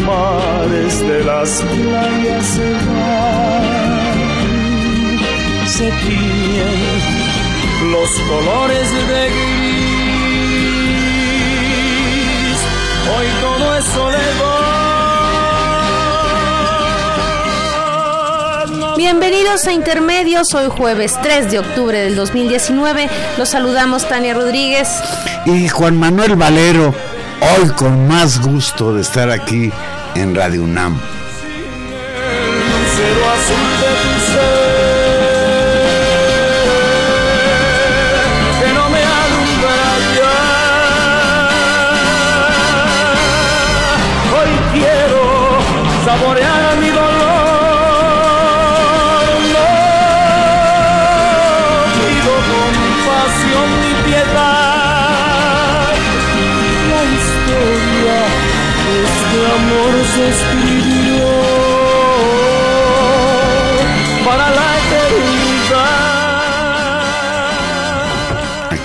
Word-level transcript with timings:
mares 0.00 1.00
de 1.00 1.24
las 1.24 1.62
playas 1.62 2.46
se 2.46 2.72
van, 2.72 3.64
se 5.66 5.90
tiñen 6.06 6.80
los 7.92 8.10
colores 8.28 8.90
de 8.92 9.28
gris, 9.28 9.80
hoy 13.16 13.26
todo 13.40 13.76
es 13.76 13.84
soledad. 13.84 14.70
Bienvenidos 18.96 19.66
a 19.66 19.72
Intermedios, 19.72 20.52
hoy 20.54 20.68
jueves 20.68 21.18
3 21.22 21.50
de 21.50 21.58
octubre 21.58 21.98
del 21.98 22.14
2019. 22.16 23.08
Los 23.38 23.48
saludamos 23.48 24.06
Tania 24.06 24.34
Rodríguez. 24.34 24.88
Y 25.46 25.68
Juan 25.68 25.96
Manuel 25.98 26.36
Valero, 26.36 26.94
hoy 27.40 27.68
con 27.70 28.06
más 28.06 28.40
gusto 28.40 28.94
de 28.94 29.02
estar 29.02 29.30
aquí 29.30 29.70
en 30.14 30.34
Radio 30.34 30.64
UNAM. 30.64 30.98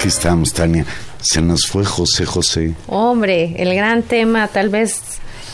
Aquí 0.05 0.13
estamos, 0.15 0.53
Tania. 0.53 0.85
Se 1.19 1.41
nos 1.41 1.65
fue 1.65 1.83
José 1.83 2.27
José. 2.27 2.75
Hombre, 2.85 3.55
el 3.57 3.73
gran 3.73 4.03
tema 4.03 4.47
tal 4.49 4.69
vez 4.69 5.01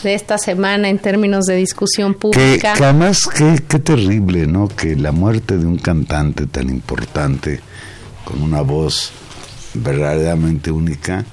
de 0.02 0.12
esta 0.12 0.36
semana 0.36 0.90
en 0.90 0.98
términos 0.98 1.46
de 1.46 1.56
discusión 1.56 2.12
Que, 2.12 2.18
pública. 2.18 2.74
que 2.74 2.84
además, 2.84 3.20
qué, 3.34 3.62
qué 3.66 3.78
terrible, 3.78 4.46
¿no? 4.46 4.68
Que 4.68 4.94
la 4.94 5.10
muerte 5.10 5.56
de 5.56 5.64
un 5.64 5.78
cantante 5.78 6.44
tan 6.44 6.68
importante, 6.68 7.60
con 8.26 8.42
una 8.42 8.60
voz 8.60 9.12
verdaderamente 9.72 10.70
única, 10.70 11.24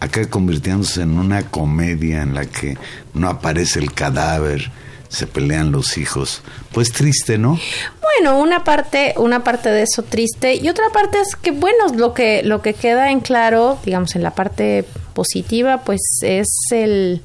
acá 0.00 0.28
convirtiéndose 0.28 1.02
en 1.02 1.16
una 1.16 1.44
comedia 1.44 2.22
en 2.22 2.34
la 2.34 2.44
que 2.44 2.76
no 3.14 3.28
aparece 3.28 3.78
el 3.78 3.92
cadáver, 3.92 4.68
se 5.14 5.26
pelean 5.26 5.72
los 5.72 5.96
hijos. 5.96 6.42
Pues 6.72 6.92
triste, 6.92 7.38
¿no? 7.38 7.58
Bueno, 8.02 8.38
una 8.38 8.64
parte, 8.64 9.14
una 9.16 9.44
parte 9.44 9.70
de 9.70 9.82
eso 9.82 10.02
triste 10.02 10.54
y 10.54 10.68
otra 10.68 10.90
parte 10.92 11.20
es 11.20 11.36
que 11.36 11.50
bueno, 11.50 11.88
lo 11.94 12.14
que 12.14 12.42
lo 12.42 12.62
que 12.62 12.74
queda 12.74 13.10
en 13.10 13.20
claro, 13.20 13.78
digamos 13.84 14.14
en 14.14 14.22
la 14.22 14.32
parte 14.32 14.84
positiva, 15.14 15.82
pues 15.84 16.00
es 16.22 16.48
el 16.70 17.22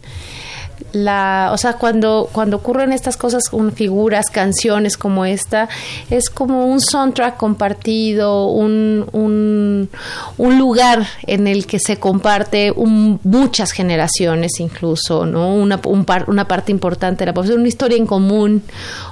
la, 0.91 1.49
o 1.53 1.57
sea, 1.57 1.73
cuando 1.73 2.29
cuando 2.31 2.57
ocurren 2.57 2.91
estas 2.93 3.15
cosas 3.17 3.49
con 3.49 3.71
figuras, 3.71 4.29
canciones 4.29 4.97
como 4.97 5.25
esta, 5.25 5.69
es 6.09 6.29
como 6.29 6.65
un 6.65 6.81
soundtrack 6.81 7.37
compartido, 7.37 8.47
un, 8.47 9.05
un, 9.11 9.89
un 10.37 10.57
lugar 10.57 11.05
en 11.27 11.47
el 11.47 11.65
que 11.65 11.79
se 11.79 11.97
comparte 11.97 12.71
un- 12.75 13.19
muchas 13.23 13.71
generaciones 13.71 14.59
incluso, 14.59 15.25
¿no? 15.25 15.53
Una, 15.53 15.79
un 15.85 16.05
par- 16.05 16.29
una 16.29 16.47
parte 16.47 16.71
importante 16.71 17.19
de 17.19 17.25
la 17.27 17.33
población, 17.33 17.59
una 17.59 17.67
historia 17.69 17.97
en 17.97 18.05
común, 18.07 18.63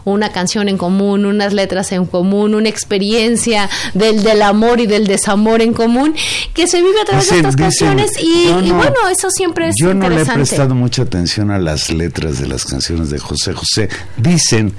una 0.06 0.32
canción 0.32 0.70
en 0.70 0.78
común, 0.78 1.26
unas 1.26 1.54
letras 1.54 1.92
en 1.92 2.06
común, 2.06 2.56
una 2.56 2.70
experiencia 2.70 3.70
del, 3.94 4.24
del 4.24 4.42
amor 4.42 4.80
y 4.80 4.88
del 4.88 5.08
desamor 5.08 5.62
en 5.62 5.74
común, 5.74 6.16
que 6.54 6.68
se 6.68 6.82
vive 6.82 7.02
a 7.02 7.06
través 7.06 7.30
de 7.30 7.38
estas 7.38 7.56
dicen, 7.56 7.88
canciones 7.98 8.12
y, 8.22 8.72
bueno, 8.72 8.96
eso 9.12 9.30
siempre 9.30 9.68
es 9.70 9.76
Yo 9.80 9.94
no 9.94 10.02
le 10.02 10.16
he 10.16 10.20
interesante. 10.20 10.40
prestado 10.40 10.76
mucha 10.76 11.04
atención 11.04 11.52
a 11.52 11.57
las 11.60 11.90
letras 11.92 12.40
de 12.40 12.48
las 12.48 12.66
canciones 12.66 13.10
de 13.10 13.20
José 13.20 13.54
José. 13.54 13.90
Dicen 14.18 14.74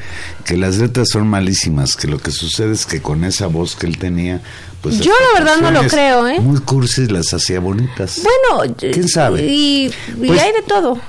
que 0.44 0.56
las 0.56 0.76
letras 0.78 1.08
son 1.12 1.26
malísimas, 1.28 1.96
que 1.96 2.06
lo 2.08 2.18
que 2.18 2.30
sucede 2.30 2.72
es 2.72 2.86
que 2.86 3.00
con 3.02 3.24
esa 3.24 3.46
voz 3.46 3.76
que 3.76 3.86
él 3.86 3.98
tenía, 3.98 4.40
pues 4.82 5.00
Yo 5.00 5.12
la 5.34 5.40
verdad 5.40 5.60
no 5.60 5.70
lo 5.70 5.88
creo, 5.88 6.26
¿eh? 6.28 6.40
Muy 6.40 6.60
cursis 6.60 7.10
las 7.10 7.32
hacía 7.34 7.60
bonitas. 7.60 8.20
Bueno, 8.22 8.74
¿Quién 8.78 9.08
sabe? 9.08 9.44
Y, 9.46 9.86
y 9.86 10.26
Pues- 10.26 10.40
hay 10.40 10.52
de 10.52 10.62
todo. 10.62 11.00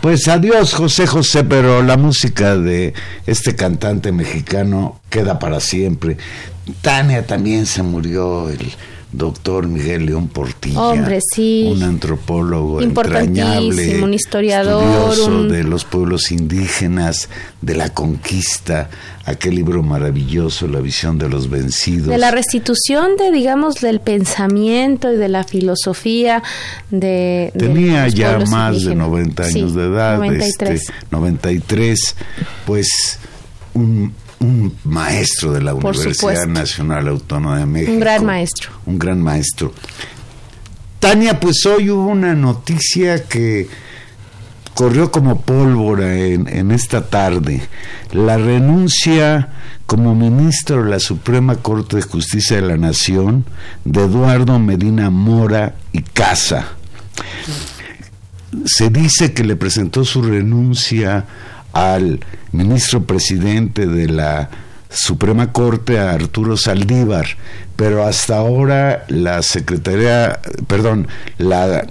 Pues 0.00 0.28
adiós 0.28 0.74
José 0.74 1.08
José, 1.08 1.42
pero 1.42 1.82
la 1.82 1.96
música 1.96 2.56
de 2.56 2.94
este 3.26 3.56
cantante 3.56 4.12
mexicano 4.12 5.00
queda 5.10 5.40
para 5.40 5.58
siempre. 5.58 6.16
Tania 6.82 7.26
también 7.26 7.66
se 7.66 7.82
murió, 7.82 8.48
el 8.48 8.72
doctor 9.12 9.66
Miguel 9.66 10.04
León 10.06 10.28
Portilla. 10.28 10.80
Hombre, 10.82 11.20
sí. 11.34 11.66
Un 11.72 11.82
antropólogo 11.82 12.82
entrañable. 12.82 14.02
un 14.02 14.12
historiador, 14.14 15.18
un- 15.30 15.48
de 15.48 15.64
los 15.64 15.84
pueblos 15.84 16.30
indígenas, 16.30 17.28
de 17.62 17.74
la 17.74 17.88
conquista, 17.94 18.90
aquel 19.24 19.54
libro 19.56 19.82
maravilloso, 19.82 20.68
La 20.68 20.80
visión 20.80 21.18
de 21.18 21.28
los 21.28 21.48
vencidos. 21.48 22.08
De 22.08 22.18
la 22.18 22.30
restitución 22.30 23.16
de, 23.18 23.30
digamos, 23.32 23.76
del 23.76 24.00
pensamiento 24.00 25.12
y 25.12 25.16
de 25.16 25.28
la 25.28 25.44
filosofía 25.44 26.42
de... 26.90 27.52
Tenía 27.58 28.08
ya 28.08 28.38
más 28.50 28.72
de 28.74 28.92
indígenas. 28.92 29.08
90 29.08 29.42
años 29.44 29.70
Sí, 29.72 29.76
de 29.78 29.84
edad, 29.86 30.16
93. 30.18 30.80
este, 30.82 30.92
93, 31.10 32.14
pues 32.66 33.18
un, 33.74 34.12
un 34.40 34.74
maestro 34.84 35.52
de 35.52 35.62
la 35.62 35.72
Por 35.74 35.94
Universidad 35.96 36.14
supuesto. 36.14 36.46
Nacional 36.46 37.08
Autónoma 37.08 37.58
de 37.58 37.66
México. 37.66 37.92
Un 37.92 38.00
gran 38.00 38.24
maestro. 38.24 38.70
Un 38.86 38.98
gran 38.98 39.22
maestro. 39.22 39.72
Tania, 41.00 41.38
pues 41.38 41.64
hoy 41.66 41.90
hubo 41.90 42.06
una 42.06 42.34
noticia 42.34 43.24
que 43.24 43.68
corrió 44.74 45.10
como 45.10 45.40
pólvora 45.40 46.16
en, 46.16 46.48
en 46.48 46.70
esta 46.70 47.08
tarde. 47.08 47.62
La 48.12 48.36
renuncia 48.36 49.50
como 49.86 50.14
ministro 50.14 50.84
de 50.84 50.90
la 50.90 51.00
Suprema 51.00 51.56
Corte 51.56 51.96
de 51.96 52.02
Justicia 52.02 52.56
de 52.56 52.62
la 52.62 52.76
Nación 52.76 53.44
de 53.84 54.04
Eduardo 54.04 54.58
Medina 54.58 55.08
Mora 55.10 55.76
y 55.92 56.02
Casa. 56.02 56.68
se 58.66 58.90
dice 58.90 59.32
que 59.32 59.44
le 59.44 59.56
presentó 59.56 60.04
su 60.04 60.22
renuncia 60.22 61.26
al 61.72 62.20
ministro 62.52 63.04
presidente 63.04 63.86
de 63.86 64.08
la 64.08 64.50
Suprema 64.90 65.52
Corte, 65.52 65.98
a 65.98 66.12
Arturo 66.12 66.56
Saldívar, 66.56 67.26
pero 67.76 68.04
hasta 68.04 68.36
ahora 68.38 69.04
la 69.08 69.42
Secretaría, 69.42 70.40
perdón, 70.66 71.08
la, 71.36 71.86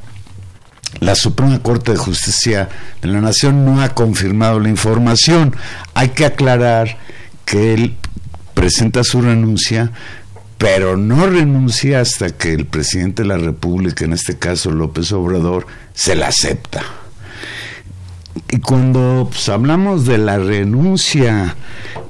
la 0.99 1.15
Suprema 1.15 1.61
Corte 1.61 1.91
de 1.91 1.97
Justicia 1.97 2.69
de 3.01 3.07
la 3.07 3.21
Nación 3.21 3.65
no 3.65 3.81
ha 3.81 3.89
confirmado 3.89 4.59
la 4.59 4.69
información. 4.69 5.55
Hay 5.93 6.09
que 6.09 6.25
aclarar 6.25 6.97
que 7.45 7.73
él 7.73 7.95
presenta 8.53 9.03
su 9.03 9.21
renuncia, 9.21 9.91
pero 10.57 10.97
no 10.97 11.27
renuncia 11.27 12.01
hasta 12.01 12.31
que 12.31 12.53
el 12.53 12.65
presidente 12.65 13.21
de 13.21 13.27
la 13.27 13.37
República, 13.37 14.05
en 14.05 14.13
este 14.13 14.37
caso 14.37 14.71
López 14.71 15.11
Obrador, 15.11 15.67
se 15.93 16.15
la 16.15 16.29
acepta. 16.29 16.81
Y 18.49 18.59
cuando 18.59 19.27
pues, 19.29 19.49
hablamos 19.49 20.05
de 20.05 20.17
la 20.17 20.37
renuncia 20.37 21.55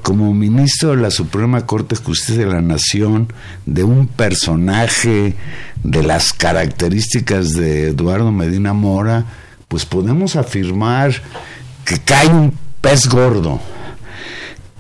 como 0.04 0.34
ministro 0.34 0.92
de 0.92 0.98
la 0.98 1.10
Suprema 1.10 1.66
Corte 1.66 1.96
de 1.96 2.04
Justicia 2.04 2.46
de 2.46 2.52
la 2.52 2.62
Nación 2.62 3.34
de 3.66 3.84
un 3.84 4.08
personaje 4.08 5.36
de 5.84 6.04
las 6.04 6.34
características 6.34 7.54
de 7.54 7.90
Eduardo 7.90 8.32
Medina 8.32 8.74
Mora, 8.74 9.26
pues 9.68 9.86
podemos 9.86 10.36
afirmar 10.36 11.12
que 11.86 11.98
cae 12.00 12.28
un 12.28 12.54
pez 12.82 13.08
gordo. 13.08 13.60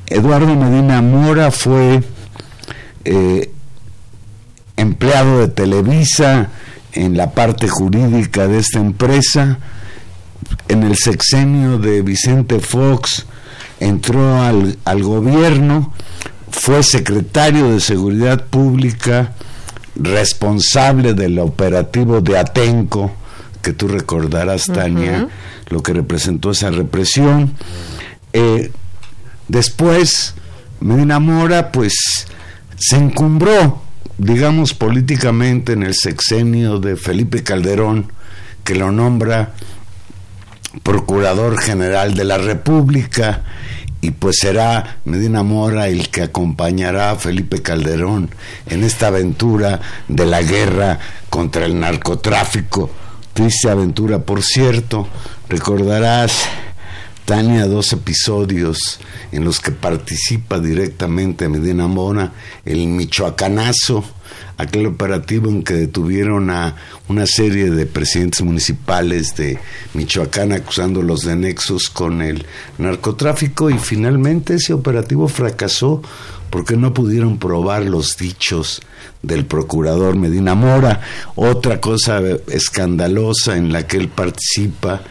Eduardo 0.05 0.55
Medina 0.55 1.01
Mora 1.01 1.51
fue 1.51 2.03
eh, 3.03 3.51
empleado 4.77 5.39
de 5.39 5.47
Televisa 5.47 6.49
en 6.93 7.17
la 7.17 7.31
parte 7.31 7.67
jurídica 7.67 8.47
de 8.47 8.59
esta 8.59 8.79
empresa, 8.79 9.57
en 10.67 10.83
el 10.83 10.95
sexenio 10.95 11.77
de 11.79 12.01
Vicente 12.01 12.59
Fox 12.59 13.25
entró 13.79 14.41
al, 14.41 14.77
al 14.85 15.03
gobierno, 15.03 15.93
fue 16.49 16.83
secretario 16.83 17.71
de 17.71 17.79
Seguridad 17.79 18.45
Pública, 18.45 19.33
responsable 19.95 21.13
del 21.13 21.39
operativo 21.39 22.21
de 22.21 22.37
Atenco, 22.37 23.11
que 23.61 23.73
tú 23.73 23.87
recordarás, 23.87 24.65
Tania, 24.65 25.27
lo 25.69 25.83
que 25.83 25.93
representó 25.93 26.51
esa 26.51 26.71
represión. 26.71 27.53
Eh, 28.33 28.71
después, 29.47 30.35
Medina 30.79 31.19
Mora, 31.19 31.71
pues, 31.71 32.27
se 32.77 32.95
encumbró, 32.95 33.81
digamos, 34.17 34.73
políticamente 34.73 35.73
en 35.73 35.83
el 35.83 35.95
sexenio 35.95 36.79
de 36.79 36.95
Felipe 36.95 37.43
Calderón, 37.43 38.11
que 38.63 38.75
lo 38.75 38.91
nombra 38.91 39.53
Procurador 40.83 41.59
General 41.59 42.13
de 42.13 42.23
la 42.23 42.37
República 42.37 43.43
y 44.01 44.11
pues 44.11 44.37
será 44.39 44.97
Medina 45.05 45.43
Mora 45.43 45.87
el 45.87 46.09
que 46.09 46.21
acompañará 46.21 47.11
a 47.11 47.15
Felipe 47.15 47.61
Calderón 47.61 48.29
en 48.67 48.83
esta 48.83 49.07
aventura 49.07 49.81
de 50.07 50.25
la 50.25 50.41
guerra 50.41 50.99
contra 51.29 51.65
el 51.65 51.79
narcotráfico. 51.79 52.89
Triste 53.33 53.69
aventura, 53.69 54.19
por 54.19 54.43
cierto, 54.43 55.07
recordarás, 55.49 56.47
Tania, 57.27 57.67
dos 57.67 57.91
episodios 57.91 59.01
en 59.33 59.43
los 59.43 59.59
que 59.59 59.73
participa 59.73 60.61
directamente 60.61 61.49
Medina 61.49 61.85
Mora, 61.85 62.31
el 62.63 62.87
Michoacanazo, 62.87 64.05
aquel 64.55 64.85
operativo 64.85 65.49
en 65.49 65.61
que 65.61 65.73
detuvieron 65.73 66.49
a 66.49 66.77
una 67.09 67.25
serie 67.27 67.69
de 67.69 67.85
presidentes 67.85 68.43
municipales 68.43 69.35
de 69.35 69.59
Michoacán 69.93 70.53
acusándolos 70.53 71.23
de 71.23 71.35
nexos 71.35 71.89
con 71.89 72.21
el 72.21 72.45
narcotráfico 72.77 73.69
y 73.69 73.77
finalmente 73.77 74.53
ese 74.53 74.71
operativo 74.71 75.27
fracasó 75.27 76.01
porque 76.49 76.77
no 76.77 76.93
pudieron 76.93 77.39
probar 77.39 77.83
los 77.83 78.15
dichos 78.15 78.81
del 79.21 79.45
procurador 79.45 80.15
Medina 80.15 80.55
Mora. 80.55 81.01
Otra 81.35 81.81
cosa 81.81 82.21
escandalosa 82.47 83.57
en 83.57 83.73
la 83.73 83.85
que 83.85 83.97
él 83.97 84.07
participa 84.07 85.01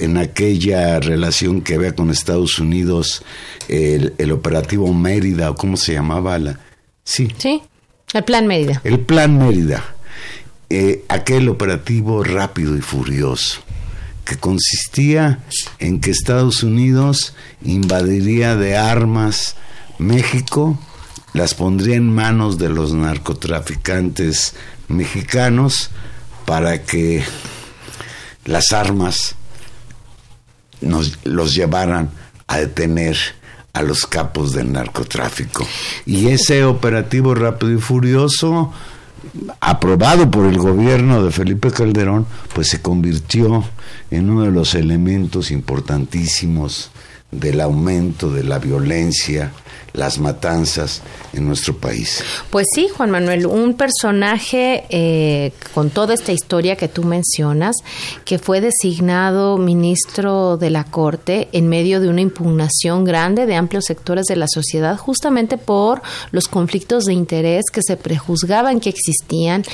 en 0.00 0.16
aquella 0.16 0.98
relación 1.00 1.60
que 1.60 1.74
había 1.74 1.94
con 1.94 2.10
Estados 2.10 2.58
Unidos, 2.58 3.22
el, 3.68 4.14
el 4.18 4.32
operativo 4.32 4.92
Mérida, 4.92 5.50
o 5.50 5.54
cómo 5.54 5.76
se 5.76 5.92
llamaba 5.92 6.38
la... 6.38 6.58
Sí. 7.04 7.32
Sí. 7.38 7.62
El 8.12 8.24
Plan 8.24 8.46
Mérida. 8.46 8.80
El 8.84 9.00
Plan 9.00 9.38
Mérida. 9.38 9.84
Eh, 10.68 11.04
aquel 11.08 11.48
operativo 11.48 12.22
rápido 12.22 12.76
y 12.76 12.80
furioso 12.80 13.60
que 14.24 14.36
consistía 14.36 15.40
en 15.80 16.00
que 16.00 16.12
Estados 16.12 16.62
Unidos 16.62 17.34
invadiría 17.62 18.54
de 18.54 18.76
armas 18.76 19.56
México, 19.98 20.78
las 21.32 21.54
pondría 21.54 21.96
en 21.96 22.14
manos 22.14 22.56
de 22.56 22.68
los 22.68 22.92
narcotraficantes 22.92 24.54
mexicanos 24.86 25.90
para 26.46 26.82
que 26.82 27.24
las 28.44 28.72
armas 28.72 29.34
nos 30.80 31.18
los 31.24 31.54
llevaran 31.54 32.10
a 32.46 32.58
detener 32.58 33.16
a 33.72 33.82
los 33.82 34.06
capos 34.06 34.52
del 34.52 34.72
narcotráfico. 34.72 35.66
Y 36.06 36.28
ese 36.28 36.64
operativo 36.64 37.34
rápido 37.34 37.72
y 37.72 37.78
furioso, 37.78 38.72
aprobado 39.60 40.30
por 40.30 40.46
el 40.46 40.58
gobierno 40.58 41.22
de 41.22 41.30
Felipe 41.30 41.70
Calderón, 41.70 42.26
pues 42.54 42.68
se 42.68 42.82
convirtió 42.82 43.64
en 44.10 44.30
uno 44.30 44.42
de 44.42 44.50
los 44.50 44.74
elementos 44.74 45.50
importantísimos 45.50 46.90
del 47.30 47.60
aumento 47.60 48.30
de 48.30 48.44
la 48.44 48.58
violencia, 48.58 49.52
las 49.92 50.18
matanzas 50.18 51.02
en 51.32 51.46
nuestro 51.46 51.76
país. 51.76 52.22
Pues 52.50 52.66
sí, 52.74 52.88
Juan 52.88 53.10
Manuel, 53.10 53.46
un 53.46 53.74
personaje 53.74 54.84
eh, 54.88 55.52
con 55.74 55.90
toda 55.90 56.14
esta 56.14 56.32
historia 56.32 56.76
que 56.76 56.88
tú 56.88 57.04
mencionas, 57.04 57.76
que 58.24 58.38
fue 58.38 58.60
designado 58.60 59.58
ministro 59.58 60.56
de 60.56 60.70
la 60.70 60.84
Corte 60.84 61.48
en 61.52 61.68
medio 61.68 62.00
de 62.00 62.08
una 62.08 62.20
impugnación 62.20 63.04
grande 63.04 63.46
de 63.46 63.56
amplios 63.56 63.84
sectores 63.86 64.26
de 64.26 64.36
la 64.36 64.46
sociedad, 64.48 64.96
justamente 64.96 65.58
por 65.58 66.02
los 66.30 66.48
conflictos 66.48 67.04
de 67.04 67.14
interés 67.14 67.64
que 67.72 67.82
se 67.82 67.96
prejuzgaban 67.96 68.80
que 68.80 68.90
existían 68.90 69.64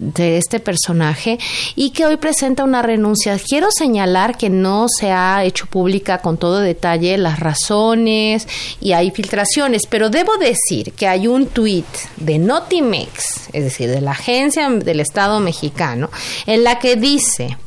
de 0.00 0.38
este 0.38 0.60
personaje 0.60 1.38
y 1.76 1.90
que 1.90 2.06
hoy 2.06 2.16
presenta 2.16 2.64
una 2.64 2.82
renuncia. 2.82 3.38
Quiero 3.38 3.68
señalar 3.70 4.36
que 4.36 4.48
no 4.48 4.86
se 4.88 5.12
ha 5.12 5.44
hecho 5.44 5.66
pública 5.66 6.18
con 6.18 6.38
todo 6.38 6.58
detalle 6.60 7.16
las 7.18 7.38
razones 7.38 8.48
y 8.80 8.92
hay 8.92 9.10
filtraciones, 9.10 9.82
pero 9.88 10.08
debo 10.08 10.36
decir 10.38 10.92
que 10.92 11.06
hay 11.06 11.28
un 11.28 11.46
tuit 11.46 11.86
de 12.16 12.38
Notimex, 12.38 13.50
es 13.52 13.64
decir, 13.64 13.90
de 13.90 14.00
la 14.00 14.12
agencia 14.12 14.68
del 14.70 15.00
Estado 15.00 15.38
mexicano, 15.38 16.10
en 16.46 16.64
la 16.64 16.78
que 16.78 16.96
dice 16.96 17.58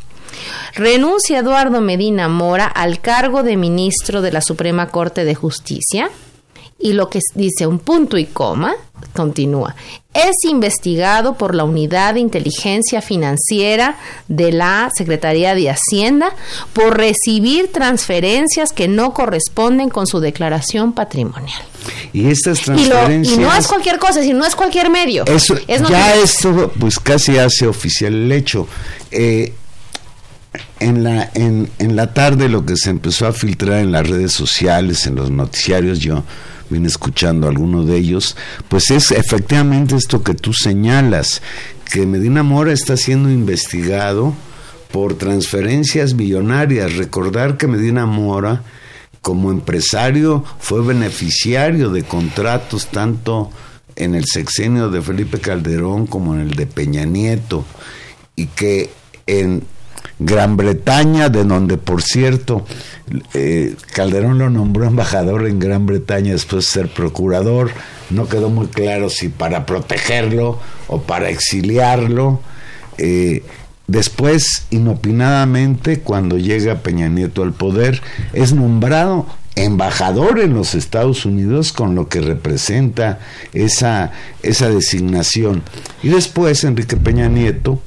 renuncia 0.74 1.40
Eduardo 1.40 1.82
Medina 1.82 2.28
Mora 2.28 2.66
al 2.66 3.00
cargo 3.00 3.44
de 3.44 3.58
ministro 3.58 4.24
de 4.24 4.32
la 4.32 4.42
Suprema 4.42 4.90
Corte 4.90 5.24
de 5.24 5.36
Justicia 5.36 6.10
y 6.84 6.92
lo 6.92 7.10
que 7.10 7.20
dice 7.34 7.66
un 7.66 7.80
punto 7.80 8.18
y 8.18 8.25
coma, 8.25 8.75
continúa, 9.16 9.74
es 10.13 10.36
investigado 10.44 11.38
por 11.38 11.56
la 11.56 11.63
Unidad 11.63 12.16
de 12.16 12.20
Inteligencia 12.20 13.02
Financiera 13.02 13.98
de 14.28 14.52
la 14.52 14.90
Secretaría 14.94 15.56
de 15.56 15.70
Hacienda 15.70 16.36
por 16.74 16.98
recibir 16.98 17.72
transferencias 17.72 18.74
que 18.74 18.90
no 18.90 19.13
corresponden 19.13 19.88
con 19.88 20.08
su 20.08 20.20
declaración 20.20 20.92
patrimonial. 20.92 21.62
Y 22.12 22.30
estas 22.30 22.60
transferencias... 22.60 23.38
Y, 23.38 23.40
no 23.40 23.56
es 23.56 23.66
cualquier 23.66 23.98
cosa, 23.98 24.22
sino 24.22 24.40
no 24.40 24.46
es 24.46 24.56
cualquier 24.56 24.90
medio. 24.90 25.24
Eso, 25.25 25.56
ya 25.68 26.16
esto 26.16 26.70
pues 26.78 27.00
casi 27.00 27.38
hace 27.38 27.66
oficial 27.66 28.13
el 28.13 28.32
hecho. 28.34 28.68
Eh, 29.10 29.54
en 30.82 31.06
la, 31.06 31.32
en, 31.34 31.72
en 31.80 31.96
la 31.96 32.13
tarde 32.13 32.50
lo 32.50 32.66
que 32.66 32.75
se 32.75 32.90
empezó 32.90 33.25
a 33.25 33.32
filtrar 33.32 33.80
en 33.80 33.94
las 33.94 34.06
redes 34.06 34.34
sociales, 34.34 35.08
en 35.08 35.16
los 35.16 35.32
noticiarios, 35.32 36.00
yo 36.00 36.25
vine 36.74 36.88
escuchando 36.88 37.48
alguno 37.48 37.86
de 37.86 37.98
ellos, 37.98 38.36
pues 38.68 38.92
es 38.92 39.12
efectivamente 39.12 39.96
esto 39.96 40.24
que 40.24 40.34
tú 40.34 40.53
señalas, 40.53 41.42
que 41.92 42.06
Medina 42.06 42.44
Mora 42.44 42.74
está 42.74 42.98
siendo 42.98 43.32
investigado 43.32 44.34
por 44.92 45.15
transferencias 45.15 46.13
millonarias. 46.13 46.98
Recordar 46.98 47.58
que 47.58 47.68
Medina 47.68 48.06
Mora, 48.06 48.63
como 49.22 49.51
empresario, 49.51 50.44
fue 50.60 50.84
beneficiario 50.84 51.89
de 51.89 52.03
contratos 52.03 52.88
tanto 52.88 53.50
en 53.96 54.15
el 54.15 54.25
sexenio 54.25 54.89
de 54.89 55.01
Felipe 55.01 55.39
Calderón 55.39 56.08
como 56.08 56.36
en 56.36 56.42
el 56.42 56.56
de 56.56 56.68
Peña 56.68 57.06
Nieto, 57.06 57.65
y 58.36 58.48
que 58.48 58.89
en 59.27 59.63
Gran 60.19 60.57
Bretaña, 60.57 61.29
de 61.29 61.43
donde 61.43 61.77
por 61.77 62.01
cierto 62.01 62.65
eh, 63.33 63.75
Calderón 63.93 64.39
lo 64.39 64.50
nombró 64.50 64.86
embajador 64.86 65.48
en 65.48 65.60
Gran 65.60 65.86
Bretaña 65.86 66.31
después 66.31 66.65
de 66.65 66.72
ser 66.72 66.88
procurador, 66.89 67.72
no 68.10 68.27
quedó 68.27 68.50
muy 68.50 68.67
claro 68.67 69.10
si 69.10 69.29
para 69.29 69.65
protegerlo 69.65 70.60
o 70.88 71.01
para 71.01 71.29
exiliarlo. 71.29 72.39
Eh, 72.98 73.43
después, 73.88 74.67
inopinadamente, 74.69 76.00
cuando 76.00 76.38
llega 76.38 76.81
Peña 76.81 77.10
Nieto 77.10 77.43
al 77.43 77.53
poder, 77.53 78.01
es 78.33 78.53
nombrado 78.53 79.25
embajador 79.55 80.39
en 80.39 80.53
los 80.53 80.74
Estados 80.74 81.25
Unidos 81.25 81.74
con 81.74 81.95
lo 81.95 82.07
que 82.07 82.22
representa 82.22 83.19
esa, 83.53 84.12
esa 84.41 84.69
designación. 84.69 85.63
Y 86.01 86.10
después 86.10 86.63
Enrique 86.63 86.98
Peña 86.98 87.27
Nieto, 87.27 87.79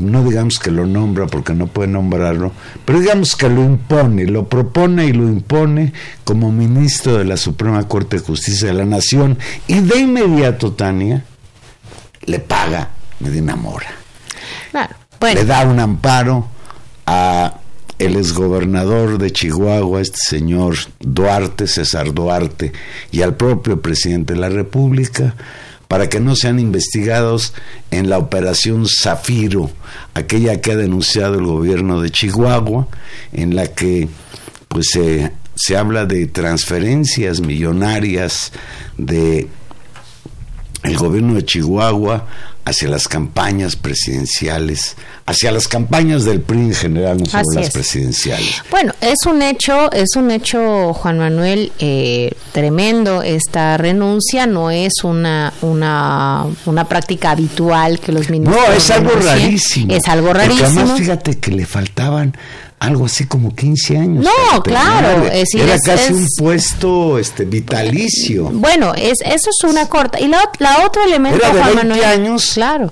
no 0.00 0.24
digamos 0.24 0.58
que 0.58 0.70
lo 0.70 0.86
nombra 0.86 1.26
porque 1.26 1.54
no 1.54 1.66
puede 1.66 1.88
nombrarlo, 1.88 2.52
pero 2.84 3.00
digamos 3.00 3.36
que 3.36 3.48
lo 3.48 3.62
impone, 3.62 4.26
lo 4.26 4.48
propone 4.48 5.06
y 5.06 5.12
lo 5.12 5.24
impone 5.24 5.92
como 6.24 6.50
ministro 6.50 7.18
de 7.18 7.24
la 7.24 7.36
Suprema 7.36 7.86
Corte 7.86 8.18
de 8.18 8.24
Justicia 8.24 8.68
de 8.68 8.74
la 8.74 8.86
Nación 8.86 9.38
y 9.66 9.80
de 9.80 9.98
inmediato, 9.98 10.72
Tania, 10.72 11.24
le 12.22 12.38
paga 12.38 12.90
Medina 13.20 13.56
Mora. 13.56 13.88
Le 15.34 15.44
da 15.44 15.64
un 15.64 15.78
amparo 15.78 16.48
a 17.06 17.54
el 17.98 18.16
exgobernador 18.16 19.18
de 19.18 19.30
Chihuahua, 19.30 20.00
este 20.00 20.18
señor 20.26 20.76
Duarte, 21.00 21.66
César 21.66 22.14
Duarte, 22.14 22.72
y 23.10 23.20
al 23.20 23.36
propio 23.36 23.82
presidente 23.82 24.32
de 24.32 24.40
la 24.40 24.48
República, 24.48 25.34
para 25.90 26.08
que 26.08 26.20
no 26.20 26.36
sean 26.36 26.60
investigados 26.60 27.52
en 27.90 28.10
la 28.10 28.18
operación 28.18 28.86
Zafiro, 28.86 29.72
aquella 30.14 30.60
que 30.60 30.70
ha 30.70 30.76
denunciado 30.76 31.34
el 31.34 31.44
gobierno 31.44 32.00
de 32.00 32.10
Chihuahua, 32.10 32.86
en 33.32 33.56
la 33.56 33.66
que 33.66 34.08
pues 34.68 34.86
se 34.92 35.76
habla 35.76 36.06
de 36.06 36.28
transferencias 36.28 37.40
millonarias 37.40 38.52
de 38.98 39.48
el 40.84 40.96
gobierno 40.96 41.34
de 41.34 41.44
Chihuahua 41.44 42.24
hacia 42.64 42.88
las 42.88 43.08
campañas 43.08 43.76
presidenciales, 43.76 44.96
hacia 45.26 45.50
las 45.50 45.66
campañas 45.68 46.24
del 46.24 46.40
PRI 46.40 46.58
en 46.58 46.74
general, 46.74 47.18
no 47.18 47.26
solo 47.26 47.42
las 47.54 47.70
presidenciales. 47.70 48.62
Bueno, 48.70 48.92
es 49.00 49.26
un 49.26 49.42
hecho, 49.42 49.90
es 49.92 50.10
un 50.16 50.30
hecho, 50.30 50.92
Juan 50.94 51.18
Manuel, 51.18 51.72
eh, 51.78 52.32
tremendo 52.52 53.22
esta 53.22 53.76
renuncia, 53.76 54.46
no 54.46 54.70
es 54.70 54.92
una, 55.02 55.52
una, 55.62 56.46
una 56.66 56.88
práctica 56.88 57.30
habitual 57.30 57.98
que 58.00 58.12
los 58.12 58.28
ministros... 58.30 58.68
No, 58.68 58.74
es 58.74 58.90
algo 58.90 59.10
rarísimo. 59.12 59.94
Es 59.94 60.06
algo 60.08 60.32
rarísimo. 60.32 60.68
Porque 60.68 60.78
además, 60.80 60.98
fíjate 60.98 61.38
que 61.38 61.50
le 61.52 61.66
faltaban 61.66 62.36
algo 62.80 63.04
así 63.04 63.26
como 63.26 63.54
15 63.54 63.96
años. 63.98 64.24
No, 64.24 64.62
claro. 64.62 65.26
Era 65.26 65.76
casi 65.84 66.12
un 66.14 66.26
puesto 66.36 67.18
este 67.18 67.44
vitalicio. 67.44 68.44
Bueno, 68.52 68.94
es, 68.96 69.18
eso 69.24 69.50
es 69.50 69.64
una 69.64 69.86
corta. 69.86 70.18
Y 70.18 70.28
la, 70.28 70.50
la 70.58 70.84
otro 70.86 71.04
elemento, 71.04 71.44
Era 71.44 71.68
de 71.68 71.74
20 71.74 72.04
años. 72.04 72.52
Claro. 72.54 72.90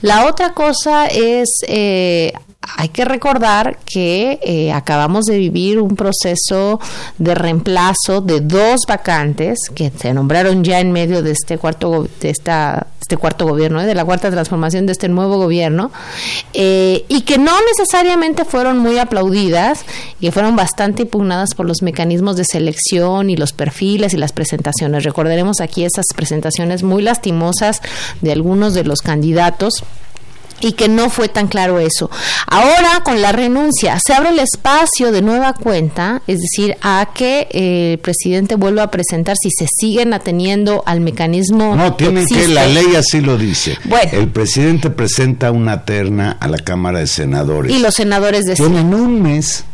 La 0.00 0.26
otra 0.26 0.52
cosa 0.52 1.06
es 1.06 1.48
eh, 1.68 2.32
hay 2.76 2.88
que 2.88 3.04
recordar 3.04 3.78
que 3.84 4.38
eh, 4.42 4.72
acabamos 4.72 5.24
de 5.24 5.38
vivir 5.38 5.80
un 5.80 5.96
proceso 5.96 6.80
de 7.18 7.34
reemplazo 7.34 8.20
de 8.20 8.40
dos 8.40 8.82
vacantes 8.86 9.58
que 9.74 9.90
se 9.90 10.14
nombraron 10.14 10.62
ya 10.62 10.80
en 10.80 10.92
medio 10.92 11.22
de 11.22 11.32
este 11.32 11.58
cuarto 11.58 12.08
de 12.20 12.30
esta 12.30 12.86
este 13.00 13.16
cuarto 13.16 13.46
gobierno 13.46 13.80
eh, 13.80 13.86
de 13.86 13.94
la 13.94 14.04
cuarta 14.04 14.30
transformación 14.30 14.86
de 14.86 14.92
este 14.92 15.08
nuevo 15.08 15.36
gobierno 15.36 15.90
eh, 16.54 17.04
y 17.08 17.22
que 17.22 17.36
no 17.36 17.52
necesariamente 17.66 18.44
fueron 18.44 18.78
muy 18.78 18.98
aplaudidas 18.98 19.84
y 20.20 20.30
fueron 20.30 20.54
bastante 20.54 21.02
impugnadas 21.02 21.54
por 21.54 21.66
los 21.66 21.82
mecanismos 21.82 22.36
de 22.36 22.44
selección 22.44 23.28
y 23.28 23.36
los 23.36 23.52
perfiles 23.52 24.14
y 24.14 24.16
las 24.16 24.32
presentaciones. 24.32 25.04
Recordaremos 25.04 25.60
aquí 25.60 25.84
esas 25.84 26.06
presentaciones 26.14 26.84
muy 26.84 27.02
lastimosas 27.02 27.82
de 28.20 28.32
algunos 28.32 28.72
de 28.72 28.84
los 28.84 29.00
candidatos 29.00 29.84
y 30.68 30.72
que 30.72 30.88
no 30.88 31.10
fue 31.10 31.28
tan 31.28 31.48
claro 31.48 31.78
eso. 31.78 32.10
Ahora, 32.46 33.02
con 33.04 33.20
la 33.20 33.32
renuncia, 33.32 33.98
se 34.04 34.14
abre 34.14 34.30
el 34.30 34.38
espacio 34.38 35.12
de 35.12 35.22
nueva 35.22 35.54
cuenta, 35.54 36.22
es 36.26 36.40
decir, 36.40 36.76
a 36.82 37.10
que 37.14 37.48
eh, 37.50 37.92
el 37.92 37.98
presidente 37.98 38.54
vuelva 38.54 38.84
a 38.84 38.90
presentar 38.90 39.36
si 39.40 39.50
se 39.50 39.66
siguen 39.68 40.14
ateniendo 40.14 40.82
al 40.86 41.00
mecanismo. 41.00 41.74
No, 41.76 41.94
tiene 41.94 42.24
que, 42.26 42.48
la 42.48 42.66
ley 42.66 42.94
así 42.96 43.20
lo 43.20 43.36
dice. 43.36 43.76
Bueno. 43.84 44.10
El 44.12 44.28
presidente 44.28 44.90
presenta 44.90 45.50
una 45.50 45.84
terna 45.84 46.36
a 46.40 46.48
la 46.48 46.58
Cámara 46.58 47.00
de 47.00 47.06
Senadores. 47.06 47.72
Y 47.72 47.78
los 47.80 47.94
senadores 47.94 48.44
deciden. 48.44 48.72
Tienen 48.72 48.94
un 48.94 49.22
mes 49.22 49.64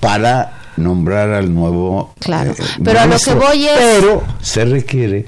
para 0.00 0.60
nombrar 0.76 1.30
al 1.30 1.54
nuevo. 1.54 2.14
Claro, 2.18 2.52
eh, 2.52 2.64
pero 2.82 3.00
a 3.00 3.06
lo 3.06 3.18
que 3.18 3.34
voy 3.34 3.66
es. 3.66 3.78
Pero 3.78 4.24
se 4.40 4.64
requiere 4.64 5.26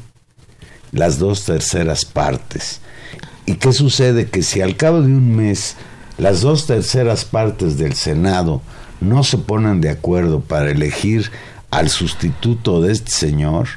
las 0.93 1.19
dos 1.19 1.45
terceras 1.45 2.05
partes 2.05 2.81
¿Y 3.47 3.55
qué 3.55 3.73
sucede? 3.73 4.29
Que 4.29 4.43
si 4.43 4.61
al 4.61 4.77
cabo 4.77 5.03
de 5.03 5.09
un 5.09 5.35
mes 5.35 5.77
las 6.19 6.41
dos 6.41 6.67
terceras 6.67 7.25
partes 7.25 7.79
del 7.79 7.95
Senado 7.95 8.61
no 9.01 9.23
se 9.23 9.39
ponen 9.39 9.81
de 9.81 9.91
acuerdo 9.91 10.41
para 10.41 10.71
elegir 10.71 11.31
al 11.71 11.89
sustituto 11.89 12.83
de 12.83 12.93
este 12.93 13.11
señor, 13.11 13.69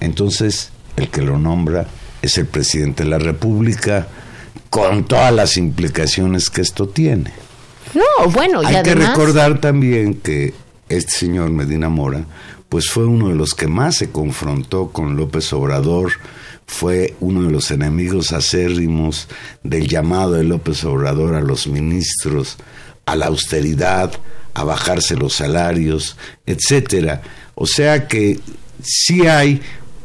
entonces 0.00 0.70
el 0.96 1.08
que 1.08 1.22
lo 1.22 1.38
nombra 1.38 1.86
es 2.22 2.38
el 2.38 2.46
presidente 2.46 3.04
de 3.04 3.10
la 3.10 3.18
República, 3.18 4.06
con 4.70 5.04
todas 5.04 5.34
las 5.34 5.56
implicaciones 5.56 6.48
que 6.48 6.62
esto 6.62 6.88
tiene. 6.88 7.32
No, 7.94 8.30
bueno, 8.30 8.60
hay 8.64 8.82
que 8.82 8.94
recordar 8.94 9.60
también 9.60 10.14
que 10.14 10.54
este 10.88 11.12
señor 11.12 11.50
Medina 11.50 11.88
Mora, 11.88 12.24
pues 12.72 12.88
fue 12.88 13.04
uno 13.04 13.28
de 13.28 13.34
los 13.34 13.52
que 13.52 13.66
más 13.66 13.96
se 13.96 14.10
confrontó 14.10 14.92
con 14.92 15.14
López 15.14 15.52
Obrador 15.52 16.12
fue 16.66 17.14
uno 17.20 17.42
de 17.42 17.50
los 17.50 17.70
enemigos 17.70 18.32
acérrimos 18.32 19.28
del 19.62 19.88
llamado 19.88 20.32
de 20.32 20.44
López 20.44 20.82
Obrador 20.84 21.34
a 21.34 21.42
los 21.42 21.66
ministros 21.66 22.56
a 23.04 23.14
la 23.14 23.26
austeridad, 23.26 24.10
a 24.54 24.64
bajarse 24.64 25.16
los 25.16 25.34
salarios, 25.34 26.16
etcétera. 26.46 27.20
O 27.56 27.66
sea 27.66 28.08
que 28.08 28.40
sí 28.82 29.26
hay, 29.26 29.60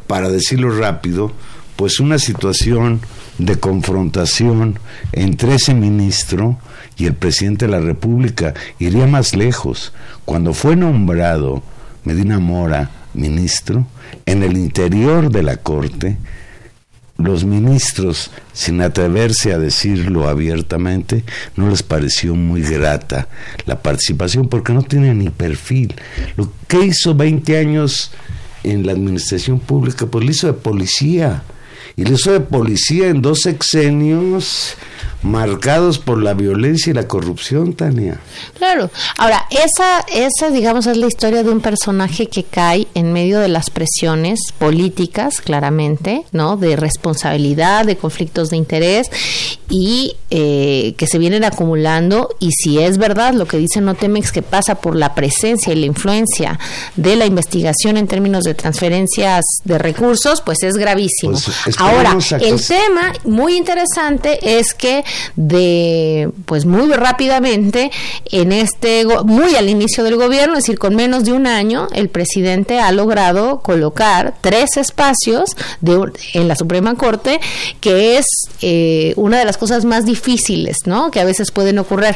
para 0.05 0.27
decirlo 0.27 0.77
rápido, 0.77 1.31
pues 1.77 2.01
una 2.01 2.19
situación 2.19 2.99
de 3.37 3.55
confrontación 3.55 4.77
entre 5.13 5.55
ese 5.55 5.73
ministro 5.73 6.59
y 6.97 7.05
el 7.05 7.13
presidente 7.13 7.65
de 7.67 7.71
la 7.71 7.79
República. 7.79 8.55
Iría 8.77 9.07
más 9.07 9.37
lejos. 9.37 9.93
Cuando 10.25 10.53
fue 10.53 10.75
nombrado 10.75 11.63
Medina 12.07 12.39
Mora 12.39 12.89
ministro, 13.13 13.85
en 14.25 14.41
el 14.43 14.55
interior 14.55 15.29
de 15.29 15.43
la 15.43 15.57
Corte, 15.57 16.15
los 17.17 17.43
ministros, 17.43 18.31
sin 18.53 18.79
atreverse 18.79 19.51
a 19.51 19.57
decirlo 19.57 20.29
abiertamente, 20.29 21.25
no 21.57 21.69
les 21.69 21.83
pareció 21.83 22.33
muy 22.33 22.61
grata 22.61 23.27
la 23.65 23.81
participación 23.81 24.47
porque 24.47 24.71
no 24.71 24.83
tienen 24.83 25.19
ni 25.19 25.29
perfil. 25.31 25.95
Lo 26.37 26.53
que 26.69 26.85
hizo 26.85 27.13
20 27.13 27.57
años 27.57 28.11
en 28.63 28.85
la 28.85 28.93
administración 28.93 29.59
pública, 29.59 30.05
pues 30.05 30.23
lo 30.23 30.31
hizo 30.31 30.47
de 30.47 30.53
policía. 30.53 31.43
Y 31.97 32.05
lo 32.05 32.13
hizo 32.13 32.31
de 32.31 32.39
policía 32.39 33.09
en 33.09 33.21
dos 33.21 33.41
sexenios 33.41 34.77
marcados 35.23 35.97
por 35.99 36.21
la 36.21 36.33
violencia 36.33 36.91
y 36.91 36.93
la 36.93 37.07
corrupción, 37.07 37.73
Tania. 37.73 38.19
Claro. 38.57 38.89
Ahora, 39.17 39.45
esa, 39.49 40.05
esa, 40.13 40.49
digamos, 40.51 40.85
es 40.87 40.97
la 40.97 41.07
historia 41.07 41.43
de 41.43 41.49
un 41.49 41.61
personaje 41.61 42.27
que 42.27 42.43
cae 42.43 42.87
en 42.93 43.13
medio 43.13 43.39
de 43.39 43.47
las 43.47 43.69
presiones 43.69 44.39
políticas, 44.57 45.41
claramente, 45.41 46.23
¿no? 46.31 46.57
De 46.57 46.75
responsabilidad, 46.75 47.85
de 47.85 47.97
conflictos 47.97 48.49
de 48.49 48.57
interés 48.57 49.09
y 49.69 50.15
eh, 50.29 50.93
que 50.97 51.07
se 51.07 51.17
vienen 51.17 51.43
acumulando. 51.43 52.35
Y 52.39 52.51
si 52.51 52.79
es 52.79 52.97
verdad 52.97 53.33
lo 53.33 53.47
que 53.47 53.57
dice 53.57 53.81
Notemex, 53.81 54.31
que 54.31 54.41
pasa 54.41 54.75
por 54.75 54.95
la 54.95 55.15
presencia 55.15 55.73
y 55.73 55.77
la 55.77 55.85
influencia 55.85 56.59
de 56.95 57.15
la 57.15 57.25
investigación 57.25 57.97
en 57.97 58.07
términos 58.07 58.43
de 58.43 58.53
transferencias 58.53 59.43
de 59.63 59.77
recursos, 59.77 60.41
pues 60.41 60.59
es 60.63 60.75
gravísimo. 60.75 61.33
Pues, 61.63 61.79
Ahora, 61.79 62.17
el 62.41 62.65
tema 62.65 63.13
muy 63.23 63.55
interesante 63.57 64.59
es 64.59 64.73
que 64.73 65.03
de, 65.35 66.29
pues 66.45 66.65
muy 66.65 66.91
rápidamente, 66.93 67.91
en 68.31 68.51
este, 68.51 69.05
muy 69.25 69.55
al 69.55 69.69
inicio 69.69 70.03
del 70.03 70.15
gobierno, 70.15 70.53
es 70.53 70.63
decir, 70.63 70.79
con 70.79 70.95
menos 70.95 71.25
de 71.25 71.33
un 71.33 71.47
año, 71.47 71.87
el 71.93 72.09
presidente 72.09 72.79
ha 72.79 72.91
logrado 72.91 73.59
colocar 73.59 74.35
tres 74.41 74.77
espacios 74.77 75.51
de, 75.81 76.11
en 76.33 76.47
la 76.47 76.55
Suprema 76.55 76.95
Corte, 76.95 77.39
que 77.79 78.17
es 78.17 78.25
eh, 78.61 79.13
una 79.15 79.39
de 79.39 79.45
las 79.45 79.57
cosas 79.57 79.85
más 79.85 80.05
difíciles, 80.05 80.77
¿no? 80.85 81.11
Que 81.11 81.19
a 81.19 81.25
veces 81.25 81.51
pueden 81.51 81.79
ocurrir. 81.79 82.15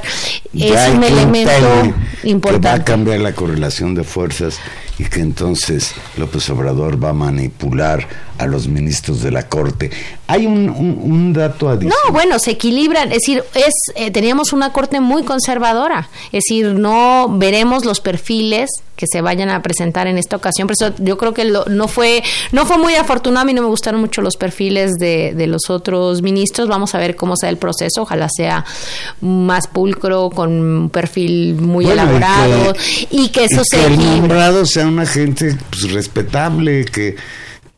es 0.54 0.90
un 0.90 1.04
elemento 1.04 1.52
importante. 2.24 2.68
Que 2.68 2.68
va 2.68 2.82
a 2.82 2.84
cambiar 2.84 3.20
la 3.20 3.34
correlación 3.34 3.96
de 3.96 4.04
fuerzas 4.04 4.60
y 4.98 5.06
que 5.06 5.20
entonces 5.20 5.94
López 6.18 6.50
Obrador 6.50 7.04
va 7.04 7.10
a 7.10 7.14
manipular 7.14 8.08
a 8.38 8.48
los 8.48 8.68
ministros 8.68 9.22
de 9.22 9.32
la 9.32 9.48
Corte. 9.48 9.92
Hay 10.32 10.46
un, 10.46 10.70
un, 10.70 11.34
dato 11.34 11.68
adicional. 11.68 11.98
No, 12.08 12.14
bueno, 12.14 12.40
se 12.40 12.52
equilibran. 12.52 13.10
Es 13.10 13.20
decir, 13.20 13.44
es 13.54 13.74
eh, 13.96 14.12
teníamos 14.12 14.54
una 14.54 14.72
Corte 14.72 15.02
muy 15.02 15.24
conservadora. 15.24 16.10
Es 16.28 16.44
decir, 16.46 16.68
no 16.68 17.28
veremos 17.30 17.84
los 17.84 18.00
perfiles 18.00 18.70
que 18.96 19.08
se 19.12 19.22
vayan 19.22 19.50
a 19.50 19.62
presentar 19.62 20.08
en 20.08 20.18
esta 20.18 20.36
ocasión. 20.36 20.68
Por 20.68 20.76
eso 20.80 20.94
yo 21.00 21.18
creo 21.18 21.34
que 21.34 21.44
no 21.46 21.88
fue 21.88 22.24
no 22.52 22.66
fue 22.66 22.78
muy 22.78 22.96
afortunado. 22.96 23.42
A 23.42 23.46
mí 23.46 23.54
no 23.54 23.62
me 23.62 23.68
gustaron 23.68 24.00
mucho 24.00 24.22
los 24.22 24.38
perfiles 24.38 24.92
de, 25.00 25.34
de 25.36 25.48
los 25.48 25.70
otros 25.70 26.22
ministros. 26.22 26.70
Vamos 26.70 26.96
a 26.96 27.00
ver 27.00 27.16
cómo 27.16 27.36
sea 27.36 27.50
el 27.50 27.58
proceso. 27.58 28.04
Ojalá 28.04 28.30
sea 28.30 28.64
más 29.20 29.68
pulcro, 29.68 30.30
con 30.30 30.52
un 30.52 30.90
perfil 30.90 31.56
muy 31.56 31.86
elaborado 31.86 32.74
y 33.10 33.30
que, 33.30 33.46
eso 33.46 33.64
sea 33.64 33.88
el 33.88 33.98
nombrado 33.98 34.66
sea 34.66 34.88
una 34.88 35.06
gente 35.06 35.58
pues, 35.70 35.92
respetable, 35.92 36.86
que 36.86 37.16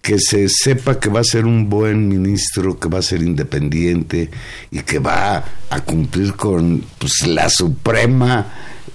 que 0.03 0.19
se 0.19 0.49
sepa 0.49 0.99
que 0.99 1.07
va 1.07 1.21
a 1.21 1.23
ser 1.23 1.45
un 1.45 1.69
buen 1.69 2.09
ministro, 2.09 2.77
que 2.77 2.89
va 2.89 2.99
a 2.99 3.01
ser 3.01 3.23
independiente 3.23 4.29
y 4.69 4.81
que 4.81 4.99
va 4.99 5.45
a 5.69 5.79
cumplir 5.79 6.33
con 6.33 6.83
pues, 6.99 7.25
la 7.25 7.49
suprema 7.49 8.45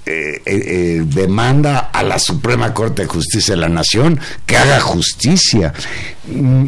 eh, 0.04 0.42
eh, 0.44 0.62
eh, 0.66 1.04
demanda 1.06 1.78
a 1.78 2.02
la 2.02 2.18
Suprema 2.18 2.74
Corte 2.74 3.02
de 3.02 3.08
Justicia 3.08 3.54
de 3.54 3.60
la 3.62 3.70
Nación 3.70 4.20
que 4.44 4.58
haga 4.58 4.80
justicia. 4.80 5.72
Mm, 6.26 6.66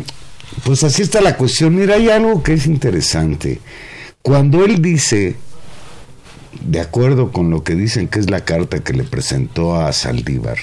pues 0.65 0.85
así 0.85 1.03
está 1.03 1.21
la 1.21 1.37
cuestión. 1.37 1.75
Mira, 1.75 1.97
hay 1.97 2.09
algo 2.09 2.43
que 2.43 2.55
es 2.55 2.65
interesante. 2.65 3.61
Cuando 4.23 4.65
él 4.65 4.81
dice, 4.81 5.37
de 6.63 6.81
acuerdo 6.81 7.31
con 7.31 7.51
lo 7.51 7.63
que 7.63 7.75
dicen 7.75 8.09
que 8.09 8.21
es 8.21 8.31
la 8.31 8.47
carta 8.47 8.81
que 8.81 8.95
le 8.95 9.05
presentó 9.05 9.77
a 9.77 9.93
Saldívar, 9.93 10.57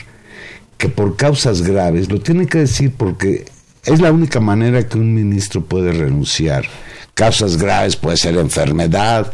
que 0.79 0.89
por 0.89 1.15
causas 1.15 1.61
graves, 1.61 2.11
lo 2.11 2.21
tiene 2.21 2.47
que 2.47 2.57
decir 2.57 2.91
porque 2.97 3.45
es 3.87 4.01
la 4.01 4.11
única 4.11 4.41
manera 4.41 4.85
que 4.87 4.97
un 4.97 5.13
ministro 5.13 5.63
puede 5.63 5.93
renunciar. 5.93 6.65
Causas 7.13 7.57
graves 7.57 7.95
puede 7.95 8.17
ser 8.17 8.35
enfermedad, 8.35 9.31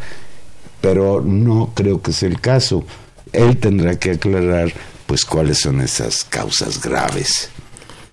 pero 0.80 1.20
no 1.20 1.72
creo 1.74 2.00
que 2.00 2.12
sea 2.12 2.28
el 2.28 2.40
caso. 2.40 2.84
Él 3.32 3.56
tendrá 3.58 3.98
que 3.98 4.12
aclarar 4.12 4.72
pues 5.06 5.24
cuáles 5.24 5.58
son 5.58 5.80
esas 5.80 6.22
causas 6.22 6.80
graves. 6.80 7.50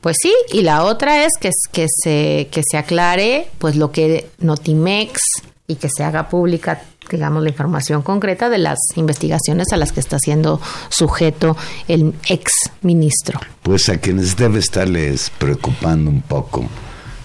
Pues 0.02 0.18
sí, 0.20 0.34
y 0.52 0.64
la 0.64 0.84
otra 0.84 1.26
es 1.26 1.32
que, 1.40 1.52
se, 1.88 2.48
que 2.52 2.64
se 2.68 2.78
aclare 2.78 3.48
pues 3.60 3.76
lo 3.76 3.92
que 3.92 4.28
Notimex 4.40 5.22
y 5.68 5.76
que 5.76 5.90
se 5.96 6.04
haga 6.04 6.28
pública 6.28 6.82
digamos, 7.18 7.44
la 7.44 7.50
información 7.50 8.02
concreta 8.02 8.50
de 8.50 8.58
las 8.58 8.80
investigaciones 8.96 9.68
a 9.72 9.78
las 9.78 9.92
que 9.92 10.00
está 10.00 10.18
siendo 10.20 10.62
sujeto 10.90 11.56
el 11.88 12.14
ex 12.28 12.52
ministro. 12.82 13.40
Pues 13.64 13.90
a 13.90 13.98
quienes 13.98 14.36
debe 14.36 14.60
estarles 14.60 15.32
preocupando 15.38 16.10
un 16.10 16.22
poco 16.22 16.68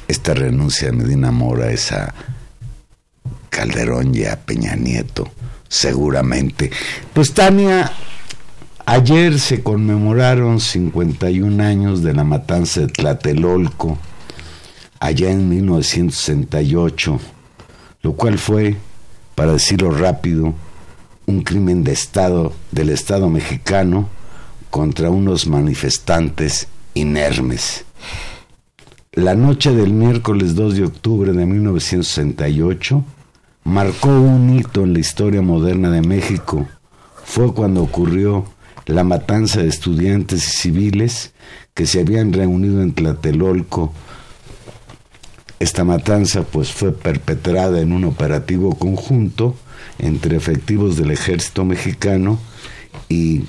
esta 0.08 0.34
renuncia 0.34 0.90
de 0.90 0.96
Medina 0.96 1.30
Mora 1.30 1.70
es 1.70 1.92
a 1.92 2.14
Calderón 3.50 4.14
y 4.14 4.24
a 4.24 4.36
Peña 4.36 4.76
Nieto, 4.76 5.28
seguramente. 5.68 6.70
Pues 7.12 7.32
Tania, 7.32 7.90
ayer 8.84 9.40
se 9.40 9.62
conmemoraron 9.62 10.60
51 10.60 11.62
años 11.62 12.02
de 12.02 12.12
la 12.12 12.24
matanza 12.24 12.82
de 12.82 12.88
Tlatelolco, 12.88 13.98
allá 15.00 15.30
en 15.30 15.48
1968, 15.48 17.18
lo 18.02 18.12
cual 18.12 18.38
fue 18.38 18.76
para 19.36 19.52
decirlo 19.52 19.92
rápido, 19.92 20.54
un 21.26 21.42
crimen 21.42 21.84
de 21.84 21.92
Estado 21.92 22.52
del 22.72 22.88
Estado 22.88 23.28
mexicano 23.28 24.08
contra 24.70 25.10
unos 25.10 25.46
manifestantes 25.46 26.66
inermes. 26.94 27.84
La 29.12 29.34
noche 29.34 29.72
del 29.72 29.92
miércoles 29.92 30.54
2 30.54 30.76
de 30.76 30.84
octubre 30.84 31.32
de 31.32 31.46
1968 31.46 33.04
marcó 33.64 34.08
un 34.08 34.58
hito 34.58 34.84
en 34.84 34.94
la 34.94 35.00
historia 35.00 35.42
moderna 35.42 35.90
de 35.90 36.02
México. 36.02 36.66
Fue 37.24 37.52
cuando 37.52 37.82
ocurrió 37.82 38.46
la 38.86 39.04
matanza 39.04 39.62
de 39.62 39.68
estudiantes 39.68 40.46
y 40.46 40.56
civiles 40.56 41.32
que 41.74 41.86
se 41.86 42.00
habían 42.00 42.32
reunido 42.32 42.80
en 42.80 42.94
Tlatelolco 42.94 43.92
esta 45.58 45.84
matanza 45.84 46.42
pues 46.42 46.72
fue 46.72 46.92
perpetrada 46.92 47.80
en 47.80 47.92
un 47.92 48.04
operativo 48.04 48.74
conjunto 48.74 49.56
entre 49.98 50.36
efectivos 50.36 50.96
del 50.96 51.10
ejército 51.10 51.64
mexicano 51.64 52.38
y 53.08 53.44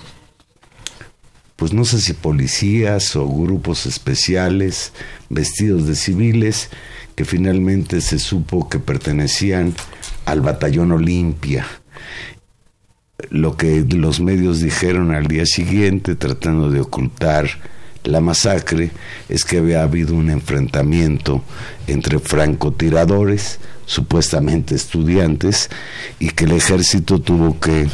pues 1.58 1.74
no 1.74 1.86
sé 1.86 2.00
si 2.00 2.14
policías 2.14 3.16
o 3.16 3.28
grupos 3.28 3.86
especiales 3.86 4.94
vestidos 5.30 5.88
de 5.88 5.96
civiles 5.96 6.70
que 7.16 7.26
finalmente 7.26 8.00
se 8.00 8.20
supo 8.20 8.70
que 8.70 8.80
pertenecían 8.80 9.74
al 10.26 10.42
batallón 10.42 10.92
Olimpia. 10.92 11.66
Lo 13.30 13.58
que 13.58 13.82
los 13.82 14.20
medios 14.20 14.60
dijeron 14.60 15.12
al 15.12 15.26
día 15.26 15.48
siguiente 15.48 16.16
tratando 16.16 16.70
de 16.70 16.82
ocultar 16.82 17.48
la 18.08 18.22
masacre 18.22 18.92
es 19.30 19.44
que 19.44 19.58
había 19.58 19.84
habido 19.84 20.16
un 20.16 20.30
enfrentamiento 20.30 21.44
entre 21.88 22.20
francotiradores, 22.20 23.60
supuestamente 23.86 24.76
estudiantes, 24.76 25.70
y 26.20 26.30
que 26.30 26.46
el 26.46 26.54
ejército 26.54 27.20
tuvo 27.20 27.60
que 27.60 27.88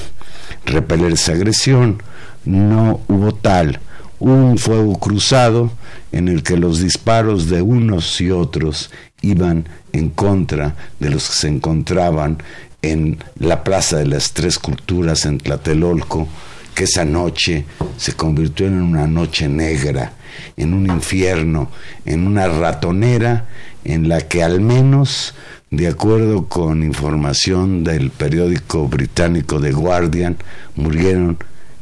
repeler 0.65 1.13
esa 1.13 1.34
agresión. 1.34 2.02
No 2.45 3.02
hubo 3.08 3.34
tal, 3.34 3.80
un 4.19 4.58
fuego 4.58 4.97
cruzado 4.99 5.71
en 6.12 6.28
el 6.28 6.43
que 6.43 6.58
los 6.58 6.80
disparos 6.80 7.49
de 7.49 7.62
unos 7.62 8.21
y 8.21 8.32
otros 8.32 8.91
iban 9.21 9.67
en 9.91 10.10
contra 10.10 10.76
de 10.99 11.10
los 11.10 11.30
que 11.30 11.36
se 11.36 11.47
encontraban 11.47 12.38
en 12.82 13.17
la 13.39 13.63
Plaza 13.63 13.97
de 13.97 14.06
las 14.06 14.34
Tres 14.34 14.60
Culturas 14.60 15.26
en 15.26 15.39
Tlatelolco, 15.39 16.28
que 16.74 16.86
esa 16.86 17.06
noche 17.06 17.66
se 17.98 18.14
convirtió 18.14 18.68
en 18.68 18.82
una 18.82 19.08
noche 19.08 19.48
negra, 19.48 20.14
en 20.58 20.74
un 20.74 20.88
infierno, 20.88 21.70
en 22.06 22.28
una 22.28 22.48
ratonera 22.48 23.48
en 23.84 24.10
la 24.10 24.22
que 24.22 24.44
al 24.44 24.62
menos, 24.62 25.34
de 25.72 25.88
acuerdo 25.88 26.48
con 26.48 26.84
información 26.84 27.84
del 27.84 28.12
periódico 28.12 28.88
británico 28.88 29.60
The 29.60 29.72
Guardian, 29.72 30.38
murieron 30.76 31.38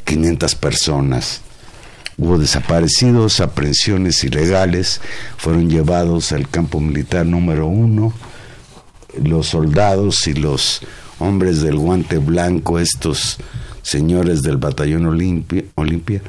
500 0.06 0.56
personas. 0.56 1.42
Hubo 2.18 2.38
desaparecidos, 2.38 3.40
aprehensiones 3.40 4.24
ilegales, 4.24 5.02
fueron 5.38 5.70
llevados 5.70 6.32
al 6.32 6.50
campo 6.50 6.80
militar 6.80 7.26
número 7.26 7.68
uno. 7.68 8.14
Los 9.22 9.48
soldados 9.48 10.28
y 10.28 10.34
los 10.34 10.82
hombres 11.20 11.62
del 11.62 11.78
guante 11.78 12.18
blanco, 12.18 12.80
estos 12.80 13.38
señores 13.82 14.42
del 14.42 14.58
batallón 14.58 15.06
Olimpia, 15.06 15.64
Olimpia 15.76 16.22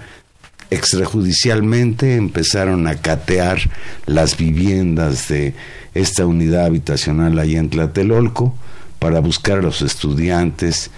extrajudicialmente 0.72 2.16
empezaron 2.16 2.86
a 2.86 2.96
catear 2.96 3.58
las 4.06 4.38
viviendas 4.38 5.28
de 5.28 5.54
esta 5.92 6.24
unidad 6.24 6.64
habitacional 6.64 7.38
allá 7.38 7.58
en 7.58 7.68
Tlatelolco 7.68 8.54
para 8.98 9.20
buscar 9.20 9.58
a 9.58 9.62
los 9.62 9.82
estudiantes 9.82 10.90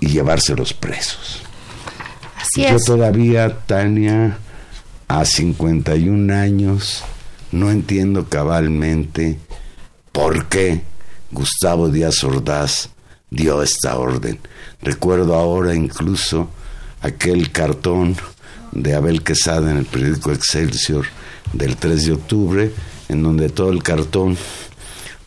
y 0.00 0.08
llevárselos 0.08 0.74
presos. 0.74 1.42
Así 2.36 2.62
Yo 2.62 2.76
todavía, 2.84 3.60
Tania, 3.60 4.36
a 5.08 5.24
51 5.24 6.34
años, 6.34 7.02
no 7.52 7.70
entiendo 7.70 8.28
cabalmente 8.28 9.38
por 10.10 10.46
qué 10.46 10.82
Gustavo 11.30 11.88
Díaz 11.88 12.22
Ordaz 12.22 12.90
dio 13.32 13.62
esta 13.62 13.96
orden. 13.98 14.38
Recuerdo 14.82 15.34
ahora 15.34 15.74
incluso 15.74 16.50
aquel 17.00 17.50
cartón 17.50 18.14
de 18.72 18.94
Abel 18.94 19.22
Quesada 19.22 19.70
en 19.70 19.78
el 19.78 19.86
periódico 19.86 20.32
Excelsior 20.32 21.06
del 21.52 21.76
3 21.76 22.06
de 22.06 22.12
octubre, 22.12 22.72
en 23.08 23.22
donde 23.22 23.48
todo 23.48 23.70
el 23.70 23.82
cartón 23.82 24.36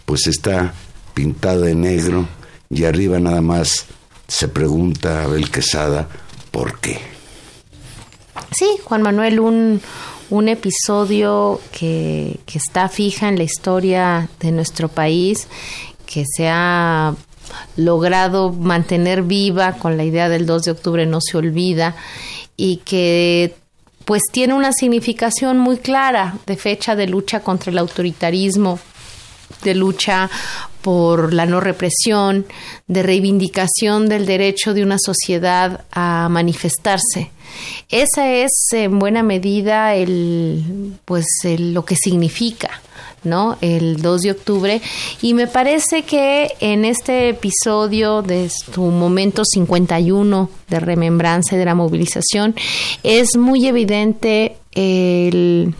pues 0.06 0.28
está 0.28 0.74
pintado 1.14 1.62
de 1.62 1.74
negro 1.74 2.28
y 2.70 2.86
arriba 2.86 3.20
nada 3.20 3.42
más 3.42 3.86
se 4.28 4.48
pregunta 4.48 5.24
Abel 5.24 5.50
Quesada 5.50 6.08
por 6.52 6.80
qué. 6.80 7.00
Sí, 8.52 8.68
Juan 8.84 9.02
Manuel, 9.02 9.40
un, 9.40 9.82
un 10.30 10.48
episodio 10.48 11.60
que, 11.72 12.40
que 12.46 12.60
está 12.60 12.88
fija 12.88 13.30
en 13.30 13.38
la 13.38 13.44
historia 13.44 14.30
de 14.40 14.52
nuestro 14.52 14.90
país, 14.90 15.48
que 16.06 16.24
se 16.38 16.48
ha 16.48 17.16
logrado 17.78 18.52
mantener 18.52 19.24
viva 19.24 19.74
con 19.74 19.98
la 19.98 20.04
idea 20.04 20.30
del 20.30 20.46
2 20.46 20.64
de 20.64 20.72
octubre 20.72 21.06
no 21.06 21.20
se 21.22 21.38
olvida 21.38 21.96
y 22.58 22.78
que 22.78 23.56
pues 24.06 24.22
tiene 24.32 24.54
una 24.54 24.72
significación 24.72 25.58
muy 25.58 25.78
clara 25.78 26.38
de 26.46 26.56
fecha 26.56 26.96
de 26.96 27.08
lucha 27.08 27.40
contra 27.42 27.72
el 27.72 27.78
autoritarismo 27.80 28.80
de 29.64 29.76
lucha 29.76 30.30
por 30.82 31.34
la 31.34 31.46
no 31.46 31.60
represión, 31.60 32.46
de 32.88 33.04
reivindicación 33.04 34.08
del 34.08 34.26
derecho 34.26 34.74
de 34.74 34.84
una 34.84 34.98
sociedad 35.00 35.86
a 35.92 36.28
manifestarse. 36.30 37.32
Esa 37.90 38.32
es 38.32 38.52
en 38.72 39.00
buena 39.00 39.24
medida 39.24 39.96
el 39.96 40.94
pues 41.06 41.26
lo 41.58 41.86
que 41.86 41.96
significa 41.96 42.82
¿no? 43.26 43.58
El 43.62 44.02
2 44.02 44.22
de 44.22 44.32
octubre. 44.32 44.82
Y 45.22 45.34
me 45.34 45.48
parece 45.48 46.04
que 46.04 46.52
en 46.60 46.86
este 46.86 47.30
episodio 47.30 48.22
de 48.22 48.50
su 48.50 48.84
momento 48.84 49.44
51 49.44 50.50
de 50.70 50.80
remembranza 50.80 51.56
y 51.56 51.60
de 51.60 51.66
la 51.66 51.76
movilización 51.76 52.56
es 53.04 53.36
muy 53.36 53.68
evidente 53.68 54.58
el 54.74 55.74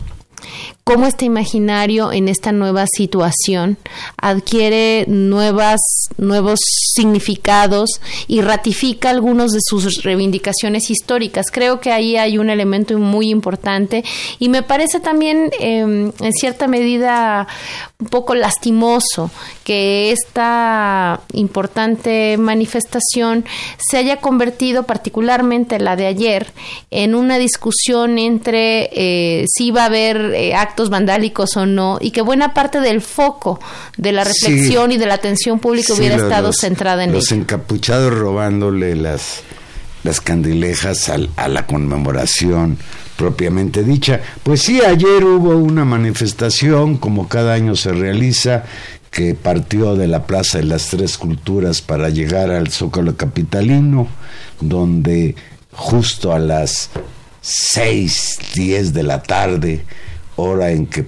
cómo 0.88 1.08
este 1.08 1.24
imaginario 1.24 2.12
en 2.12 2.28
esta 2.28 2.52
nueva 2.52 2.84
situación 2.86 3.76
adquiere 4.18 5.04
nuevas, 5.08 5.80
nuevos 6.16 6.60
significados 6.94 8.00
y 8.28 8.40
ratifica 8.40 9.10
algunos 9.10 9.50
de 9.50 9.58
sus 9.60 10.04
reivindicaciones 10.04 10.88
históricas. 10.88 11.46
Creo 11.50 11.80
que 11.80 11.90
ahí 11.90 12.16
hay 12.16 12.38
un 12.38 12.50
elemento 12.50 12.96
muy 13.00 13.30
importante 13.30 14.04
y 14.38 14.48
me 14.48 14.62
parece 14.62 15.00
también 15.00 15.50
em, 15.58 16.12
en 16.20 16.32
cierta 16.32 16.68
medida 16.68 17.48
un 17.98 18.06
poco 18.06 18.36
lastimoso 18.36 19.32
que 19.64 20.12
esta 20.12 21.20
importante 21.32 22.36
manifestación 22.38 23.44
se 23.78 23.96
haya 23.96 24.18
convertido, 24.18 24.84
particularmente 24.84 25.80
la 25.80 25.96
de 25.96 26.06
ayer, 26.06 26.52
en 26.92 27.16
una 27.16 27.38
discusión 27.38 28.18
entre 28.18 28.90
eh, 28.92 29.46
si 29.48 29.72
va 29.72 29.82
a 29.82 29.86
haber 29.86 30.16
eh, 30.34 30.54
actos 30.54 30.75
vandálicos 30.90 31.56
o 31.56 31.66
no, 31.66 31.98
y 32.00 32.10
que 32.10 32.22
buena 32.22 32.54
parte 32.54 32.80
del 32.80 33.00
foco 33.00 33.60
de 33.96 34.12
la 34.12 34.24
reflexión 34.24 34.92
y 34.92 34.96
de 34.96 35.06
la 35.06 35.14
atención 35.14 35.58
pública 35.58 35.94
hubiera 35.94 36.16
estado 36.16 36.52
centrada 36.52 37.04
en 37.04 37.12
Los 37.12 37.32
encapuchados 37.32 38.12
robándole 38.12 38.94
las, 38.94 39.42
las 40.04 40.20
candilejas 40.20 41.08
a 41.08 41.48
la 41.48 41.66
conmemoración 41.66 42.78
propiamente 43.16 43.82
dicha. 43.82 44.20
Pues 44.42 44.62
sí, 44.62 44.80
ayer 44.82 45.24
hubo 45.24 45.56
una 45.56 45.84
manifestación, 45.84 46.98
como 46.98 47.28
cada 47.28 47.54
año 47.54 47.74
se 47.74 47.92
realiza, 47.92 48.64
que 49.10 49.34
partió 49.34 49.96
de 49.96 50.06
la 50.06 50.26
Plaza 50.26 50.58
de 50.58 50.64
las 50.64 50.88
Tres 50.88 51.16
Culturas 51.16 51.80
para 51.80 52.10
llegar 52.10 52.50
al 52.50 52.68
Zócalo 52.70 53.16
Capitalino, 53.16 54.08
donde 54.60 55.34
justo 55.72 56.32
a 56.32 56.38
las 56.38 56.90
seis, 57.40 58.38
diez 58.54 58.92
de 58.92 59.02
la 59.02 59.22
tarde, 59.22 59.84
hora 60.36 60.70
en 60.70 60.86
que 60.86 61.06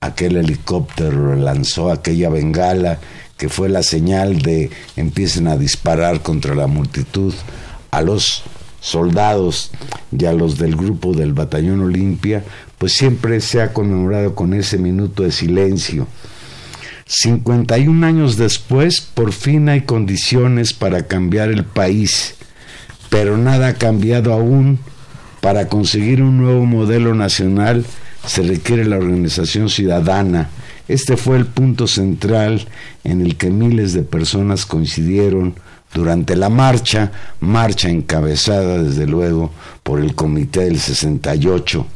aquel 0.00 0.36
helicóptero 0.36 1.36
lanzó 1.36 1.90
aquella 1.90 2.30
bengala, 2.30 2.98
que 3.36 3.48
fue 3.48 3.68
la 3.68 3.82
señal 3.82 4.40
de 4.42 4.70
empiecen 4.96 5.48
a 5.48 5.56
disparar 5.56 6.22
contra 6.22 6.54
la 6.54 6.66
multitud, 6.66 7.34
a 7.90 8.02
los 8.02 8.42
soldados 8.80 9.70
y 10.16 10.24
a 10.24 10.32
los 10.32 10.58
del 10.58 10.76
grupo 10.76 11.12
del 11.12 11.32
Batallón 11.32 11.82
Olimpia, 11.82 12.44
pues 12.78 12.94
siempre 12.94 13.40
se 13.40 13.60
ha 13.60 13.72
conmemorado 13.72 14.34
con 14.34 14.54
ese 14.54 14.78
minuto 14.78 15.22
de 15.22 15.32
silencio. 15.32 16.06
51 17.06 18.06
años 18.06 18.36
después, 18.36 19.00
por 19.00 19.32
fin 19.32 19.68
hay 19.68 19.82
condiciones 19.82 20.72
para 20.72 21.06
cambiar 21.06 21.50
el 21.50 21.64
país, 21.64 22.36
pero 23.10 23.36
nada 23.36 23.68
ha 23.68 23.74
cambiado 23.74 24.32
aún. 24.32 24.78
Para 25.40 25.68
conseguir 25.68 26.22
un 26.22 26.36
nuevo 26.36 26.66
modelo 26.66 27.14
nacional 27.14 27.86
se 28.26 28.42
requiere 28.42 28.84
la 28.84 28.98
organización 28.98 29.68
ciudadana. 29.68 30.50
Este 30.88 31.16
fue 31.16 31.36
el 31.36 31.46
punto 31.46 31.86
central 31.86 32.66
en 33.04 33.20
el 33.20 33.36
que 33.36 33.50
miles 33.50 33.92
de 33.92 34.02
personas 34.02 34.66
coincidieron 34.66 35.54
durante 35.94 36.36
la 36.36 36.48
marcha, 36.48 37.10
marcha 37.40 37.88
encabezada 37.88 38.82
desde 38.82 39.06
luego 39.06 39.52
por 39.82 40.00
el 40.00 40.14
Comité 40.14 40.60
del 40.60 40.78
68. 40.78 41.86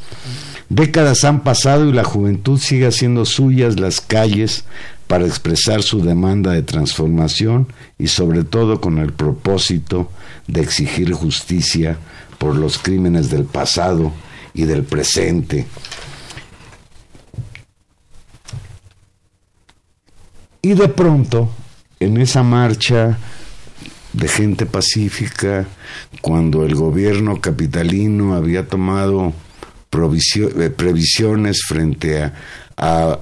Décadas 0.69 1.25
han 1.25 1.43
pasado 1.45 1.89
y 1.89 1.93
la 1.93 2.05
juventud 2.05 2.59
sigue 2.59 2.87
haciendo 2.87 3.25
suyas 3.25 3.79
las 3.79 4.01
calles 4.01 4.65
para 5.07 5.27
expresar 5.27 5.83
su 5.83 6.01
demanda 6.01 6.53
de 6.53 6.63
transformación 6.63 7.69
y 7.99 8.09
sobre 8.09 8.43
todo 8.45 8.81
con 8.81 8.99
el 8.99 9.13
propósito 9.13 10.11
de 10.49 10.63
exigir 10.63 11.13
justicia 11.13 11.99
por 12.39 12.57
los 12.57 12.79
crímenes 12.79 13.31
del 13.31 13.45
pasado 13.45 14.13
y 14.55 14.65
del 14.65 14.85
presente. 14.85 15.67
Y 20.65 20.73
de 20.73 20.89
pronto, 20.89 21.51
en 22.01 22.17
esa 22.17 22.43
marcha 22.43 23.19
de 24.15 24.29
gente 24.29 24.65
pacífica 24.65 25.67
cuando 26.23 26.65
el 26.65 26.75
gobierno 26.75 27.39
capitalino 27.39 28.35
había 28.35 28.67
tomado 28.67 29.35
eh, 29.93 30.71
previsiones 30.71 31.61
frente 31.69 32.33
a, 32.79 33.19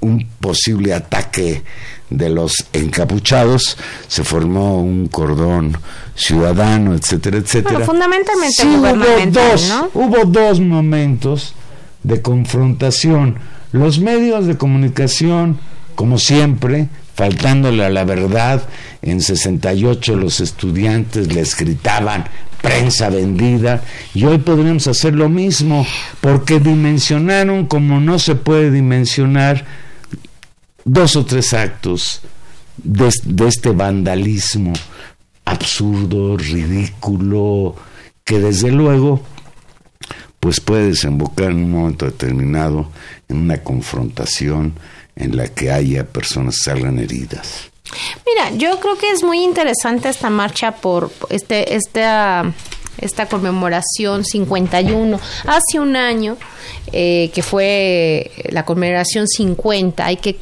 un 0.00 0.26
posible 0.40 0.94
ataque 0.94 1.62
de 2.08 2.30
los 2.30 2.66
encapuchados, 2.72 3.76
se 4.08 4.24
formó 4.24 4.80
un 4.80 5.08
cordón 5.08 5.76
ciudadano, 6.14 6.94
etcétera, 6.94 7.36
etcétera. 7.36 7.80
fundamentalmente 7.84 8.64
hubo 8.64 9.30
dos, 9.30 9.74
hubo 9.92 10.24
dos 10.24 10.60
momentos 10.60 11.54
de 12.02 12.22
confrontación. 12.22 13.38
Los 13.72 13.98
medios 14.00 14.46
de 14.46 14.56
comunicación, 14.56 15.58
como 15.96 16.18
siempre, 16.18 16.88
faltándole 17.14 17.84
a 17.84 17.90
la 17.90 18.04
verdad, 18.04 18.62
en 19.02 19.20
68 19.20 20.14
los 20.14 20.40
estudiantes 20.40 21.32
les 21.34 21.56
gritaban 21.56 22.24
prensa 22.62 23.08
vendida 23.10 23.82
y 24.14 24.24
hoy 24.24 24.38
podríamos 24.38 24.86
hacer 24.86 25.14
lo 25.14 25.28
mismo 25.28 25.86
porque 26.20 26.60
dimensionaron 26.60 27.66
como 27.66 28.00
no 28.00 28.18
se 28.18 28.34
puede 28.34 28.70
dimensionar 28.70 29.64
dos 30.84 31.16
o 31.16 31.24
tres 31.24 31.52
actos 31.54 32.20
de, 32.76 33.08
este 33.46 33.70
vandalismo 33.70 34.72
absurdo, 35.44 36.36
ridículo, 36.36 37.74
que 38.24 38.38
desde 38.38 38.70
luego 38.70 39.22
pues 40.40 40.60
puede 40.60 40.88
desembocar 40.88 41.50
en 41.50 41.64
un 41.64 41.70
momento 41.70 42.04
determinado 42.04 42.90
en 43.28 43.38
una 43.38 43.58
confrontación 43.58 44.74
en 45.16 45.36
la 45.36 45.48
que 45.48 45.70
haya 45.70 46.04
personas 46.04 46.62
salgan 46.62 46.98
heridas. 46.98 47.70
Mira, 48.26 48.50
yo 48.56 48.80
creo 48.80 48.98
que 48.98 49.10
es 49.10 49.22
muy 49.22 49.42
interesante 49.42 50.08
esta 50.08 50.30
marcha 50.30 50.72
por 50.72 51.10
este, 51.30 51.74
esta, 51.74 52.52
esta 52.98 53.26
conmemoración 53.26 54.24
51. 54.24 55.20
Hace 55.46 55.80
un 55.80 55.96
año 55.96 56.36
eh, 56.92 57.30
que 57.34 57.42
fue 57.42 58.30
la 58.50 58.64
conmemoración 58.64 59.26
50 59.26 60.12
y 60.12 60.16
que 60.16 60.38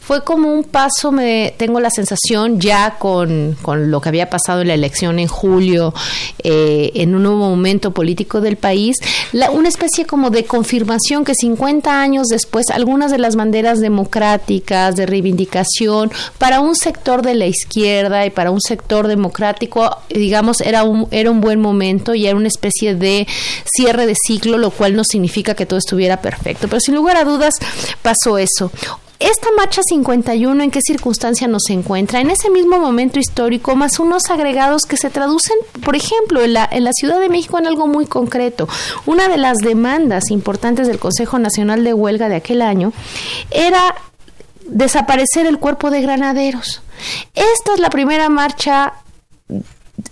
fue 0.00 0.22
como 0.22 0.52
un 0.52 0.64
paso, 0.64 1.10
me 1.10 1.54
tengo 1.56 1.80
la 1.80 1.90
sensación 1.90 2.60
ya 2.60 2.96
con, 2.98 3.56
lo 3.66 4.00
que 4.00 4.08
había 4.08 4.30
pasado 4.30 4.60
en 4.60 4.68
la 4.68 4.74
elección 4.74 5.18
en 5.18 5.26
julio, 5.26 5.94
eh, 6.44 6.92
en 6.94 7.14
un 7.14 7.22
nuevo 7.22 7.48
momento 7.48 7.90
político 7.90 8.40
del 8.40 8.56
país, 8.56 8.96
una 9.52 9.68
especie 9.68 10.06
como 10.06 10.30
de 10.30 10.44
confirmación 10.44 11.24
que 11.24 11.34
50 11.34 12.00
años 12.00 12.28
después 12.28 12.66
algunas 12.70 13.10
de 13.10 13.18
las 13.18 13.34
banderas 13.36 13.80
democráticas, 13.80 14.94
de 14.96 15.06
reivindicación, 15.06 16.12
para 16.38 16.60
un 16.60 16.76
sector 16.76 17.22
de 17.22 17.34
la 17.34 17.46
izquierda 17.46 18.26
y 18.26 18.30
para 18.30 18.50
un 18.50 18.60
sector 18.60 19.08
democrático, 19.08 19.98
digamos, 20.10 20.60
era 20.60 20.84
un, 20.84 21.08
era 21.10 21.30
un 21.30 21.40
buen 21.40 21.60
momento 21.60 21.95
y 22.14 22.26
era 22.26 22.36
una 22.36 22.48
especie 22.48 22.94
de 22.94 23.26
cierre 23.64 24.06
de 24.06 24.14
ciclo, 24.26 24.58
lo 24.58 24.70
cual 24.70 24.94
no 24.96 25.04
significa 25.04 25.54
que 25.54 25.66
todo 25.66 25.78
estuviera 25.78 26.20
perfecto. 26.20 26.68
Pero 26.68 26.80
sin 26.80 26.94
lugar 26.94 27.16
a 27.16 27.24
dudas 27.24 27.54
pasó 28.02 28.38
eso. 28.38 28.70
Esta 29.18 29.48
marcha 29.56 29.80
51, 29.82 30.62
¿en 30.62 30.70
qué 30.70 30.80
circunstancia 30.82 31.48
nos 31.48 31.70
encuentra? 31.70 32.20
En 32.20 32.28
ese 32.28 32.50
mismo 32.50 32.78
momento 32.78 33.18
histórico, 33.18 33.74
más 33.74 33.98
unos 33.98 34.30
agregados 34.30 34.82
que 34.82 34.98
se 34.98 35.08
traducen, 35.08 35.56
por 35.82 35.96
ejemplo, 35.96 36.42
en 36.42 36.52
la, 36.52 36.68
en 36.70 36.84
la 36.84 36.92
Ciudad 36.92 37.18
de 37.18 37.30
México 37.30 37.58
en 37.58 37.66
algo 37.66 37.86
muy 37.86 38.04
concreto. 38.04 38.68
Una 39.06 39.28
de 39.28 39.38
las 39.38 39.56
demandas 39.58 40.30
importantes 40.30 40.86
del 40.86 40.98
Consejo 40.98 41.38
Nacional 41.38 41.82
de 41.82 41.94
Huelga 41.94 42.28
de 42.28 42.36
aquel 42.36 42.60
año 42.60 42.92
era 43.50 43.94
desaparecer 44.68 45.46
el 45.46 45.58
cuerpo 45.58 45.90
de 45.90 46.02
granaderos. 46.02 46.82
Esta 47.34 47.74
es 47.74 47.80
la 47.80 47.88
primera 47.88 48.28
marcha 48.28 48.94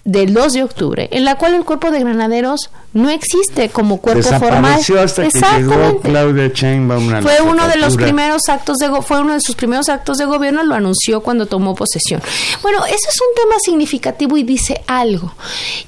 del 0.04 0.34
2 0.34 0.52
de 0.52 0.62
octubre, 0.62 1.08
en 1.12 1.24
la 1.24 1.36
cual 1.36 1.54
el 1.54 1.64
cuerpo 1.64 1.90
de 1.90 2.00
granaderos 2.00 2.70
no 2.92 3.10
existe 3.10 3.70
como 3.70 4.00
cuerpo 4.00 4.22
Desapareció 4.22 4.96
formal. 4.96 5.04
hasta 5.04 5.28
que 5.28 5.62
llegó 5.62 6.00
Claudia 6.00 6.48
Sheinbaum 6.48 7.08
a 7.08 7.12
la 7.12 7.22
fue 7.22 7.40
uno 7.40 7.66
de 7.66 7.76
los 7.76 7.96
primeros 7.96 8.42
actos 8.48 8.78
de 8.78 8.88
fue 9.02 9.20
uno 9.20 9.32
de 9.32 9.40
sus 9.40 9.56
primeros 9.56 9.88
actos 9.88 10.18
de 10.18 10.26
gobierno, 10.26 10.62
lo 10.62 10.74
anunció 10.74 11.22
cuando 11.22 11.46
tomó 11.46 11.74
posesión. 11.74 12.22
Bueno, 12.62 12.84
ese 12.84 12.94
es 12.94 13.16
un 13.20 13.42
tema 13.42 13.58
significativo 13.58 14.36
y 14.36 14.42
dice 14.44 14.82
algo. 14.86 15.34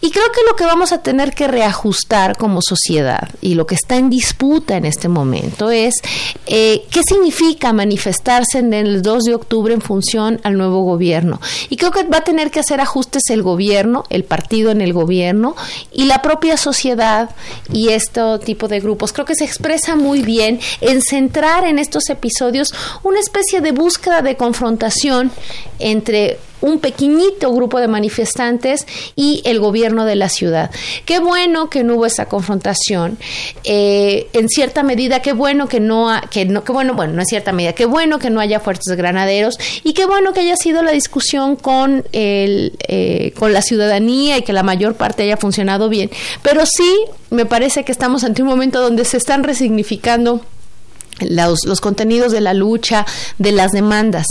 Y 0.00 0.10
creo 0.10 0.32
que 0.32 0.40
lo 0.48 0.56
que 0.56 0.64
vamos 0.64 0.92
a 0.92 0.98
tener 1.02 1.32
que 1.32 1.46
reajustar 1.46 2.36
como 2.36 2.60
sociedad 2.62 3.28
y 3.40 3.54
lo 3.54 3.66
que 3.66 3.76
está 3.76 3.96
en 3.96 4.10
disputa 4.10 4.76
en 4.76 4.86
este 4.86 5.08
momento 5.08 5.70
es 5.70 5.94
eh, 6.46 6.84
qué 6.90 7.02
significa 7.06 7.72
manifestarse 7.72 8.58
en 8.58 8.72
el 8.74 9.02
2 9.02 9.24
de 9.24 9.34
octubre 9.34 9.74
en 9.74 9.80
función 9.80 10.40
al 10.42 10.56
nuevo 10.56 10.82
gobierno. 10.82 11.40
Y 11.68 11.76
creo 11.76 11.92
que 11.92 12.04
va 12.04 12.18
a 12.18 12.24
tener 12.24 12.50
que 12.50 12.60
hacer 12.60 12.80
ajustes 12.80 13.22
el 13.28 13.42
gobierno, 13.42 14.04
el 14.08 14.24
partido 14.24 14.70
en 14.70 14.80
el 14.80 14.92
gobierno 14.92 15.56
y 15.92 16.04
la 16.04 16.22
propia 16.22 16.56
sociedad 16.56 17.30
y 17.72 17.88
este 17.88 18.20
tipo 18.44 18.68
de 18.68 18.80
grupos. 18.80 19.12
Creo 19.12 19.26
que 19.26 19.34
se 19.34 19.44
expresa 19.44 19.96
muy 19.96 20.22
bien 20.22 20.60
en 20.80 21.02
centrar 21.02 21.64
en 21.64 21.78
estos 21.78 22.08
episodios 22.10 22.72
una 23.02 23.20
especie 23.20 23.60
de 23.60 23.72
búsqueda 23.72 24.22
de 24.22 24.36
confrontación 24.36 25.30
entre 25.78 26.38
un 26.60 26.78
pequeñito 26.80 27.52
grupo 27.52 27.80
de 27.80 27.88
manifestantes 27.88 28.86
y 29.14 29.42
el 29.44 29.60
gobierno 29.60 30.04
de 30.04 30.16
la 30.16 30.28
ciudad. 30.28 30.70
Qué 31.04 31.18
bueno 31.18 31.68
que 31.70 31.84
no 31.84 31.96
hubo 31.96 32.06
esa 32.06 32.26
confrontación. 32.26 33.18
Eh, 33.64 34.28
en 34.32 34.48
cierta 34.48 34.82
medida, 34.82 35.20
qué 35.20 35.32
bueno 35.32 35.68
que 35.68 35.80
no, 35.80 36.10
ha- 36.10 36.22
que 36.30 36.44
no, 36.44 36.64
qué 36.64 36.72
bueno, 36.72 36.94
bueno, 36.94 37.12
no 37.14 37.20
en 37.20 37.26
cierta 37.26 37.52
medida, 37.52 37.72
qué 37.74 37.84
bueno 37.86 38.18
que 38.18 38.30
no 38.30 38.40
haya 38.40 38.60
fuerzas 38.60 38.96
granaderos 38.96 39.58
y 39.84 39.92
qué 39.92 40.06
bueno 40.06 40.32
que 40.32 40.40
haya 40.40 40.56
sido 40.56 40.82
la 40.82 40.92
discusión 40.92 41.56
con 41.56 42.04
el, 42.12 42.72
eh, 42.88 43.32
con 43.38 43.52
la 43.52 43.62
ciudadanía 43.62 44.38
y 44.38 44.42
que 44.42 44.52
la 44.52 44.62
mayor 44.62 44.94
parte 44.94 45.22
haya 45.24 45.36
funcionado 45.36 45.88
bien. 45.88 46.10
Pero 46.42 46.64
sí, 46.66 46.96
me 47.30 47.44
parece 47.46 47.84
que 47.84 47.92
estamos 47.92 48.24
ante 48.24 48.42
un 48.42 48.48
momento 48.48 48.80
donde 48.80 49.04
se 49.04 49.16
están 49.16 49.44
resignificando 49.44 50.40
los, 51.20 51.60
los 51.64 51.80
contenidos 51.80 52.32
de 52.32 52.40
la 52.40 52.54
lucha, 52.54 53.06
de 53.38 53.52
las 53.52 53.72
demandas. 53.72 54.26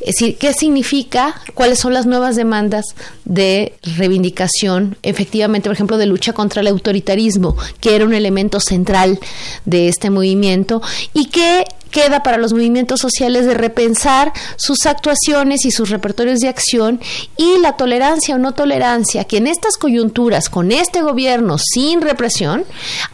Es 0.00 0.16
decir, 0.16 0.36
¿qué 0.38 0.52
significa? 0.52 1.40
¿Cuáles 1.54 1.78
son 1.78 1.94
las 1.94 2.06
nuevas 2.06 2.36
demandas 2.36 2.84
de 3.24 3.74
reivindicación, 3.82 4.96
efectivamente, 5.02 5.68
por 5.68 5.74
ejemplo, 5.74 5.98
de 5.98 6.06
lucha 6.06 6.32
contra 6.32 6.60
el 6.60 6.68
autoritarismo, 6.68 7.56
que 7.80 7.94
era 7.96 8.04
un 8.04 8.14
elemento 8.14 8.60
central 8.60 9.18
de 9.64 9.88
este 9.88 10.10
movimiento? 10.10 10.82
¿Y 11.12 11.26
qué 11.26 11.64
queda 11.90 12.22
para 12.22 12.38
los 12.38 12.52
movimientos 12.52 13.00
sociales 13.00 13.46
de 13.46 13.54
repensar 13.54 14.32
sus 14.56 14.86
actuaciones 14.86 15.64
y 15.64 15.70
sus 15.70 15.90
repertorios 15.90 16.40
de 16.40 16.48
acción 16.48 17.00
y 17.36 17.58
la 17.60 17.72
tolerancia 17.76 18.34
o 18.34 18.38
no 18.38 18.52
tolerancia 18.52 19.24
que 19.24 19.38
en 19.38 19.46
estas 19.46 19.76
coyunturas, 19.76 20.48
con 20.48 20.72
este 20.72 21.02
gobierno 21.02 21.56
sin 21.58 22.00
represión, 22.00 22.64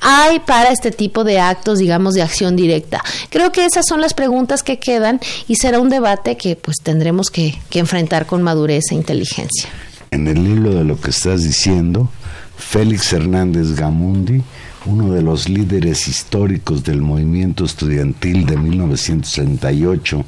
hay 0.01 0.41
para 0.41 0.71
este 0.71 0.91
tipo 0.91 1.25
de 1.25 1.41
actos, 1.41 1.79
digamos, 1.79 2.15
de 2.15 2.23
acción 2.23 2.57
directa. 2.57 3.03
Creo 3.31 3.53
que 3.53 3.65
esas 3.65 3.87
son 3.87 4.01
las 4.01 4.15
preguntas 4.15 4.63
que 4.63 4.79
quedan 4.79 5.21
y 5.49 5.57
será 5.57 5.81
un 5.81 5.89
debate 5.89 6.37
que 6.37 6.57
pues 6.57 6.77
tendremos 6.83 7.31
que, 7.31 7.59
que 7.71 7.79
enfrentar 7.79 8.27
con 8.27 8.43
madurez 8.43 8.85
e 8.91 8.95
inteligencia. 8.95 9.69
En 10.11 10.29
el 10.29 10.39
hilo 10.39 10.75
de 10.75 10.85
lo 10.85 11.01
que 11.01 11.11
estás 11.11 11.43
diciendo, 11.43 12.09
Félix 12.57 13.13
Hernández 13.13 13.73
Gamundi, 13.75 14.43
uno 14.87 15.12
de 15.12 15.23
los 15.23 15.49
líderes 15.49 16.09
históricos 16.09 16.85
del 16.85 17.01
movimiento 17.01 17.64
estudiantil 17.64 18.44
de 18.44 18.57
1938 18.57 20.25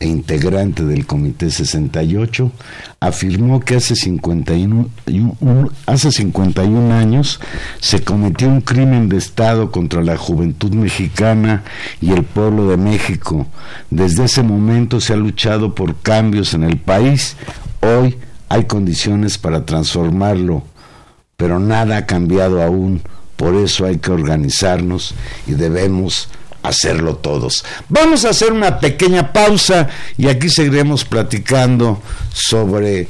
e 0.00 0.06
integrante 0.06 0.84
del 0.84 1.06
Comité 1.06 1.50
68, 1.50 2.50
afirmó 3.00 3.60
que 3.60 3.76
hace 3.76 3.94
51, 3.96 4.88
y 5.06 5.20
un- 5.20 5.36
un- 5.40 5.70
hace 5.86 6.10
51 6.10 6.92
años 6.92 7.40
se 7.80 8.02
cometió 8.02 8.48
un 8.48 8.60
crimen 8.62 9.08
de 9.08 9.18
Estado 9.18 9.70
contra 9.70 10.02
la 10.02 10.16
juventud 10.16 10.72
mexicana 10.72 11.62
y 12.00 12.12
el 12.12 12.24
pueblo 12.24 12.68
de 12.68 12.76
México. 12.78 13.46
Desde 13.90 14.24
ese 14.24 14.42
momento 14.42 15.00
se 15.00 15.12
ha 15.12 15.16
luchado 15.16 15.74
por 15.74 15.96
cambios 16.00 16.54
en 16.54 16.62
el 16.64 16.78
país. 16.78 17.36
Hoy 17.82 18.16
hay 18.48 18.64
condiciones 18.64 19.38
para 19.38 19.64
transformarlo 19.66 20.62
pero 21.36 21.60
nada 21.60 21.98
ha 21.98 22.04
cambiado 22.06 22.60
aún. 22.64 23.00
Por 23.38 23.54
eso 23.54 23.86
hay 23.86 23.96
que 23.96 24.10
organizarnos 24.10 25.14
y 25.46 25.52
debemos 25.52 26.28
hacerlo 26.62 27.16
todos. 27.16 27.64
Vamos 27.88 28.24
a 28.24 28.30
hacer 28.30 28.52
una 28.52 28.80
pequeña 28.80 29.32
pausa 29.32 29.88
y 30.18 30.28
aquí 30.28 30.50
seguiremos 30.50 31.04
platicando 31.04 32.02
sobre 32.32 33.08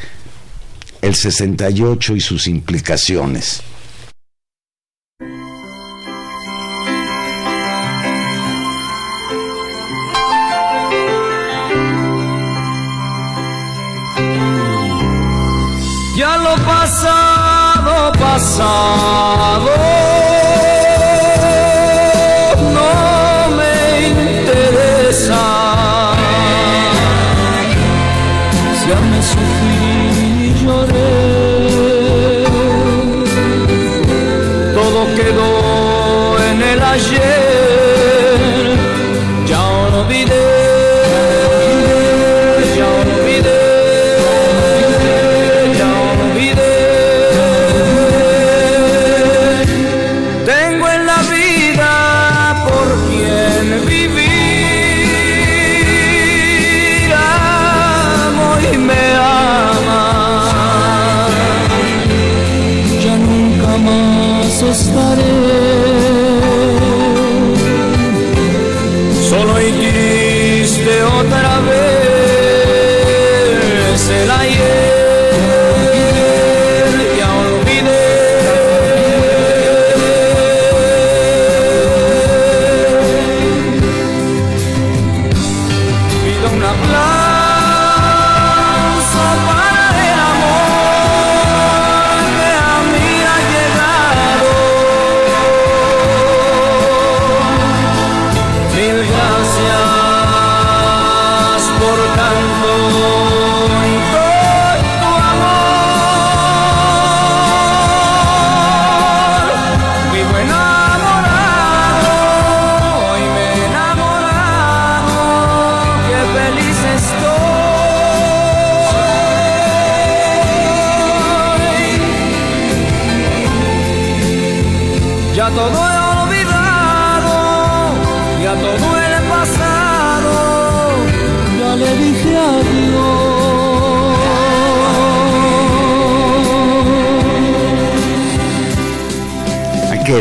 el 1.01 1.15
68 1.15 2.17
y 2.17 2.21
sus 2.21 2.47
implicaciones. 2.47 3.63
Ya 16.17 16.37
lo 16.37 16.57
pasado, 16.65 18.13
pasado, 18.13 19.98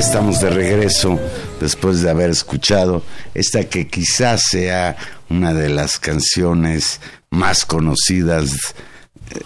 estamos 0.07 0.39
de 0.39 0.49
regreso 0.49 1.19
después 1.59 2.01
de 2.01 2.09
haber 2.09 2.29
escuchado 2.29 3.03
esta 3.33 3.65
que 3.65 3.89
quizás 3.89 4.41
sea 4.49 4.95
una 5.29 5.53
de 5.53 5.67
las 5.67 5.99
canciones 5.99 7.01
más 7.29 7.65
conocidas 7.65 8.73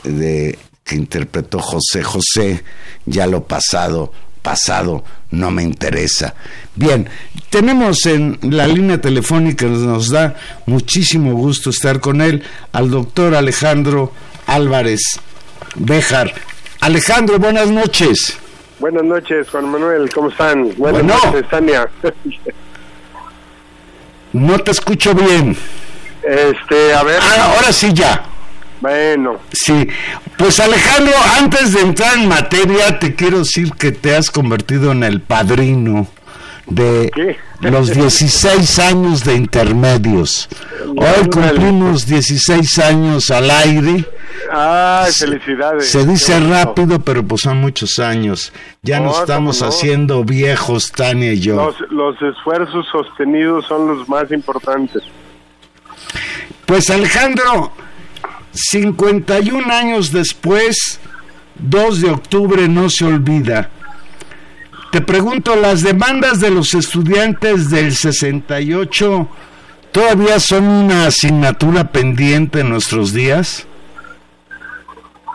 de 0.04 0.60
que 0.84 0.95
interpretó 0.95 1.58
José 1.58 2.04
José, 2.04 2.63
ya 3.08 3.26
lo 3.26 3.47
pasado, 3.47 4.13
pasado, 4.43 5.04
no 5.32 5.50
me 5.50 5.63
interesa. 5.63 6.36
Bien, 6.76 7.10
tenemos 7.50 8.06
en 8.06 8.38
la 8.43 8.67
línea 8.67 9.02
telefónica, 9.02 9.65
nos 9.65 10.10
da 10.10 10.36
muchísimo 10.67 11.34
gusto 11.34 11.71
estar 11.71 12.00
con 12.00 12.21
él, 12.21 12.43
al 12.71 12.91
doctor 12.91 13.34
Alejandro 13.34 14.13
Álvarez 14.45 15.02
Béjar. 15.76 16.36
Alejandro, 16.82 17.39
buenas 17.39 17.69
noches. 17.69 18.38
Buenas 18.82 19.04
noches, 19.04 19.48
Juan 19.52 19.70
Manuel, 19.70 20.10
¿cómo 20.12 20.30
están? 20.30 20.74
Buenas 20.76 21.04
noches, 21.04 21.48
Tania. 21.52 21.88
no 24.34 24.58
te 24.58 24.72
escucho 24.72 25.13
bien. 25.13 25.56
Este, 26.24 26.91
a 26.91 27.04
ver. 27.04 27.20
Ah, 27.22 27.54
ahora 27.54 27.72
sí 27.72 27.94
ya. 27.94 28.24
Bueno. 28.80 29.38
Sí, 29.52 29.88
pues 30.36 30.60
Alejandro, 30.60 31.13
antes 31.38 31.76
de 31.76 31.82
entrar 31.82 32.17
en 32.17 32.28
materia, 32.28 32.98
te 32.98 33.13
quiero 33.13 33.38
decir 33.38 33.72
que 33.74 33.91
te 33.91 34.15
has 34.15 34.32
convertido 34.32 34.91
en 34.91 35.04
el 35.04 35.22
padrino 35.22 36.08
de 36.65 37.12
los 37.62 37.93
16 37.93 38.80
años 38.80 39.24
de 39.24 39.36
intermedios. 39.36 40.50
Hoy 40.88 41.30
cumplimos 41.30 42.06
16 42.06 42.80
años 42.80 43.30
al 43.30 43.52
aire. 43.52 44.06
Ah, 44.52 45.08
felicidades. 45.15 45.89
Se 45.89 46.06
dice 46.06 46.39
rápido, 46.39 47.00
pero 47.00 47.24
pues 47.26 47.41
son 47.41 47.58
muchos 47.62 48.00
años. 48.00 48.52
Ya 48.82 49.00
nos 49.00 49.19
estamos 49.19 49.62
haciendo 49.62 50.24
viejos, 50.24 50.91
Tania 50.91 51.34
y 51.34 51.39
yo. 51.39 51.56
Los, 51.56 51.91
los 51.91 52.21
esfuerzos 52.21 52.86
sostenidos 52.91 53.65
son 53.67 53.88
los 53.88 54.10
más 54.10 54.32
importantes. 54.32 55.04
Pues 56.65 56.89
Alejandro, 56.89 57.71
51 58.54 59.71
años 59.71 60.12
después, 60.12 61.00
2 61.60 62.02
de 62.02 62.10
octubre 62.10 62.67
no 62.67 62.89
se 62.89 63.06
olvida. 63.06 63.69
Te 64.91 64.99
pregunto, 64.99 65.56
¿las 65.56 65.84
demandas 65.84 66.41
de 66.41 66.51
los 66.51 66.73
estudiantes 66.73 67.69
del 67.69 67.93
68 67.93 69.27
todavía 69.93 70.38
son 70.38 70.67
una 70.67 71.08
asignatura 71.08 71.86
pendiente 71.86 72.60
en 72.60 72.71
nuestros 72.71 73.13
días? 73.13 73.65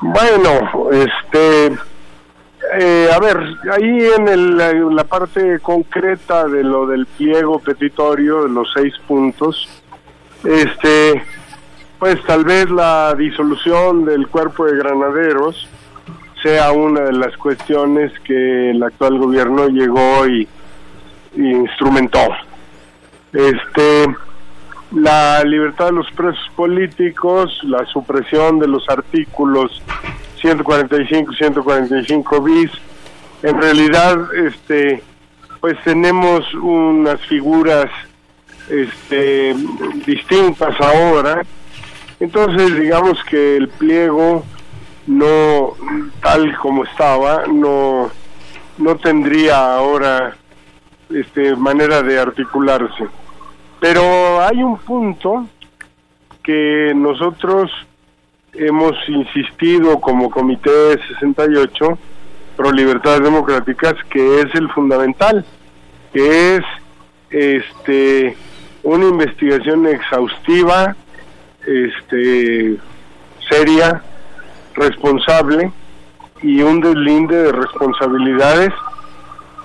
Bueno, 0.02 0.90
este, 0.92 1.74
eh, 2.78 3.08
a 3.10 3.18
ver, 3.18 3.38
ahí 3.72 4.08
en 4.18 4.58
la, 4.58 4.74
la, 4.74 5.04
parte 5.04 5.58
concreta 5.60 6.46
de 6.48 6.62
lo 6.62 6.86
del 6.86 7.06
pliego 7.06 7.58
petitorio, 7.58 8.42
de 8.42 8.50
los 8.50 8.70
seis 8.74 8.92
puntos, 9.08 9.70
este, 10.44 11.22
pues 11.98 12.22
tal 12.26 12.44
vez 12.44 12.68
la 12.68 13.14
disolución 13.14 14.04
del 14.04 14.28
cuerpo 14.28 14.66
de 14.66 14.76
granaderos 14.76 15.66
sea 16.46 16.70
una 16.70 17.00
de 17.00 17.12
las 17.12 17.36
cuestiones 17.36 18.12
que 18.20 18.70
el 18.70 18.80
actual 18.80 19.18
gobierno 19.18 19.66
llegó 19.66 20.28
y, 20.28 20.46
instrumentó. 21.34 22.20
Este, 23.32 24.06
la 24.92 25.42
libertad 25.42 25.86
de 25.86 25.92
los 25.92 26.10
presos 26.12 26.48
políticos, 26.54 27.58
la 27.64 27.84
supresión 27.86 28.60
de 28.60 28.68
los 28.68 28.88
artículos 28.88 29.82
145 30.40 31.32
y 31.32 31.36
145 31.36 32.40
bis, 32.42 32.70
en 33.42 33.60
realidad, 33.60 34.16
este, 34.36 35.02
pues 35.60 35.76
tenemos 35.82 36.54
unas 36.54 37.20
figuras 37.22 37.90
este, 38.70 39.52
distintas 40.06 40.80
ahora. 40.80 41.42
Entonces, 42.20 42.78
digamos 42.78 43.18
que 43.24 43.56
el 43.56 43.68
pliego 43.68 44.44
no 45.06 45.74
tal 46.20 46.56
como 46.58 46.84
estaba 46.84 47.44
no 47.46 48.10
no 48.78 48.96
tendría 48.96 49.76
ahora 49.76 50.36
este 51.10 51.54
manera 51.56 52.02
de 52.02 52.18
articularse. 52.18 53.06
Pero 53.80 54.42
hay 54.42 54.62
un 54.62 54.78
punto 54.78 55.46
que 56.42 56.92
nosotros 56.94 57.70
hemos 58.52 58.94
insistido 59.08 60.00
como 60.00 60.30
comité 60.30 60.98
68 61.18 61.98
pro 62.56 62.72
libertades 62.72 63.22
democráticas 63.22 63.94
que 64.08 64.40
es 64.40 64.54
el 64.54 64.70
fundamental 64.70 65.44
que 66.12 66.56
es 66.56 66.62
este 67.28 68.36
una 68.82 69.06
investigación 69.06 69.86
exhaustiva 69.86 70.96
este 71.66 72.78
seria 73.50 74.02
responsable 74.76 75.72
y 76.42 76.62
un 76.62 76.80
deslinde 76.80 77.44
de 77.44 77.52
responsabilidades 77.52 78.72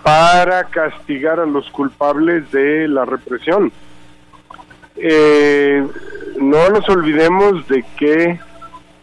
para 0.04 0.63
castigar 0.65 1.39
a 1.39 1.45
los 1.45 1.69
culpables 1.71 2.52
de 2.52 2.88
la 2.88 3.06
represión. 3.06 3.71
Eh, 4.95 5.86
no 6.39 6.69
nos 6.69 6.88
olvidemos 6.89 7.67
de 7.67 7.84
que, 7.97 8.39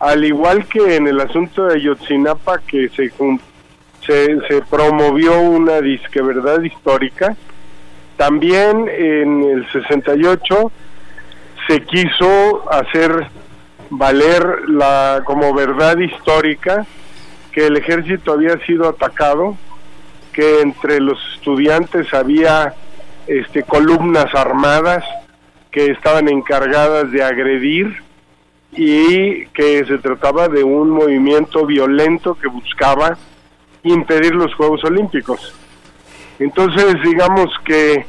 al 0.01 0.25
igual 0.25 0.67
que 0.67 0.97
en 0.97 1.07
el 1.07 1.21
asunto 1.21 1.67
de 1.67 1.77
Ayotzinapa, 1.77 2.59
que 2.67 2.89
se, 2.89 3.11
se, 4.07 4.41
se 4.49 4.63
promovió 4.69 5.41
una 5.41 5.81
disque 5.81 6.21
verdad 6.23 6.63
histórica, 6.63 7.37
también 8.17 8.89
en 8.89 9.45
el 9.45 9.71
68 9.71 10.73
se 11.69 11.83
quiso 11.83 12.69
hacer 12.73 13.29
valer 13.91 14.69
la 14.69 15.23
como 15.25 15.55
verdad 15.55 15.99
histórica 15.99 16.87
que 17.53 17.67
el 17.67 17.77
ejército 17.77 18.33
había 18.33 18.59
sido 18.67 18.89
atacado, 18.89 19.57
que 20.33 20.61
entre 20.61 21.01
los 21.01 21.19
estudiantes 21.35 22.13
había 22.13 22.75
este 23.27 23.63
columnas 23.63 24.35
armadas 24.35 25.05
que 25.71 25.87
estaban 25.87 26.29
encargadas 26.29 27.11
de 27.11 27.23
agredir 27.23 28.03
y 28.73 29.47
que 29.47 29.85
se 29.87 29.99
trataba 29.99 30.49
de 30.49 30.63
un 30.63 30.91
movimiento 30.91 31.67
violento 31.67 32.35
que 32.35 32.49
buscaba 32.49 33.17
impedir 33.83 34.35
los 34.35 34.55
Juegos 34.55 34.85
Olímpicos. 34.85 35.55
Entonces, 36.39 36.95
digamos 37.03 37.51
que 37.65 38.07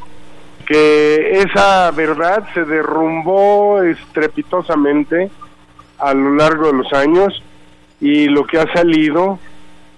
que 0.70 1.42
esa 1.42 1.90
verdad 1.90 2.48
se 2.54 2.64
derrumbó 2.64 3.82
estrepitosamente 3.82 5.32
a 6.00 6.14
lo 6.14 6.36
largo 6.36 6.68
de 6.68 6.74
los 6.74 6.94
años 6.94 7.44
y 8.02 8.28
lo 8.28 8.46
que 8.46 8.60
ha 8.60 8.72
salido 8.74 9.40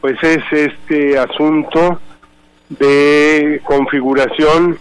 pues 0.02 0.22
es 0.24 0.44
este 0.52 1.18
asunto 1.18 2.00
de 2.70 3.62
configuración 3.64 4.80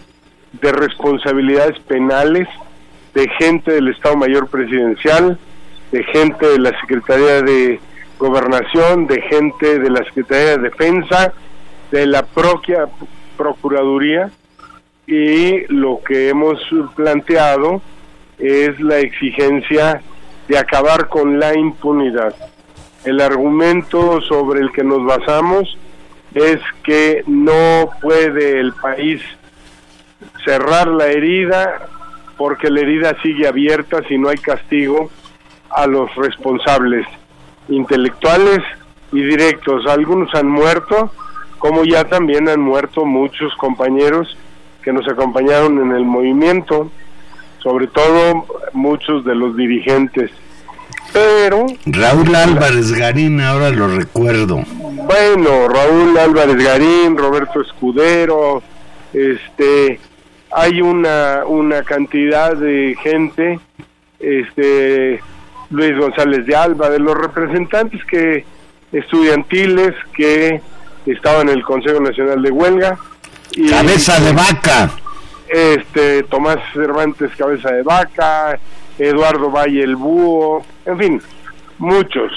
de 0.53 0.71
responsabilidades 0.71 1.79
penales 1.81 2.47
de 3.13 3.27
gente 3.37 3.71
del 3.71 3.89
Estado 3.89 4.15
Mayor 4.15 4.47
Presidencial, 4.47 5.37
de 5.91 6.03
gente 6.05 6.47
de 6.47 6.59
la 6.59 6.79
Secretaría 6.81 7.41
de 7.41 7.79
Gobernación, 8.17 9.07
de 9.07 9.21
gente 9.21 9.79
de 9.79 9.89
la 9.89 10.03
Secretaría 10.05 10.57
de 10.57 10.69
Defensa, 10.69 11.33
de 11.91 12.05
la 12.07 12.23
propia 12.23 12.87
Procuraduría. 13.37 14.31
Y 15.07 15.65
lo 15.67 16.01
que 16.03 16.29
hemos 16.29 16.59
planteado 16.95 17.81
es 18.37 18.79
la 18.79 18.99
exigencia 18.99 20.01
de 20.51 20.57
acabar 20.57 21.07
con 21.07 21.39
la 21.39 21.57
impunidad. 21.57 22.35
El 23.05 23.21
argumento 23.21 24.19
sobre 24.19 24.59
el 24.59 24.73
que 24.73 24.83
nos 24.83 25.05
basamos 25.05 25.77
es 26.33 26.59
que 26.83 27.23
no 27.25 27.89
puede 28.01 28.59
el 28.59 28.73
país 28.73 29.21
cerrar 30.43 30.89
la 30.89 31.05
herida 31.05 31.87
porque 32.35 32.69
la 32.69 32.81
herida 32.81 33.15
sigue 33.23 33.47
abierta 33.47 34.03
si 34.09 34.17
no 34.17 34.27
hay 34.27 34.39
castigo 34.39 35.09
a 35.69 35.87
los 35.87 36.13
responsables 36.15 37.07
intelectuales 37.69 38.59
y 39.13 39.21
directos. 39.21 39.87
Algunos 39.87 40.35
han 40.35 40.49
muerto, 40.49 41.13
como 41.59 41.85
ya 41.85 42.03
también 42.03 42.49
han 42.49 42.59
muerto 42.59 43.05
muchos 43.05 43.55
compañeros 43.55 44.37
que 44.83 44.91
nos 44.91 45.07
acompañaron 45.07 45.79
en 45.79 45.95
el 45.95 46.03
movimiento 46.03 46.91
sobre 47.61 47.87
todo 47.87 48.45
muchos 48.73 49.23
de 49.23 49.35
los 49.35 49.55
dirigentes. 49.55 50.31
Pero... 51.13 51.65
Raúl 51.85 52.35
Álvarez 52.35 52.91
Garín, 52.91 53.41
ahora 53.41 53.69
lo 53.69 53.87
recuerdo. 53.87 54.63
Bueno, 54.77 55.67
Raúl 55.67 56.17
Álvarez 56.17 56.63
Garín, 56.63 57.17
Roberto 57.17 57.61
Escudero, 57.61 58.63
este, 59.13 59.99
hay 60.51 60.81
una, 60.81 61.43
una 61.45 61.83
cantidad 61.83 62.55
de 62.55 62.95
gente, 63.01 63.59
este, 64.19 65.21
Luis 65.69 65.97
González 65.97 66.45
de 66.45 66.55
Alba, 66.55 66.89
de 66.89 66.99
los 66.99 67.17
representantes 67.17 68.03
que 68.05 68.45
estudiantiles 68.91 69.93
que 70.13 70.61
estaban 71.05 71.49
en 71.49 71.57
el 71.57 71.63
Consejo 71.63 71.99
Nacional 71.99 72.41
de 72.41 72.51
Huelga. 72.51 72.97
Y, 73.53 73.69
Cabeza 73.69 74.19
de 74.19 74.31
vaca 74.31 74.91
este 75.51 76.23
Tomás 76.23 76.59
Cervantes 76.73 77.31
Cabeza 77.37 77.71
de 77.71 77.83
Vaca, 77.83 78.57
Eduardo 79.07 79.49
Valle 79.49 79.83
el 79.83 79.95
Búho, 79.95 80.63
en 80.85 80.97
fin, 80.97 81.21
muchos. 81.79 82.31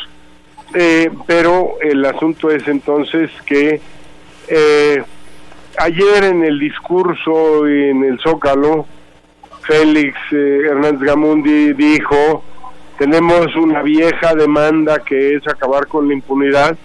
eh, 0.74 1.10
pero 1.26 1.76
el 1.80 2.04
asunto 2.04 2.50
es 2.50 2.66
entonces 2.66 3.30
que 3.46 3.80
eh, 4.48 5.02
ayer 5.78 6.24
en 6.24 6.42
el 6.44 6.58
discurso 6.58 7.66
en 7.66 8.02
el 8.04 8.18
Zócalo, 8.18 8.86
Félix 9.62 10.16
eh, 10.32 10.62
Hernández 10.68 11.00
Gamundi 11.00 11.74
dijo, 11.74 12.42
tenemos 12.98 13.54
una 13.56 13.82
vieja 13.82 14.34
demanda 14.34 15.00
que 15.04 15.34
es 15.34 15.46
acabar 15.46 15.86
con 15.86 16.08
la 16.08 16.14
impunidad 16.14 16.76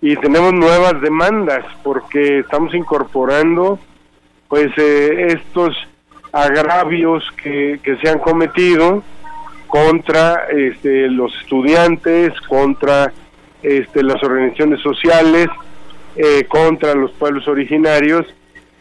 y 0.00 0.16
tenemos 0.16 0.52
nuevas 0.52 1.00
demandas 1.00 1.64
porque 1.82 2.38
estamos 2.38 2.74
incorporando 2.74 3.78
pues 4.48 4.70
estos 4.78 5.76
agravios 6.32 7.24
que, 7.42 7.80
que 7.82 7.96
se 7.96 8.08
han 8.08 8.18
cometido 8.18 9.02
contra 9.66 10.46
este, 10.50 11.08
los 11.08 11.34
estudiantes, 11.40 12.32
contra 12.48 13.12
este, 13.62 14.02
las 14.02 14.22
organizaciones 14.22 14.80
sociales, 14.80 15.48
eh, 16.16 16.44
contra 16.48 16.94
los 16.94 17.12
pueblos 17.12 17.46
originarios 17.46 18.26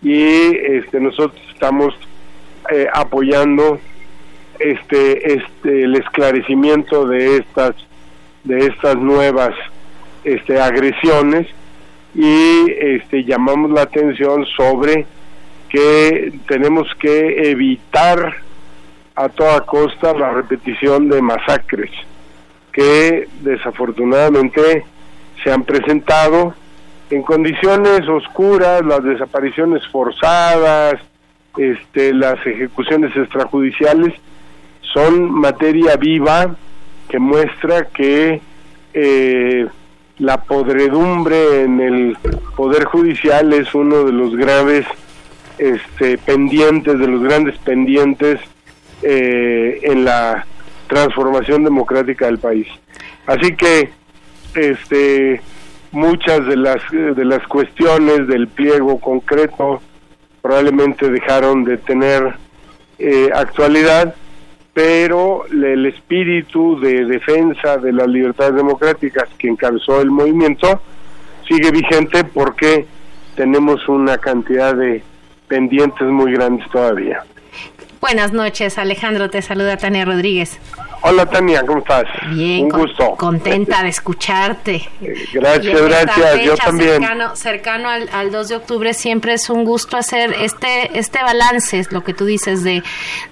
y 0.02 0.24
este, 0.24 1.00
nosotros 1.00 1.40
estamos 1.52 1.94
eh, 2.72 2.88
apoyando 2.92 3.80
este, 4.60 5.34
este, 5.34 5.84
el 5.84 5.96
esclarecimiento 5.96 7.06
de 7.08 7.38
estas 7.38 7.76
de 8.44 8.66
estas 8.66 8.96
nuevas 8.96 9.54
este, 10.24 10.60
agresiones 10.60 11.48
y 12.16 12.72
este, 12.72 13.24
llamamos 13.24 13.72
la 13.72 13.82
atención 13.82 14.46
sobre 14.56 15.06
que 15.70 16.34
tenemos 16.48 16.88
que 17.00 17.52
evitar 17.52 18.38
a 19.16 19.30
toda 19.30 19.62
costa 19.62 20.14
la 20.14 20.32
repetición 20.32 21.10
de 21.10 21.22
masacres 21.22 21.92
que 22.72 23.28
desafortunadamente 23.42 24.86
se 25.44 25.52
han 25.52 25.64
presentado 25.64 26.54
en 27.10 27.24
condiciones 27.24 28.08
oscuras, 28.08 28.86
las 28.86 29.04
desapariciones 29.04 29.82
forzadas, 29.88 31.02
este, 31.58 32.14
las 32.14 32.46
ejecuciones 32.46 33.16
extrajudiciales 33.16 34.14
son 34.82 35.32
materia 35.32 35.96
viva 35.96 36.56
que 37.10 37.18
muestra 37.18 37.86
que 37.86 38.42
eh, 38.94 39.68
la 40.20 40.38
podredumbre 40.38 41.62
en 41.62 41.80
el 41.80 42.18
poder 42.56 42.86
judicial 42.86 43.54
es 43.54 43.74
uno 43.74 44.04
de 44.04 44.12
los 44.12 44.36
graves 44.36 44.86
este, 45.58 46.18
pendientes, 46.18 47.00
de 47.00 47.08
los 47.08 47.24
grandes 47.24 47.58
pendientes 47.60 48.40
eh, 49.02 49.80
en 49.84 50.06
la 50.06 50.46
transformación 50.88 51.64
democrática 51.64 52.26
del 52.26 52.40
país. 52.40 52.68
Así 53.26 53.56
que 53.56 53.90
este 54.56 55.42
muchas 55.92 56.46
de 56.48 56.58
las 56.58 56.82
de 56.92 57.26
las 57.26 57.46
cuestiones 57.48 58.28
del 58.28 58.48
pliego 58.48 59.00
concreto 59.00 59.82
probablemente 60.42 61.10
dejaron 61.10 61.64
de 61.64 61.78
tener 61.78 62.36
eh, 63.00 63.30
actualidad, 63.34 64.16
pero 64.74 65.46
el 65.48 65.86
espíritu 65.86 66.80
de 66.80 67.06
defensa 67.06 67.78
de 67.78 67.92
las 67.92 68.08
libertades 68.08 68.56
democráticas 68.56 69.28
que 69.38 69.50
encabezó 69.50 70.02
el 70.02 70.10
movimiento 70.10 70.82
sigue 71.48 71.72
vigente 71.72 72.24
porque 72.24 72.86
tenemos 73.36 73.88
una 73.88 74.18
cantidad 74.18 74.74
de 74.76 75.04
pendientes 75.48 76.08
muy 76.08 76.34
grandes 76.34 76.70
todavía. 76.70 77.24
Buenas 78.00 78.32
noches, 78.32 78.78
Alejandro. 78.78 79.30
Te 79.30 79.42
saluda 79.42 79.78
Tania 79.78 80.06
Rodríguez. 80.06 80.60
Hola 81.02 81.26
Tania, 81.28 81.64
¿cómo 81.66 81.80
estás? 81.80 82.06
Bien, 82.32 82.64
un 82.64 82.70
gusto. 82.70 83.16
Contenta 83.18 83.84
de 83.84 83.90
escucharte. 83.90 84.90
Gracias, 85.32 85.82
gracias. 85.82 86.44
Yo 86.44 86.56
también. 86.56 86.90
Cercano, 86.90 87.36
cercano 87.36 87.90
al, 87.90 88.10
al, 88.12 88.32
2 88.32 88.48
de 88.50 88.56
octubre 88.56 88.94
siempre 88.94 89.34
es 89.34 89.50
un 89.50 89.64
gusto 89.64 89.96
hacer 89.96 90.34
este 90.42 90.98
este 90.98 91.22
balance, 91.22 91.86
lo 91.92 92.04
que 92.04 92.14
tú 92.14 92.26
dices 92.26 92.64
de, 92.64 92.84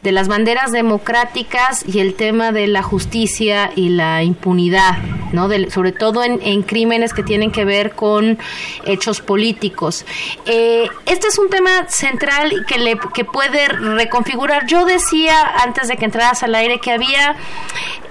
de 0.04 0.12
las 0.12 0.28
banderas 0.28 0.72
democráticas 0.72 1.84
y 1.88 2.00
el 2.00 2.14
tema 2.14 2.52
de 2.52 2.68
la 2.68 2.84
justicia 2.84 3.72
y 3.76 3.90
la 3.90 4.22
impunidad, 4.22 4.98
no, 5.34 5.50
sobre 5.70 5.92
todo 5.92 6.24
en, 6.24 6.40
en, 6.44 6.62
crímenes 6.62 7.14
que 7.14 7.24
tienen 7.24 7.52
que 7.52 7.66
ver 7.66 7.94
con 7.94 8.38
hechos 8.86 9.22
políticos. 9.22 10.06
Eh, 10.46 10.88
este 11.08 11.28
es 11.28 11.40
un 11.40 11.50
tema 11.50 11.90
central 11.90 12.66
que 12.68 12.78
le 12.78 12.98
que 13.14 13.26
puede 13.26 13.68
reconfigurar. 13.68 14.55
Yo 14.68 14.86
decía 14.86 15.36
antes 15.64 15.88
de 15.88 15.98
que 15.98 16.06
entraras 16.06 16.44
al 16.44 16.56
aire 16.56 16.80
que 16.80 16.92
había 16.92 17.36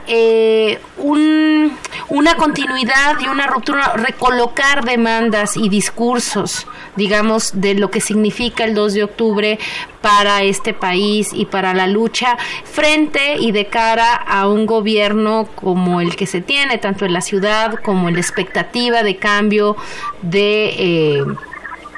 eh, 0.06 0.78
un, 0.98 1.72
una 2.08 2.36
continuidad 2.36 3.18
y 3.20 3.28
una 3.28 3.46
ruptura, 3.46 3.94
recolocar 3.94 4.84
demandas 4.84 5.56
y 5.56 5.70
discursos, 5.70 6.66
digamos, 6.94 7.58
de 7.60 7.74
lo 7.74 7.90
que 7.90 8.02
significa 8.02 8.64
el 8.64 8.74
2 8.74 8.92
de 8.92 9.04
octubre 9.04 9.58
para 10.02 10.42
este 10.42 10.74
país 10.74 11.30
y 11.32 11.46
para 11.46 11.72
la 11.72 11.86
lucha 11.86 12.36
frente 12.64 13.36
y 13.38 13.52
de 13.52 13.66
cara 13.68 14.14
a 14.14 14.46
un 14.46 14.66
gobierno 14.66 15.48
como 15.54 16.02
el 16.02 16.16
que 16.16 16.26
se 16.26 16.42
tiene, 16.42 16.76
tanto 16.76 17.06
en 17.06 17.14
la 17.14 17.22
ciudad 17.22 17.80
como 17.82 18.08
en 18.08 18.16
la 18.16 18.20
expectativa 18.20 19.02
de 19.02 19.16
cambio 19.16 19.74
de, 20.20 20.74
eh, 20.76 21.24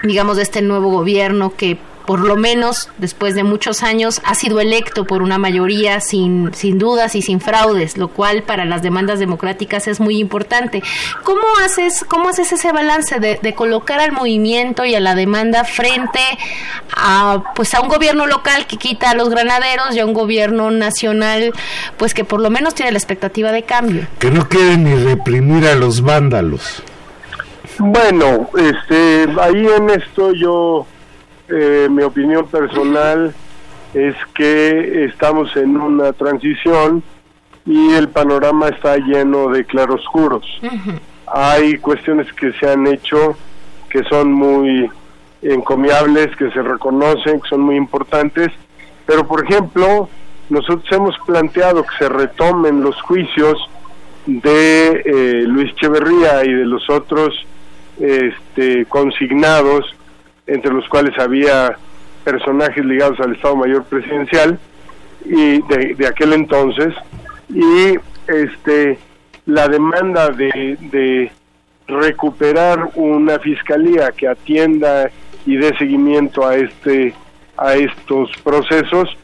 digamos, 0.05 0.37
de 0.37 0.45
este 0.45 0.63
nuevo 0.63 0.91
gobierno 0.91 1.55
que 1.57 1.77
por 2.07 2.21
lo 2.21 2.37
menos 2.37 2.91
después 2.99 3.35
de 3.35 3.43
muchos 3.43 3.83
años, 3.83 4.21
ha 4.25 4.35
sido 4.35 4.61
electo 4.61 5.05
por 5.05 5.23
una 5.23 5.39
mayoría 5.39 6.01
sin, 6.01 6.55
sin 6.55 6.79
dudas 6.79 7.15
y 7.15 7.23
sin 7.23 7.41
fraudes, 7.41 7.97
lo 7.99 8.09
cual 8.09 8.43
para 8.43 8.65
las 8.65 8.83
demandas 8.83 9.19
democráticas 9.19 9.89
es 9.89 10.01
muy 10.01 10.19
importante. 10.19 10.83
¿Cómo 11.25 11.43
haces, 11.65 12.05
cómo 12.09 12.29
haces 12.29 12.53
ese 12.53 12.73
balance 12.73 13.19
de, 13.21 13.39
de 13.43 13.55
colocar 13.55 14.01
al 14.01 14.13
movimiento 14.13 14.85
y 14.85 14.95
a 14.95 15.01
la 15.01 15.15
demanda 15.15 15.65
frente 15.65 16.21
a, 16.97 17.43
pues 17.55 17.75
a 17.75 17.81
un 17.81 17.89
gobierno 17.89 18.27
local 18.27 18.67
que 18.67 18.77
quita 18.77 19.11
a 19.11 19.15
los 19.15 19.29
granaderos 19.29 19.95
y 19.95 20.01
a 20.01 20.07
un 20.07 20.15
gobierno 20.15 20.71
nacional 20.71 21.53
pues 21.97 22.15
que 22.15 22.25
por 22.25 22.41
lo 22.41 22.51
menos 22.51 22.75
tiene 22.75 22.93
la 22.93 22.99
expectativa 22.99 23.53
de 23.53 23.63
cambio? 23.63 24.07
Que 24.19 24.31
no 24.31 24.49
quiere 24.49 24.77
ni 24.77 24.95
reprimir 24.95 25.67
a 25.67 25.75
los 25.75 26.01
vándalos. 26.03 26.83
Bueno, 27.79 28.49
este, 28.57 29.27
ahí 29.41 29.67
en 29.67 29.91
esto 29.91 30.33
yo 30.33 30.87
eh, 31.49 31.89
mi 31.91 32.03
opinión 32.03 32.47
personal 32.47 33.35
es 33.95 34.15
que 34.35 35.05
estamos 35.05 35.57
en 35.57 35.77
una 35.77 36.13
transición 36.13 37.03
y 37.65 37.95
el 37.95 38.09
panorama 38.09 38.69
está 38.69 38.97
lleno 38.97 39.49
de 39.49 39.65
claroscuros. 39.65 40.45
Hay 41.27 41.79
cuestiones 41.79 42.33
que 42.33 42.53
se 42.53 42.71
han 42.71 42.87
hecho 42.87 43.37
que 43.89 44.05
son 44.05 44.33
muy 44.33 44.91
encomiables, 45.43 46.35
que 46.37 46.51
se 46.51 46.63
reconocen, 46.63 47.41
que 47.41 47.49
son 47.49 47.61
muy 47.61 47.77
importantes, 47.77 48.53
pero 49.07 49.27
por 49.27 49.45
ejemplo, 49.45 50.09
nosotros 50.49 50.87
hemos 50.93 51.17
planteado 51.27 51.83
que 51.83 51.97
se 51.99 52.09
retomen 52.09 52.83
los 52.83 53.01
juicios 53.03 53.59
de 54.27 55.03
eh, 55.05 55.45
Luis 55.47 55.75
Cheverría 55.77 56.45
y 56.45 56.53
de 56.53 56.65
los 56.65 56.89
otros 56.91 57.35
este, 57.99 58.85
consignados 58.87 59.96
entre 60.47 60.73
los 60.73 60.89
cuales 60.89 61.19
había 61.19 61.77
personajes 62.25 62.85
ligados 62.85 63.19
al 63.21 63.35
Estado 63.35 63.57
Mayor 63.57 63.85
Presidencial 63.85 64.59
y 65.25 65.63
de, 65.63 66.07
aquel 66.07 66.33
entonces 66.33 66.95
y 67.49 67.99
este 68.27 68.99
la 69.47 69.69
demanda 69.69 70.31
de, 70.31 70.77
de 70.81 71.33
recuperar 71.87 72.91
una 72.95 73.39
fiscalía 73.39 74.11
que 74.13 74.29
atienda 74.29 75.11
y 75.47 75.57
dé 75.57 75.77
seguimiento 75.79 76.47
a 76.47 76.57
este 76.57 77.15
a 77.57 77.75
estos 77.75 78.31
procesos 78.43 79.17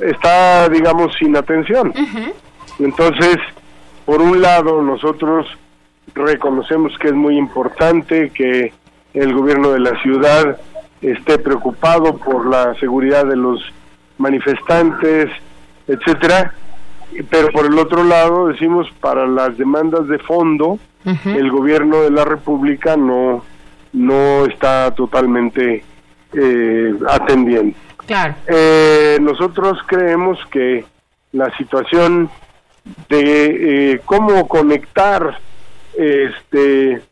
está 0.00 0.68
digamos 0.68 1.14
sin 1.18 1.36
atención. 1.36 1.92
Entonces 2.78 3.36
por 4.04 4.20
un 4.20 4.40
lado 4.40 4.82
nosotros 4.82 5.46
reconocemos 6.14 6.96
que 6.98 7.08
es 7.08 7.14
muy 7.14 7.36
importante 7.36 8.30
que 8.30 8.72
el 9.14 9.34
gobierno 9.34 9.70
de 9.70 9.80
la 9.80 10.00
ciudad 10.02 10.58
esté 11.02 11.38
preocupado 11.38 12.16
por 12.16 12.46
la 12.46 12.74
seguridad 12.74 13.24
de 13.24 13.36
los 13.36 13.60
manifestantes, 14.18 15.30
etcétera, 15.86 16.54
pero 17.28 17.48
por 17.48 17.66
el 17.66 17.78
otro 17.78 18.04
lado 18.04 18.48
decimos 18.48 18.88
para 19.00 19.26
las 19.26 19.56
demandas 19.56 20.06
de 20.08 20.18
fondo 20.18 20.78
el 21.24 21.50
gobierno 21.50 22.02
de 22.02 22.10
la 22.10 22.24
República 22.24 22.96
no 22.96 23.42
no 23.92 24.46
está 24.46 24.94
totalmente 24.94 25.82
eh, 26.32 26.94
atendiendo. 27.08 27.76
Claro. 28.06 28.34
Eh, 28.46 29.18
nosotros 29.20 29.78
creemos 29.86 30.38
que 30.50 30.84
la 31.32 31.56
situación 31.56 32.30
de 33.08 33.92
eh, 33.92 34.00
cómo 34.04 34.46
conectar 34.46 35.38
este 35.96 37.02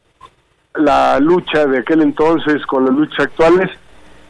la 0.75 1.19
lucha 1.21 1.67
de 1.67 1.79
aquel 1.79 2.03
entonces 2.03 2.65
con 2.67 2.85
las 2.85 2.95
luchas 2.95 3.27
actuales, 3.27 3.71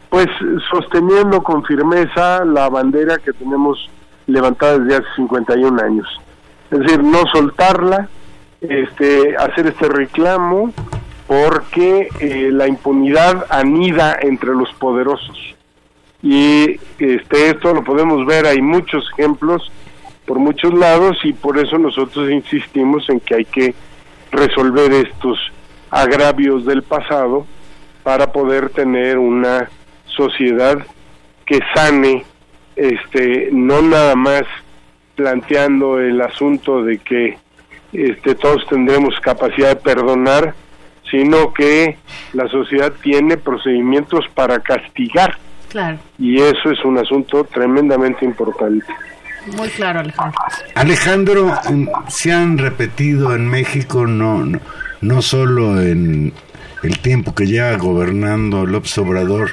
pues 0.09 0.27
sosteniendo 0.71 1.43
con 1.43 1.65
firmeza 1.65 2.45
la 2.45 2.69
bandera 2.69 3.19
que 3.19 3.33
tenemos 3.33 3.91
levantada 4.27 4.79
desde 4.79 4.97
hace 4.97 5.17
51 5.17 5.83
años. 5.83 6.09
Es 6.71 6.81
decir, 6.81 7.03
no 7.03 7.27
soltarla, 7.33 8.09
este, 8.61 9.37
hacer 9.37 9.69
este 9.69 9.89
reclamo 9.89 10.73
porque 11.27 12.09
eh, 12.21 12.49
la 12.51 12.67
impunidad 12.67 13.47
anida 13.51 14.19
entre 14.21 14.55
los 14.55 14.73
poderosos. 14.75 15.39
Y 16.23 16.81
este, 16.99 17.51
esto 17.51 17.75
lo 17.75 17.85
podemos 17.85 18.27
ver, 18.27 18.47
hay 18.47 18.61
muchos 18.61 19.09
ejemplos 19.13 19.71
por 20.27 20.39
muchos 20.39 20.75
lados 20.75 21.19
y 21.25 21.33
por 21.33 21.59
eso 21.59 21.79
nosotros 21.79 22.31
insistimos 22.31 23.09
en 23.09 23.21
que 23.21 23.35
hay 23.37 23.45
que 23.45 23.75
resolver 24.33 24.93
estos 24.93 25.39
agravios 25.91 26.65
del 26.65 26.83
pasado 26.83 27.47
para 28.03 28.33
poder 28.33 28.71
tener 28.71 29.19
una 29.19 29.69
sociedad 30.07 30.79
que 31.47 31.61
sane, 31.75 32.25
este, 32.77 33.49
no 33.53 33.83
nada 33.83 34.15
más 34.15 34.43
planteando 35.15 35.99
el 35.99 36.21
asunto 36.21 36.83
de 36.83 36.99
que 36.99 37.39
este, 37.93 38.35
todos 38.35 38.67
tendremos 38.69 39.19
capacidad 39.21 39.71
de 39.71 39.77
perdonar, 39.77 40.55
sino 41.11 41.53
que 41.53 41.97
la 42.35 42.49
sociedad 42.49 42.93
tiene 43.03 43.37
procedimientos 43.37 44.27
para 44.35 44.61
castigar. 44.61 45.37
Claro. 45.71 45.99
Y 46.19 46.41
eso 46.41 46.71
es 46.71 46.85
un 46.85 46.99
asunto 46.99 47.45
tremendamente 47.45 48.25
importante. 48.25 48.87
Muy 49.57 49.69
claro, 49.71 50.01
Alejandro. 50.01 50.41
Alejandro, 50.75 51.55
se 52.09 52.33
han 52.33 52.59
repetido 52.59 53.35
en 53.35 53.49
México, 53.49 54.07
no, 54.07 54.45
no, 54.45 54.61
no 55.01 55.23
solo 55.23 55.81
en 55.81 56.33
el 56.83 56.99
tiempo 56.99 57.35
que 57.35 57.47
lleva 57.47 57.77
gobernando 57.77 58.67
López 58.67 58.97
Obrador, 58.99 59.51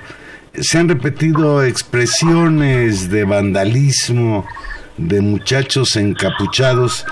se 0.60 0.78
han 0.78 0.90
repetido 0.90 1.64
expresiones 1.64 3.10
de 3.10 3.26
vandalismo 3.26 4.46
de 4.98 5.22
muchachos 5.22 5.96
encapuchados 5.96 7.06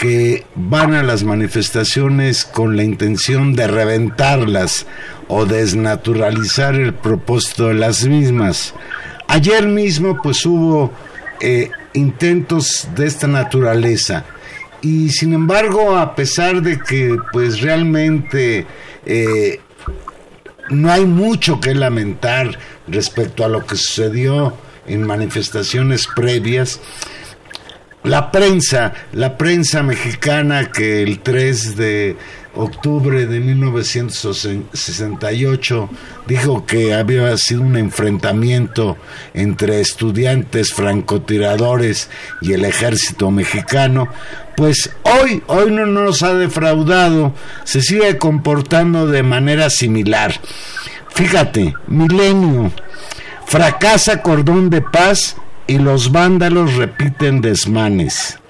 que 0.00 0.46
van 0.54 0.94
a 0.94 1.02
las 1.02 1.24
manifestaciones 1.24 2.44
con 2.44 2.76
la 2.76 2.84
intención 2.84 3.54
de 3.54 3.66
reventarlas 3.66 4.86
o 5.26 5.44
desnaturalizar 5.44 6.74
el 6.76 6.94
propósito 6.94 7.68
de 7.68 7.74
las 7.74 8.04
mismas. 8.04 8.74
Ayer 9.26 9.66
mismo 9.66 10.22
pues 10.22 10.46
hubo 10.46 10.92
eh, 11.40 11.70
intentos 11.92 12.88
de 12.94 13.06
esta 13.06 13.26
naturaleza 13.26 14.24
y 14.82 15.08
sin 15.10 15.32
embargo 15.32 15.96
a 15.96 16.14
pesar 16.14 16.62
de 16.62 16.78
que 16.78 17.16
pues 17.32 17.60
realmente 17.60 18.64
eh, 19.04 19.58
no 20.70 20.92
hay 20.92 21.06
mucho 21.06 21.58
que 21.60 21.74
lamentar 21.74 22.56
respecto 22.86 23.44
a 23.44 23.48
lo 23.48 23.66
que 23.66 23.74
sucedió 23.76 24.56
en 24.86 25.02
manifestaciones 25.02 26.06
previas, 26.06 26.80
la 28.04 28.30
prensa, 28.30 28.92
la 29.12 29.36
prensa 29.36 29.82
mexicana 29.82 30.70
que 30.70 31.02
el 31.02 31.18
3 31.18 31.76
de 31.76 32.16
octubre 32.54 33.26
de 33.26 33.40
1968 33.40 35.90
dijo 36.26 36.64
que 36.64 36.94
había 36.94 37.36
sido 37.36 37.60
un 37.62 37.76
enfrentamiento 37.76 38.96
entre 39.34 39.80
estudiantes 39.80 40.72
francotiradores 40.72 42.08
y 42.40 42.52
el 42.54 42.64
ejército 42.64 43.30
mexicano, 43.30 44.08
pues 44.58 44.90
hoy, 45.04 45.40
hoy 45.46 45.70
no 45.70 45.86
nos 45.86 46.24
ha 46.24 46.34
defraudado, 46.34 47.32
se 47.62 47.80
sigue 47.80 48.18
comportando 48.18 49.06
de 49.06 49.22
manera 49.22 49.70
similar. 49.70 50.34
Fíjate, 51.10 51.74
milenio, 51.86 52.72
fracasa 53.46 54.20
cordón 54.20 54.68
de 54.68 54.82
paz 54.82 55.36
y 55.68 55.78
los 55.78 56.10
vándalos 56.10 56.74
repiten 56.74 57.40
desmanes. 57.40 58.40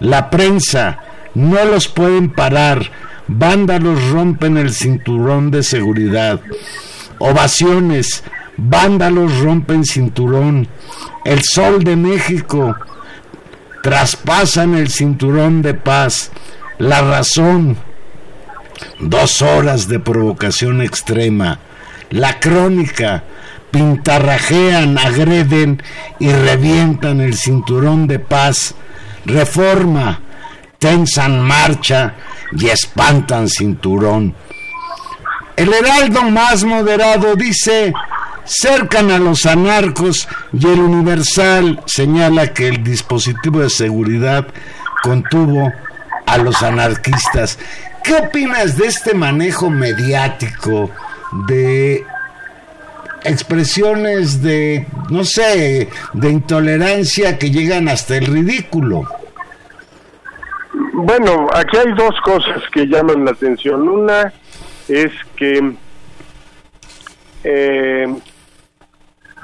La 0.00 0.28
prensa 0.28 0.98
no 1.32 1.64
los 1.64 1.88
pueden 1.88 2.28
parar, 2.28 2.90
vándalos 3.26 4.10
rompen 4.10 4.58
el 4.58 4.70
cinturón 4.70 5.50
de 5.50 5.62
seguridad. 5.62 6.42
Ovaciones, 7.18 8.22
vándalos 8.58 9.40
rompen 9.40 9.86
cinturón. 9.86 10.68
El 11.24 11.42
sol 11.42 11.82
de 11.84 11.96
México, 11.96 12.76
traspasan 13.84 14.74
el 14.74 14.88
cinturón 14.88 15.60
de 15.60 15.74
paz. 15.74 16.30
La 16.78 17.02
razón, 17.02 17.76
dos 18.98 19.42
horas 19.42 19.88
de 19.88 20.00
provocación 20.00 20.80
extrema. 20.80 21.58
La 22.08 22.40
crónica, 22.40 23.24
pintarrajean, 23.70 24.96
agreden 24.96 25.82
y 26.18 26.30
revientan 26.32 27.20
el 27.20 27.36
cinturón 27.36 28.06
de 28.06 28.20
paz, 28.20 28.74
reforma, 29.26 30.18
tensan 30.78 31.42
marcha 31.42 32.14
y 32.52 32.68
espantan 32.68 33.50
cinturón. 33.50 34.34
El 35.56 35.70
heraldo 35.74 36.22
más 36.30 36.64
moderado 36.64 37.36
dice, 37.36 37.92
cercan 38.44 39.10
a 39.10 39.18
los 39.18 39.46
anarcos 39.46 40.28
y 40.52 40.66
el 40.66 40.80
universal 40.80 41.80
señala 41.86 42.52
que 42.52 42.68
el 42.68 42.82
dispositivo 42.84 43.60
de 43.60 43.70
seguridad 43.70 44.46
contuvo 45.02 45.72
a 46.26 46.38
los 46.38 46.62
anarquistas. 46.62 47.58
¿Qué 48.02 48.14
opinas 48.14 48.76
de 48.76 48.86
este 48.86 49.14
manejo 49.14 49.70
mediático 49.70 50.90
de 51.46 52.04
expresiones 53.24 54.42
de, 54.42 54.86
no 55.10 55.24
sé, 55.24 55.88
de 56.12 56.30
intolerancia 56.30 57.38
que 57.38 57.50
llegan 57.50 57.88
hasta 57.88 58.16
el 58.16 58.26
ridículo. 58.26 59.04
Bueno, 60.92 61.48
aquí 61.52 61.76
hay 61.76 61.92
dos 61.94 62.14
cosas 62.22 62.62
que 62.72 62.86
llaman 62.86 63.24
la 63.24 63.32
atención. 63.32 63.88
Una 63.88 64.32
es 64.88 65.10
que 65.36 65.74
eh, 67.42 68.14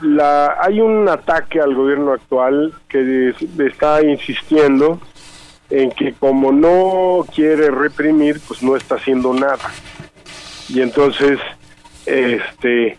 la, 0.03 0.57
hay 0.61 0.81
un 0.81 1.09
ataque 1.09 1.61
al 1.61 1.75
gobierno 1.75 2.13
actual 2.13 2.73
que 2.89 3.35
está 3.59 4.03
insistiendo 4.03 5.01
en 5.71 5.91
que 5.93 6.13
como 6.15 6.53
no 6.53 7.25
quiere 7.33 7.71
reprimir, 7.71 8.41
pues 8.47 8.63
no 8.63 8.77
está 8.77 8.97
haciendo 8.97 9.33
nada. 9.33 9.71
Y 10.69 10.81
entonces, 10.83 11.39
este, 12.07 12.99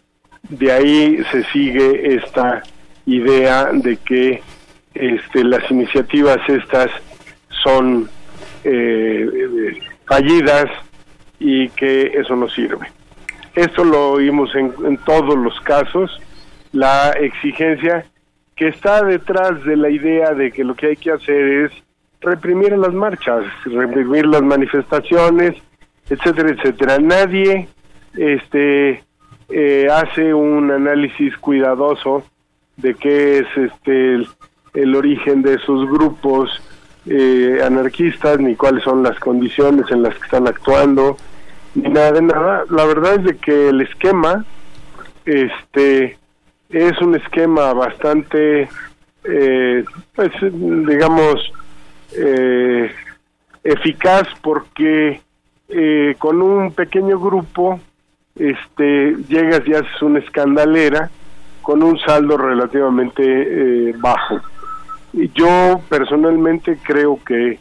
de 0.50 0.72
ahí 0.72 1.24
se 1.32 1.44
sigue 1.46 2.16
esta 2.16 2.64
idea 3.06 3.72
de 3.74 3.98
que 3.98 4.42
este, 4.94 5.44
las 5.44 5.70
iniciativas 5.70 6.38
estas 6.48 6.90
son 7.64 8.10
eh, 8.64 9.80
fallidas 10.06 10.66
y 11.40 11.70
que 11.70 12.12
eso 12.16 12.36
no 12.36 12.48
sirve. 12.50 12.88
Esto 13.56 13.84
lo 13.84 14.12
oímos 14.12 14.56
en, 14.56 14.74
en 14.86 14.98
todos 14.98 15.38
los 15.38 15.60
casos, 15.62 16.20
la 16.72 17.12
exigencia 17.12 18.06
que 18.56 18.68
está 18.68 19.04
detrás 19.04 19.64
de 19.64 19.76
la 19.76 19.90
idea 19.90 20.34
de 20.34 20.52
que 20.52 20.64
lo 20.64 20.76
que 20.76 20.88
hay 20.88 20.96
que 20.96 21.12
hacer 21.12 21.66
es 21.66 21.72
reprimir 22.22 22.78
las 22.78 22.94
marchas, 22.94 23.44
reprimir 23.66 24.28
las 24.28 24.44
manifestaciones, 24.44 25.56
etcétera, 26.10 26.50
etcétera. 26.50 27.00
Nadie 27.00 27.68
este 28.16 29.04
eh, 29.50 29.88
hace 29.92 30.34
un 30.34 30.72
análisis 30.72 31.36
cuidadoso 31.38 32.24
de 32.78 32.94
qué 32.96 33.40
es 33.40 33.48
este 33.58 34.26
el, 34.74 34.96
origen 34.96 35.42
de 35.42 35.56
esos 35.56 35.90
grupos 35.90 36.62
eh, 37.06 37.60
anarquistas 37.64 38.40
ni 38.40 38.56
cuáles 38.56 38.84
son 38.84 39.04
las 39.04 39.20
condiciones 39.20 39.90
en 39.92 40.04
las 40.04 40.16
que 40.16 40.24
están 40.24 40.48
actuando 40.48 41.18
ni 41.76 41.90
nada 41.90 42.12
de 42.14 42.22
nada 42.22 42.64
la 42.70 42.86
verdad 42.86 43.16
es 43.16 43.24
de 43.24 43.38
que 43.38 43.70
el 43.70 43.82
esquema 43.82 44.46
este 45.26 46.18
es 46.72 47.02
un 47.02 47.16
esquema 47.16 47.74
bastante 47.74 48.70
eh, 49.24 49.86
pues 50.16 50.32
digamos 50.42 51.52
eficaz 53.64 54.28
porque 54.42 55.22
con 56.18 56.42
un 56.42 56.74
pequeño 56.74 57.20
grupo 57.20 57.80
este, 58.36 59.16
llegas 59.28 59.62
y 59.68 59.74
haces 59.74 60.02
una 60.02 60.20
escandalera 60.20 61.10
con 61.62 61.84
un 61.84 62.00
saldo 62.00 62.38
relativamente 62.38 63.24
eh, 63.24 63.94
bajo. 63.98 64.40
Y 65.14 65.30
yo 65.34 65.82
personalmente 65.90 66.78
creo 66.82 67.20
que 67.26 67.60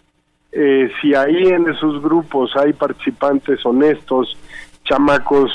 eh, 0.52 0.90
si 1.00 1.14
ahí 1.14 1.48
en 1.48 1.68
esos 1.68 2.02
grupos 2.02 2.56
hay 2.56 2.72
participantes 2.72 3.64
honestos, 3.64 4.36
chamacos 4.84 5.52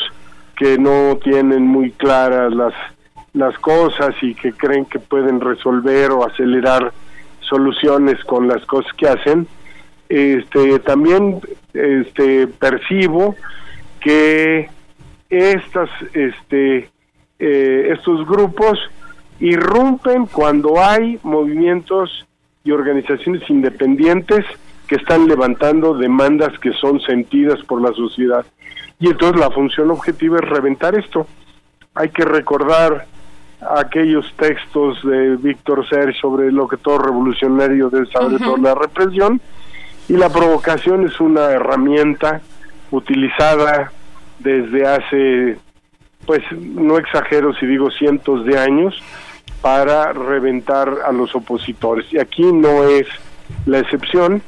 que 0.57 0.77
no 0.77 1.17
tienen 1.17 1.63
muy 1.63 1.91
claras 1.91 2.53
las, 2.53 2.73
las 3.35 3.57
cosas 3.59 4.15
y 4.21 4.33
que 4.33 4.53
creen 4.53 4.85
que 4.85 4.99
pueden 4.99 5.41
resolver 5.41 6.11
o 6.11 6.25
acelerar 6.25 6.91
soluciones 7.41 8.23
con 8.23 8.47
las 8.47 8.65
cosas 8.65 8.91
que 8.93 9.07
hacen, 9.07 9.47
este, 10.09 10.79
también 10.79 11.41
este, 11.73 12.47
percibo 12.47 13.35
que 13.99 14.69
estas, 15.29 15.89
este, 16.13 16.89
eh, 17.39 17.89
estos 17.93 18.25
grupos 18.25 18.79
irrumpen 19.39 20.27
cuando 20.27 20.81
hay 20.81 21.19
movimientos 21.23 22.25
y 22.63 22.71
organizaciones 22.71 23.47
independientes 23.49 24.45
que 24.87 24.95
están 24.95 25.27
levantando 25.27 25.93
demandas 25.95 26.57
que 26.59 26.71
son 26.73 27.01
sentidas 27.01 27.59
por 27.63 27.81
la 27.81 27.91
sociedad. 27.93 28.45
Y 28.99 29.07
entonces 29.07 29.39
la 29.39 29.51
función 29.51 29.91
objetiva 29.91 30.37
es 30.37 30.49
reventar 30.49 30.97
esto. 30.97 31.27
Hay 31.95 32.09
que 32.09 32.23
recordar 32.23 33.07
aquellos 33.77 34.31
textos 34.37 35.01
de 35.03 35.35
Víctor 35.37 35.87
Ser 35.87 36.15
sobre 36.15 36.51
lo 36.51 36.67
que 36.67 36.77
todo 36.77 36.99
revolucionario 36.99 37.89
debe 37.89 38.05
saber 38.07 38.39
sobre 38.39 38.61
la 38.61 38.75
represión 38.75 39.41
y 40.07 40.13
la 40.13 40.29
provocación 40.29 41.05
es 41.05 41.19
una 41.19 41.51
herramienta 41.51 42.41
utilizada 42.91 43.91
desde 44.39 44.87
hace 44.87 45.57
pues 46.25 46.41
no 46.51 46.97
exagero 46.97 47.53
si 47.53 47.65
digo 47.65 47.91
cientos 47.91 48.45
de 48.45 48.57
años 48.57 49.01
para 49.61 50.13
reventar 50.13 50.89
a 51.05 51.11
los 51.11 51.35
opositores. 51.35 52.05
Y 52.11 52.19
aquí 52.19 52.43
no 52.43 52.83
es 52.83 53.07
la 53.65 53.79
excepción. 53.79 54.41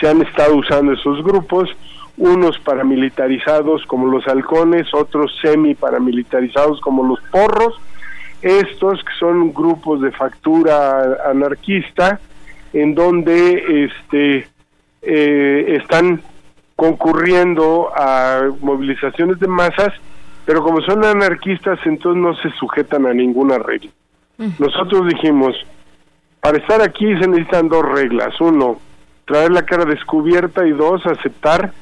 Se 0.00 0.08
han 0.08 0.22
estado 0.22 0.56
usando 0.56 0.92
esos 0.92 1.22
grupos 1.22 1.70
unos 2.16 2.58
paramilitarizados 2.60 3.84
como 3.86 4.06
los 4.06 4.26
halcones 4.28 4.92
otros 4.94 5.36
semi 5.42 5.74
paramilitarizados 5.74 6.80
como 6.80 7.02
los 7.02 7.20
porros 7.32 7.74
estos 8.44 9.02
que 9.02 9.12
son 9.18 9.54
grupos 9.54 10.02
de 10.02 10.12
factura 10.12 11.18
anarquista 11.30 12.20
en 12.74 12.94
donde 12.94 13.86
este 13.86 14.46
eh, 15.00 15.78
están 15.80 16.20
concurriendo 16.76 17.90
a 17.96 18.50
movilizaciones 18.60 19.40
de 19.40 19.46
masas, 19.46 19.94
pero 20.44 20.62
como 20.62 20.82
son 20.82 21.04
anarquistas, 21.04 21.78
entonces 21.86 22.22
no 22.22 22.34
se 22.36 22.50
sujetan 22.58 23.06
a 23.06 23.14
ninguna 23.14 23.58
regla. 23.58 23.90
Nosotros 24.58 25.08
dijimos, 25.08 25.54
para 26.40 26.58
estar 26.58 26.82
aquí 26.82 27.06
se 27.18 27.28
necesitan 27.28 27.68
dos 27.68 27.84
reglas. 27.84 28.38
Uno, 28.40 28.78
traer 29.24 29.52
la 29.52 29.62
cara 29.62 29.86
descubierta 29.86 30.66
y 30.66 30.72
dos, 30.72 31.06
aceptar 31.06 31.72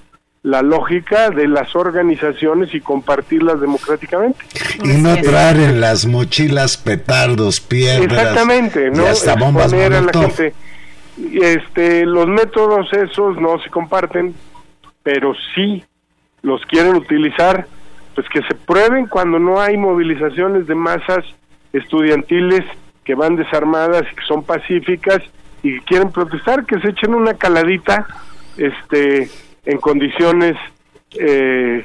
la 0.43 0.61
lógica 0.61 1.31
de 1.31 1.47
las 1.47 1.75
organizaciones 1.77 2.75
y 2.75 2.81
compartirlas 2.81 3.61
democráticamente. 3.61 4.45
Y 4.83 5.01
no 5.01 5.17
traer 5.17 5.57
en 5.57 5.81
las 5.81 6.05
mochilas 6.07 6.77
petardos, 6.77 7.61
piedras 7.61 8.05
Exactamente, 8.05 8.91
¿no? 8.91 9.05
y 9.05 9.07
hasta 9.07 9.37
bombas 9.37 9.73
a 9.73 9.89
la 9.89 10.13
gente. 10.13 10.53
Este, 11.33 12.05
los 12.07 12.27
métodos 12.27 12.93
esos 12.93 13.41
no 13.41 13.61
se 13.63 13.71
comparten, 13.71 14.35
pero 15.03 15.33
sí 15.55 15.85
los 16.43 16.61
quieren 16.67 16.97
utilizar, 16.97 17.69
pues 18.17 18.27
que 18.29 18.43
se 18.43 18.55
prueben 18.55 19.07
cuando 19.07 19.39
no 19.39 19.61
hay 19.61 19.77
movilizaciones 19.77 20.67
de 20.67 20.75
masas 20.75 21.25
estudiantiles 21.73 22.65
que 23.05 23.15
van 23.15 23.37
desarmadas 23.37 24.03
y 24.11 24.15
que 24.17 24.23
son 24.27 24.43
pacíficas 24.43 25.23
y 25.63 25.79
que 25.79 25.85
quieren 25.85 26.11
protestar, 26.11 26.67
que 26.67 26.81
se 26.81 26.89
echen 26.89 27.15
una 27.15 27.35
caladita, 27.35 28.07
este, 28.57 29.31
en 29.65 29.79
condiciones 29.79 30.57
eh, 31.19 31.85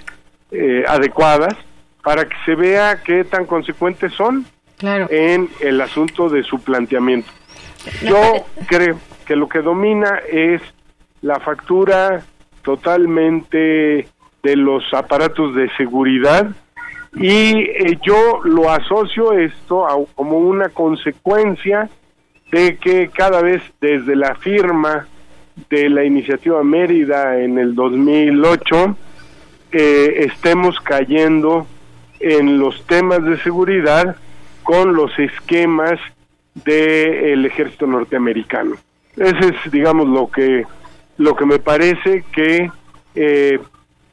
eh, 0.52 0.84
adecuadas 0.88 1.56
para 2.04 2.28
que 2.28 2.36
se 2.46 2.56
vea 2.56 3.02
qué 3.04 3.24
tan 3.24 3.46
consecuentes 3.46 4.14
son 4.14 4.46
en 4.82 5.50
el 5.60 5.82
asunto 5.82 6.30
de 6.30 6.44
su 6.44 6.60
planteamiento. 6.60 7.32
Yo 8.04 8.46
creo 8.68 9.00
que 9.26 9.36
lo 9.36 9.50
que 9.50 9.60
domina 9.60 10.20
es 10.32 10.62
la 11.22 11.40
factura 11.40 12.24
totalmente 12.62 14.08
de 14.44 14.56
los 14.56 14.84
aparatos 14.94 15.56
de 15.56 15.70
seguridad 15.76 16.48
y 17.14 17.62
eh, 17.62 17.98
yo 18.04 18.42
lo 18.44 18.70
asocio 18.70 19.34
esto 19.34 19.86
como 20.16 20.38
una 20.38 20.70
consecuencia 20.70 21.90
de 22.52 22.78
que 22.78 23.10
cada 23.10 23.42
vez 23.42 23.62
desde 23.82 24.16
la 24.16 24.36
firma 24.36 25.08
de 25.70 25.90
la 25.90 26.04
iniciativa 26.04 26.64
Mérida 26.64 27.40
en 27.40 27.58
el 27.58 27.76
2008 27.76 28.96
eh, 29.72 30.28
estemos 30.32 30.80
cayendo 30.80 31.68
en 32.20 32.60
los 32.60 32.86
temas 32.86 33.24
de 33.24 33.38
seguridad 33.40 34.16
con 34.64 34.94
los 34.94 35.18
esquemas 35.20 36.00
del 36.66 37.46
ejército 37.46 37.86
norteamericano. 37.86 38.76
Ese 39.16 39.50
es, 39.50 39.72
digamos, 39.72 40.08
lo 40.08 40.30
que 40.30 40.66
lo 41.18 41.36
que 41.36 41.46
me 41.46 41.60
parece 41.60 42.24
que 42.32 42.72
eh, 43.16 43.60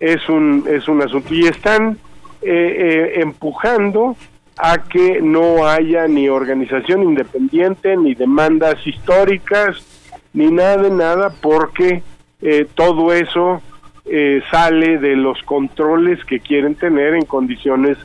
es 0.00 0.28
un 0.28 0.64
es 0.68 0.88
un 0.88 1.02
asunto 1.02 1.34
y 1.34 1.46
están 1.46 1.98
eh, 2.42 3.12
empujando 3.16 4.16
a 4.56 4.78
que 4.78 5.20
no 5.20 5.66
haya 5.66 6.06
ni 6.08 6.28
organización 6.28 7.02
independiente 7.02 7.96
ni 7.96 8.14
demandas 8.14 8.86
históricas 8.86 9.93
ni 10.34 10.50
nada 10.50 10.76
de 10.76 10.90
nada 10.90 11.32
porque 11.40 12.02
eh, 12.42 12.66
todo 12.74 13.12
eso 13.12 13.62
eh, 14.04 14.42
sale 14.50 14.98
de 14.98 15.16
los 15.16 15.40
controles 15.44 16.22
que 16.26 16.40
quieren 16.40 16.74
tener 16.74 17.14
en 17.14 17.24
condiciones 17.24 17.96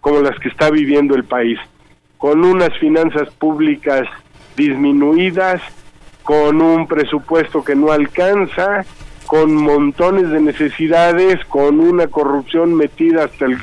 como 0.00 0.20
las 0.20 0.38
que 0.38 0.48
está 0.48 0.70
viviendo 0.70 1.14
el 1.14 1.24
país, 1.24 1.58
con 2.18 2.44
unas 2.44 2.76
finanzas 2.78 3.30
públicas 3.34 4.06
disminuidas, 4.56 5.62
con 6.22 6.60
un 6.60 6.86
presupuesto 6.86 7.64
que 7.64 7.74
no 7.74 7.92
alcanza, 7.92 8.84
con 9.26 9.54
montones 9.54 10.28
de 10.30 10.40
necesidades, 10.40 11.44
con 11.46 11.80
una 11.80 12.08
corrupción 12.08 12.74
metida 12.74 13.24
hasta 13.24 13.46
el 13.46 13.58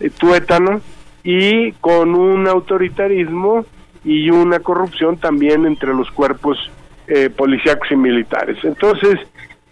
eh, 0.00 0.10
tuétano 0.10 0.80
y 1.22 1.72
con 1.72 2.14
un 2.14 2.46
autoritarismo 2.46 3.64
y 4.04 4.30
una 4.30 4.60
corrupción 4.60 5.16
también 5.16 5.66
entre 5.66 5.92
los 5.94 6.10
cuerpos 6.12 6.70
eh, 7.08 7.30
policíacos 7.30 7.90
y 7.90 7.96
militares. 7.96 8.58
Entonces, 8.62 9.18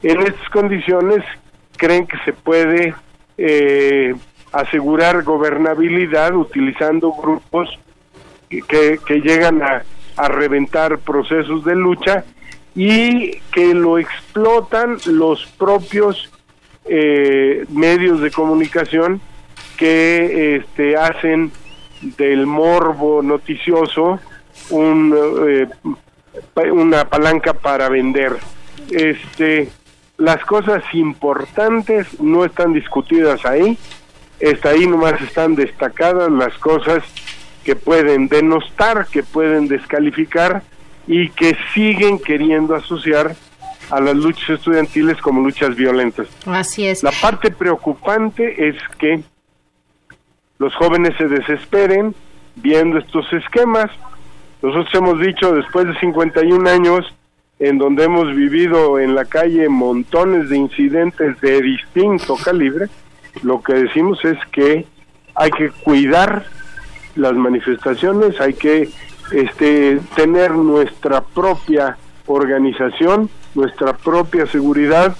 en 0.02 0.20
estas 0.20 0.48
condiciones, 0.50 1.22
creen 1.76 2.06
que 2.06 2.16
se 2.24 2.32
puede 2.32 2.94
eh, 3.38 4.14
asegurar 4.52 5.22
gobernabilidad 5.22 6.34
utilizando 6.34 7.12
grupos 7.12 7.68
que, 8.48 8.98
llegan 9.22 9.62
a, 9.62 9.82
a 10.16 10.28
reventar 10.28 10.98
procesos 10.98 11.64
de 11.64 11.74
lucha 11.74 12.24
y 12.74 13.38
que 13.52 13.74
lo 13.74 13.98
explotan 13.98 14.98
los 15.06 15.46
propios 15.58 16.30
eh, 16.86 17.64
medios 17.70 18.20
de 18.20 18.30
comunicación 18.30 19.20
que 19.76 20.56
este, 20.56 20.96
hacen 20.96 21.50
del 22.18 22.46
morbo 22.46 23.22
noticioso 23.22 24.18
un 24.70 25.14
eh, 25.48 25.66
una 26.56 27.04
palanca 27.08 27.54
para 27.54 27.88
vender. 27.88 28.36
Este, 28.90 29.68
las 30.16 30.44
cosas 30.44 30.82
importantes 30.92 32.20
no 32.20 32.44
están 32.44 32.72
discutidas 32.72 33.44
ahí, 33.44 33.78
está 34.40 34.70
ahí 34.70 34.86
nomás 34.86 35.20
están 35.20 35.54
destacadas 35.54 36.30
las 36.30 36.56
cosas 36.58 37.02
que 37.64 37.76
pueden 37.76 38.28
denostar, 38.28 39.06
que 39.06 39.22
pueden 39.22 39.68
descalificar 39.68 40.62
y 41.06 41.30
que 41.30 41.56
siguen 41.72 42.18
queriendo 42.18 42.74
asociar 42.74 43.34
a 43.90 44.00
las 44.00 44.14
luchas 44.14 44.50
estudiantiles 44.50 45.20
como 45.20 45.42
luchas 45.42 45.74
violentas. 45.76 46.28
Así 46.46 46.86
es. 46.86 47.02
La 47.02 47.12
parte 47.12 47.50
preocupante 47.50 48.68
es 48.68 48.76
que 48.98 49.22
los 50.58 50.74
jóvenes 50.74 51.14
se 51.18 51.28
desesperen 51.28 52.14
viendo 52.56 52.98
estos 52.98 53.30
esquemas, 53.32 53.90
nosotros 54.64 54.94
hemos 54.94 55.20
dicho, 55.20 55.52
después 55.52 55.86
de 55.86 55.94
51 56.00 56.70
años, 56.70 57.04
en 57.58 57.76
donde 57.76 58.04
hemos 58.04 58.34
vivido 58.34 58.98
en 58.98 59.14
la 59.14 59.26
calle 59.26 59.68
montones 59.68 60.48
de 60.48 60.56
incidentes 60.56 61.38
de 61.42 61.60
distinto 61.60 62.34
calibre, 62.42 62.86
lo 63.42 63.62
que 63.62 63.74
decimos 63.74 64.24
es 64.24 64.38
que 64.52 64.86
hay 65.34 65.50
que 65.50 65.68
cuidar 65.68 66.46
las 67.14 67.34
manifestaciones, 67.34 68.40
hay 68.40 68.54
que 68.54 68.88
este, 69.32 70.00
tener 70.16 70.52
nuestra 70.52 71.20
propia 71.20 71.98
organización, 72.24 73.28
nuestra 73.54 73.92
propia 73.92 74.46
seguridad 74.46 75.14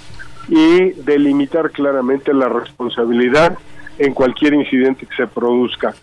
y 0.48 0.92
delimitar 1.02 1.70
claramente 1.70 2.32
la 2.32 2.48
responsabilidad 2.48 3.58
en 3.98 4.14
cualquier 4.14 4.54
incidente 4.54 5.04
que 5.04 5.14
se 5.14 5.26
produzca. 5.26 5.94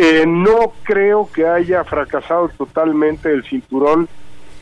Eh, 0.00 0.26
no 0.28 0.74
creo 0.84 1.28
que 1.34 1.44
haya 1.44 1.82
fracasado 1.82 2.48
totalmente 2.50 3.32
el 3.32 3.42
cinturón 3.42 4.08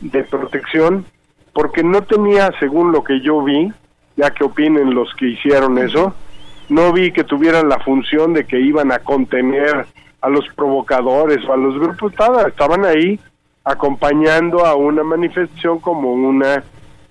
de 0.01 0.23
protección, 0.23 1.05
porque 1.53 1.83
no 1.83 2.01
tenía, 2.01 2.51
según 2.59 2.91
lo 2.91 3.03
que 3.03 3.21
yo 3.21 3.43
vi, 3.43 3.71
ya 4.15 4.31
que 4.31 4.43
opinen 4.43 4.95
los 4.95 5.13
que 5.13 5.27
hicieron 5.27 5.77
eso, 5.77 6.15
no 6.69 6.91
vi 6.91 7.11
que 7.11 7.23
tuvieran 7.23 7.69
la 7.69 7.77
función 7.77 8.33
de 8.33 8.45
que 8.47 8.59
iban 8.59 8.91
a 8.91 8.97
contener 8.97 9.85
a 10.21 10.29
los 10.29 10.43
provocadores 10.55 11.47
o 11.47 11.53
a 11.53 11.57
los 11.57 11.77
grupos, 11.77 12.13
estaban 12.13 12.83
ahí 12.83 13.19
acompañando 13.63 14.65
a 14.65 14.73
una 14.73 15.03
manifestación 15.03 15.77
como 15.77 16.13
una 16.13 16.63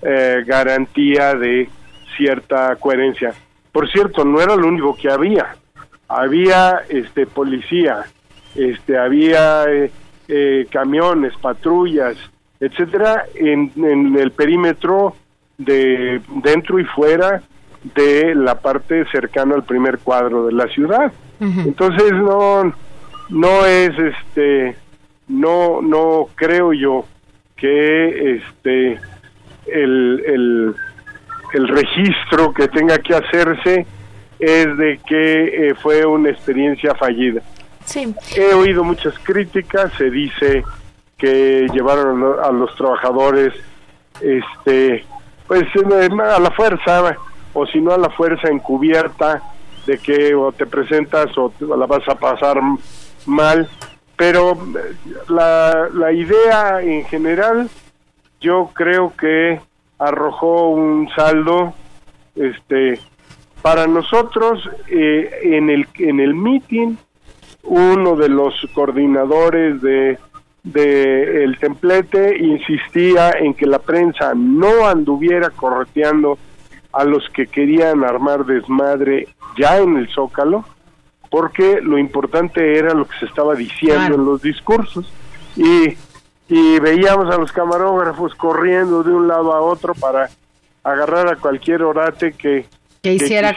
eh, 0.02 0.42
garantía 0.44 1.36
de 1.36 1.68
cierta 2.16 2.74
coherencia. 2.74 3.32
Por 3.70 3.88
cierto, 3.88 4.24
no 4.24 4.40
era 4.40 4.56
lo 4.56 4.66
único 4.66 4.96
que 4.96 5.08
había. 5.08 5.54
Había 6.08 6.82
este 6.88 7.26
policía, 7.26 8.04
este, 8.54 8.98
había 8.98 9.64
eh, 9.64 9.90
eh, 10.28 10.66
camiones, 10.70 11.32
patrullas, 11.40 12.16
etcétera, 12.60 13.24
en, 13.34 13.72
el 14.16 14.30
perímetro 14.32 15.16
de 15.58 16.20
dentro 16.42 16.78
y 16.78 16.84
fuera 16.84 17.42
de 17.94 18.34
la 18.34 18.56
parte 18.60 19.04
cercana 19.10 19.54
al 19.54 19.64
primer 19.64 19.98
cuadro 19.98 20.46
de 20.46 20.52
la 20.52 20.66
ciudad. 20.68 21.12
Entonces 21.38 22.12
no 22.12 22.72
no 23.28 23.66
es 23.66 23.90
este 23.98 24.76
no 25.28 25.82
no 25.82 26.28
creo 26.34 26.72
yo 26.72 27.04
que 27.56 28.36
este 28.36 28.98
el, 29.66 30.22
el, 30.26 30.74
el 31.52 31.68
registro 31.68 32.52
que 32.52 32.68
tenga 32.68 32.98
que 32.98 33.14
hacerse 33.14 33.86
es 34.38 34.76
de 34.76 35.00
que 35.06 35.68
eh, 35.68 35.74
fue 35.74 36.04
una 36.04 36.30
experiencia 36.30 36.94
fallida. 36.94 37.42
Sí. 37.84 38.14
He 38.36 38.52
oído 38.54 38.84
muchas 38.84 39.18
críticas, 39.20 39.92
se 39.96 40.10
dice 40.10 40.64
que 41.16 41.66
llevaron 41.72 42.22
a 42.42 42.50
los 42.50 42.74
trabajadores 42.76 43.54
este 44.20 45.04
pues 45.46 45.64
a 45.74 46.40
la 46.40 46.50
fuerza 46.50 47.16
o 47.52 47.66
si 47.66 47.80
no 47.80 47.92
a 47.92 47.98
la 47.98 48.10
fuerza 48.10 48.48
encubierta 48.48 49.42
de 49.86 49.98
que 49.98 50.34
o 50.34 50.52
te 50.52 50.66
presentas 50.66 51.26
o 51.38 51.52
la 51.60 51.86
vas 51.86 52.06
a 52.08 52.16
pasar 52.16 52.60
mal 53.24 53.68
pero 54.16 54.58
la, 55.28 55.88
la 55.92 56.12
idea 56.12 56.82
en 56.82 57.04
general 57.04 57.70
yo 58.40 58.70
creo 58.74 59.12
que 59.16 59.60
arrojó 59.98 60.68
un 60.68 61.08
saldo 61.14 61.72
este 62.34 63.00
para 63.62 63.86
nosotros 63.86 64.68
eh, 64.88 65.30
en 65.42 65.70
el 65.70 65.86
en 65.98 66.20
el 66.20 66.34
meeting 66.34 66.96
uno 67.64 68.16
de 68.16 68.28
los 68.28 68.54
coordinadores 68.74 69.80
de 69.82 70.18
de 70.66 71.44
el 71.44 71.58
templete 71.58 72.36
insistía 72.38 73.30
en 73.30 73.54
que 73.54 73.66
la 73.66 73.78
prensa 73.78 74.32
no 74.34 74.86
anduviera 74.86 75.50
correteando 75.50 76.38
a 76.92 77.04
los 77.04 77.28
que 77.30 77.46
querían 77.46 78.02
armar 78.04 78.44
desmadre 78.44 79.28
ya 79.56 79.78
en 79.78 79.96
el 79.96 80.08
Zócalo, 80.08 80.64
porque 81.30 81.80
lo 81.82 81.98
importante 81.98 82.78
era 82.78 82.94
lo 82.94 83.06
que 83.06 83.18
se 83.18 83.26
estaba 83.26 83.54
diciendo 83.54 84.14
en 84.14 84.24
los 84.24 84.42
discursos. 84.42 85.12
Y, 85.56 85.96
y 86.48 86.80
veíamos 86.80 87.32
a 87.32 87.38
los 87.38 87.52
camarógrafos 87.52 88.34
corriendo 88.34 89.02
de 89.02 89.12
un 89.12 89.28
lado 89.28 89.52
a 89.52 89.60
otro 89.60 89.94
para 89.94 90.30
agarrar 90.82 91.28
a 91.28 91.36
cualquier 91.36 91.82
orate 91.82 92.32
que, 92.32 92.66
que 93.06 93.24
hiciera 93.24 93.54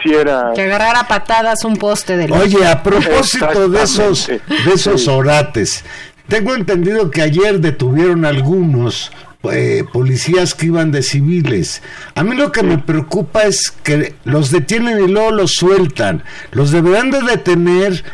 que 0.54 0.62
agarrara 0.62 1.08
patadas 1.08 1.64
un 1.64 1.76
poste 1.76 2.16
de 2.16 2.32
Oye, 2.32 2.66
a 2.66 2.82
propósito 2.82 3.68
de 3.68 3.82
esos 3.82 4.26
de 4.26 4.72
esos 4.72 5.08
orates, 5.08 5.84
tengo 6.28 6.54
entendido 6.54 7.10
que 7.10 7.22
ayer 7.22 7.60
detuvieron 7.60 8.24
algunos 8.24 9.10
eh, 9.50 9.84
policías 9.92 10.54
que 10.54 10.66
iban 10.66 10.92
de 10.92 11.02
civiles. 11.02 11.82
A 12.14 12.22
mí 12.22 12.36
lo 12.36 12.52
que 12.52 12.62
me 12.62 12.78
preocupa 12.78 13.44
es 13.44 13.72
que 13.82 14.14
los 14.24 14.50
detienen 14.50 15.02
y 15.02 15.08
luego 15.08 15.30
los 15.30 15.52
sueltan. 15.52 16.22
Los 16.52 16.70
deberán 16.70 17.10
de 17.10 17.22
detener. 17.22 18.04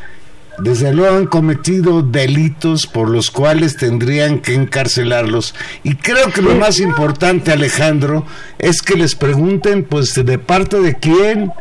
Desde 0.59 0.93
luego 0.93 1.17
han 1.17 1.27
cometido 1.27 2.01
delitos 2.03 2.87
por 2.87 3.11
los 3.11 3.31
cuales 3.31 3.77
tendrían 3.77 4.39
que 4.39 4.55
encarcelarlos. 4.55 5.55
Y 5.83 5.97
creo 5.97 6.31
que 6.33 6.41
lo 6.41 6.55
más 6.55 6.81
importante, 6.81 7.53
Alejandro, 7.53 8.25
es 8.59 8.81
que 8.81 8.97
les 8.97 9.15
pregunten, 9.15 9.85
pues, 9.85 10.15
de 10.15 10.39
parte 10.39 10.81
de 10.81 10.95
quién, 10.95 11.53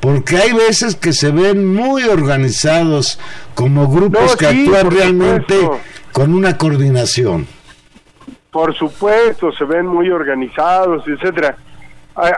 porque 0.00 0.36
hay 0.36 0.52
veces 0.52 0.94
que 0.94 1.12
se 1.12 1.30
ven 1.30 1.74
muy 1.74 2.04
organizados 2.04 3.18
como 3.54 3.88
grupos 3.88 4.36
que 4.36 4.46
actúan 4.46 4.90
realmente 4.90 5.54
con 6.12 6.32
una 6.32 6.56
coordinación. 6.56 7.48
Por 8.52 8.72
supuesto, 8.76 9.50
se 9.50 9.64
ven 9.64 9.86
muy 9.86 10.10
organizados, 10.10 11.02
etcétera. 11.08 11.56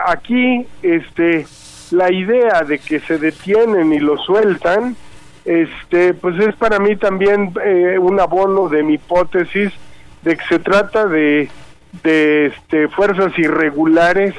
Aquí, 0.07 0.65
este, 0.81 1.45
la 1.91 2.11
idea 2.11 2.63
de 2.63 2.79
que 2.79 2.99
se 3.01 3.19
detienen 3.19 3.93
y 3.93 3.99
lo 3.99 4.17
sueltan, 4.17 4.95
este, 5.47 6.13
pues 6.13 6.37
es 6.39 6.55
para 6.55 6.77
mí 6.79 6.95
también 6.95 7.53
eh, 7.63 7.97
un 7.97 8.19
abono 8.19 8.69
de 8.69 8.83
mi 8.83 8.95
hipótesis 8.95 9.71
de 10.21 10.37
que 10.37 10.45
se 10.45 10.59
trata 10.59 11.07
de, 11.07 11.49
de 12.03 12.47
este, 12.47 12.87
fuerzas 12.89 13.37
irregulares 13.39 14.35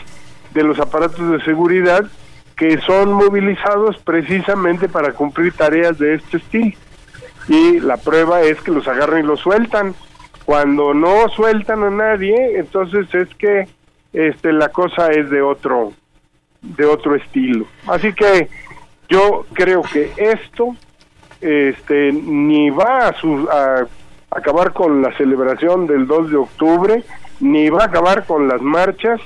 de 0.53 0.63
los 0.63 0.79
aparatos 0.79 1.31
de 1.31 1.41
seguridad 1.45 2.05
que 2.57 2.79
son 2.83 3.13
movilizados 3.13 3.97
precisamente 3.99 4.89
para 4.89 5.13
cumplir 5.13 5.53
tareas 5.53 5.99
de 5.99 6.15
este 6.15 6.37
estilo 6.39 6.77
y 7.49 7.81
la 7.81 7.97
prueba 7.97 8.43
es 8.43 8.61
que 8.61 8.71
los 8.71 8.87
agarran 8.87 9.25
y 9.25 9.27
los 9.27 9.41
sueltan. 9.41 9.95
Cuando 10.45 10.95
no 10.95 11.29
sueltan 11.31 11.83
a 11.83 11.91
nadie, 11.91 12.59
entonces 12.59 13.13
es 13.15 13.29
que 13.37 13.69
este 14.13 14.53
la 14.53 14.69
cosa 14.69 15.09
es 15.09 15.31
de 15.31 15.43
otro 15.43 15.93
de 16.61 16.85
otro 16.85 17.15
estilo. 17.15 17.67
Así 17.87 18.13
que 18.13 18.49
yo 19.09 19.47
creo 19.53 19.83
que 19.83 20.13
esto 20.17 20.77
este 21.41 22.13
ni 22.13 22.71
va 22.71 23.09
a, 23.09 23.11
a 23.11 23.87
acabar 24.31 24.73
con 24.73 25.03
la 25.03 25.17
celebración 25.17 25.87
del 25.87 26.07
2 26.07 26.31
de 26.31 26.37
octubre, 26.37 27.05
ni 27.41 27.71
va 27.71 27.83
a 27.83 27.87
acabar 27.87 28.27
con 28.27 28.49
las 28.49 28.61
marchas 28.61 29.21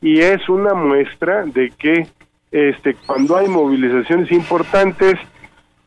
y 0.00 0.20
es 0.20 0.48
una 0.48 0.74
muestra 0.74 1.44
de 1.44 1.70
que 1.78 2.06
este 2.50 2.94
cuando 3.06 3.36
hay 3.36 3.48
movilizaciones 3.48 4.32
importantes 4.32 5.14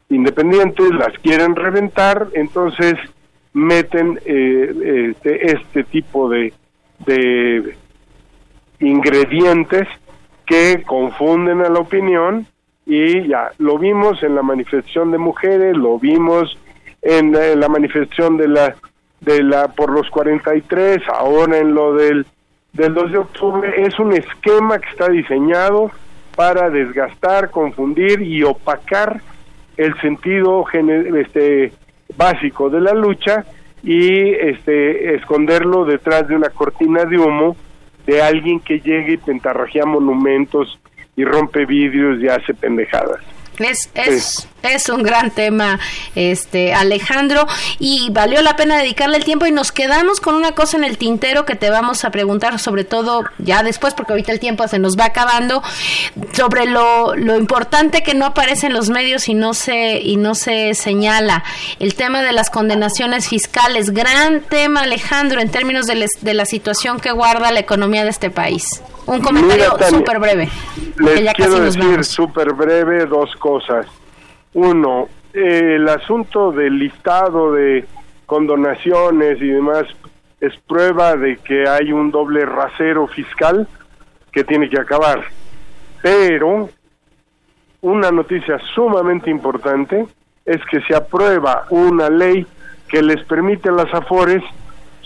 independientes 0.09 0.89
las 0.91 1.17
quieren 1.19 1.55
reventar, 1.55 2.27
entonces 2.33 2.95
meten 3.53 4.19
eh, 4.25 5.11
este, 5.11 5.53
este, 5.53 5.83
tipo 5.85 6.29
de, 6.29 6.53
de 7.05 7.75
ingredientes 8.79 9.87
que 10.45 10.83
confunden 10.85 11.61
a 11.61 11.69
la 11.69 11.79
opinión 11.79 12.47
y 12.85 13.27
ya 13.27 13.51
lo 13.57 13.77
vimos 13.77 14.21
en 14.23 14.35
la 14.35 14.41
manifestación 14.41 15.11
de 15.11 15.17
mujeres, 15.17 15.77
lo 15.77 15.99
vimos 15.99 16.57
en, 17.01 17.31
la 17.31 17.67
manifestación 17.67 18.37
de 18.37 18.47
la 18.47 18.75
de 19.19 19.43
la 19.43 19.67
por 19.67 19.91
los 19.91 20.09
43, 20.09 21.03
ahora 21.07 21.59
en 21.59 21.73
lo 21.73 21.93
del 21.93 22.25
del 22.73 22.93
2 22.93 23.11
de 23.11 23.17
octubre 23.17 23.73
es 23.85 23.99
un 23.99 24.13
esquema 24.13 24.79
que 24.79 24.89
está 24.89 25.09
diseñado 25.09 25.91
para 26.35 26.69
desgastar, 26.69 27.51
confundir 27.51 28.21
y 28.21 28.43
opacar 28.43 29.21
el 29.77 29.99
sentido 29.99 30.65
este, 31.17 31.73
básico 32.15 32.69
de 32.69 32.81
la 32.81 32.93
lucha 32.93 33.45
y 33.83 34.29
este, 34.29 35.15
esconderlo 35.15 35.85
detrás 35.85 36.27
de 36.27 36.35
una 36.35 36.49
cortina 36.49 37.03
de 37.05 37.17
humo 37.17 37.55
de 38.05 38.21
alguien 38.21 38.59
que 38.59 38.79
llegue 38.79 39.13
y 39.13 39.17
pentarrajea 39.17 39.85
monumentos 39.85 40.79
y 41.21 41.25
rompe 41.25 41.65
vidrios 41.65 42.21
y 42.21 42.27
hace 42.27 42.53
pendejadas. 42.53 43.19
Es, 43.59 43.89
es, 43.93 44.47
es, 44.63 44.89
un 44.89 45.03
gran 45.03 45.29
tema, 45.29 45.79
este 46.15 46.73
Alejandro, 46.73 47.45
y 47.77 48.09
valió 48.09 48.41
la 48.41 48.55
pena 48.55 48.77
dedicarle 48.77 49.17
el 49.17 49.23
tiempo 49.23 49.45
y 49.45 49.51
nos 49.51 49.71
quedamos 49.71 50.19
con 50.19 50.33
una 50.33 50.53
cosa 50.53 50.77
en 50.77 50.83
el 50.83 50.97
tintero 50.97 51.45
que 51.45 51.55
te 51.55 51.69
vamos 51.69 52.03
a 52.03 52.09
preguntar, 52.09 52.57
sobre 52.57 52.85
todo 52.85 53.23
ya 53.37 53.61
después, 53.61 53.93
porque 53.93 54.13
ahorita 54.13 54.31
el 54.31 54.39
tiempo 54.39 54.67
se 54.67 54.79
nos 54.79 54.97
va 54.97 55.05
acabando, 55.05 55.61
sobre 56.31 56.65
lo, 56.65 57.15
lo 57.15 57.37
importante 57.37 58.01
que 58.01 58.15
no 58.15 58.25
aparece 58.25 58.65
en 58.65 58.73
los 58.73 58.89
medios 58.89 59.29
y 59.29 59.35
no 59.35 59.53
se, 59.53 59.99
y 59.99 60.15
no 60.15 60.33
se 60.33 60.73
señala, 60.73 61.43
el 61.77 61.93
tema 61.93 62.23
de 62.23 62.31
las 62.31 62.49
condenaciones 62.49 63.27
fiscales, 63.27 63.91
gran 63.91 64.41
tema 64.41 64.81
Alejandro 64.81 65.39
en 65.39 65.51
términos 65.51 65.85
de, 65.85 66.07
de 66.21 66.33
la 66.33 66.45
situación 66.45 66.99
que 66.99 67.11
guarda 67.11 67.51
la 67.51 67.59
economía 67.59 68.03
de 68.05 68.09
este 68.09 68.31
país. 68.31 68.81
Un 69.05 69.19
comentario 69.21 69.77
súper 69.89 70.19
breve. 70.19 70.49
Les 70.97 71.33
quiero 71.33 71.59
decir 71.59 72.03
súper 72.03 72.53
breve 72.53 73.05
dos 73.05 73.35
cosas. 73.37 73.87
Uno, 74.53 75.07
el 75.33 75.87
asunto 75.89 76.51
del 76.51 76.77
listado 76.77 77.53
de 77.53 77.85
condonaciones 78.25 79.41
y 79.41 79.47
demás 79.47 79.85
es 80.39 80.55
prueba 80.67 81.15
de 81.15 81.37
que 81.37 81.67
hay 81.67 81.91
un 81.91 82.11
doble 82.11 82.45
rasero 82.45 83.07
fiscal 83.07 83.67
que 84.31 84.43
tiene 84.43 84.69
que 84.69 84.79
acabar. 84.79 85.23
Pero 86.01 86.69
una 87.81 88.11
noticia 88.11 88.59
sumamente 88.73 89.29
importante 89.29 90.05
es 90.45 90.61
que 90.65 90.81
se 90.81 90.95
aprueba 90.95 91.65
una 91.69 92.09
ley 92.09 92.45
que 92.87 93.01
les 93.01 93.23
permite 93.25 93.69
a 93.69 93.73
las 93.73 93.93
afores 93.93 94.43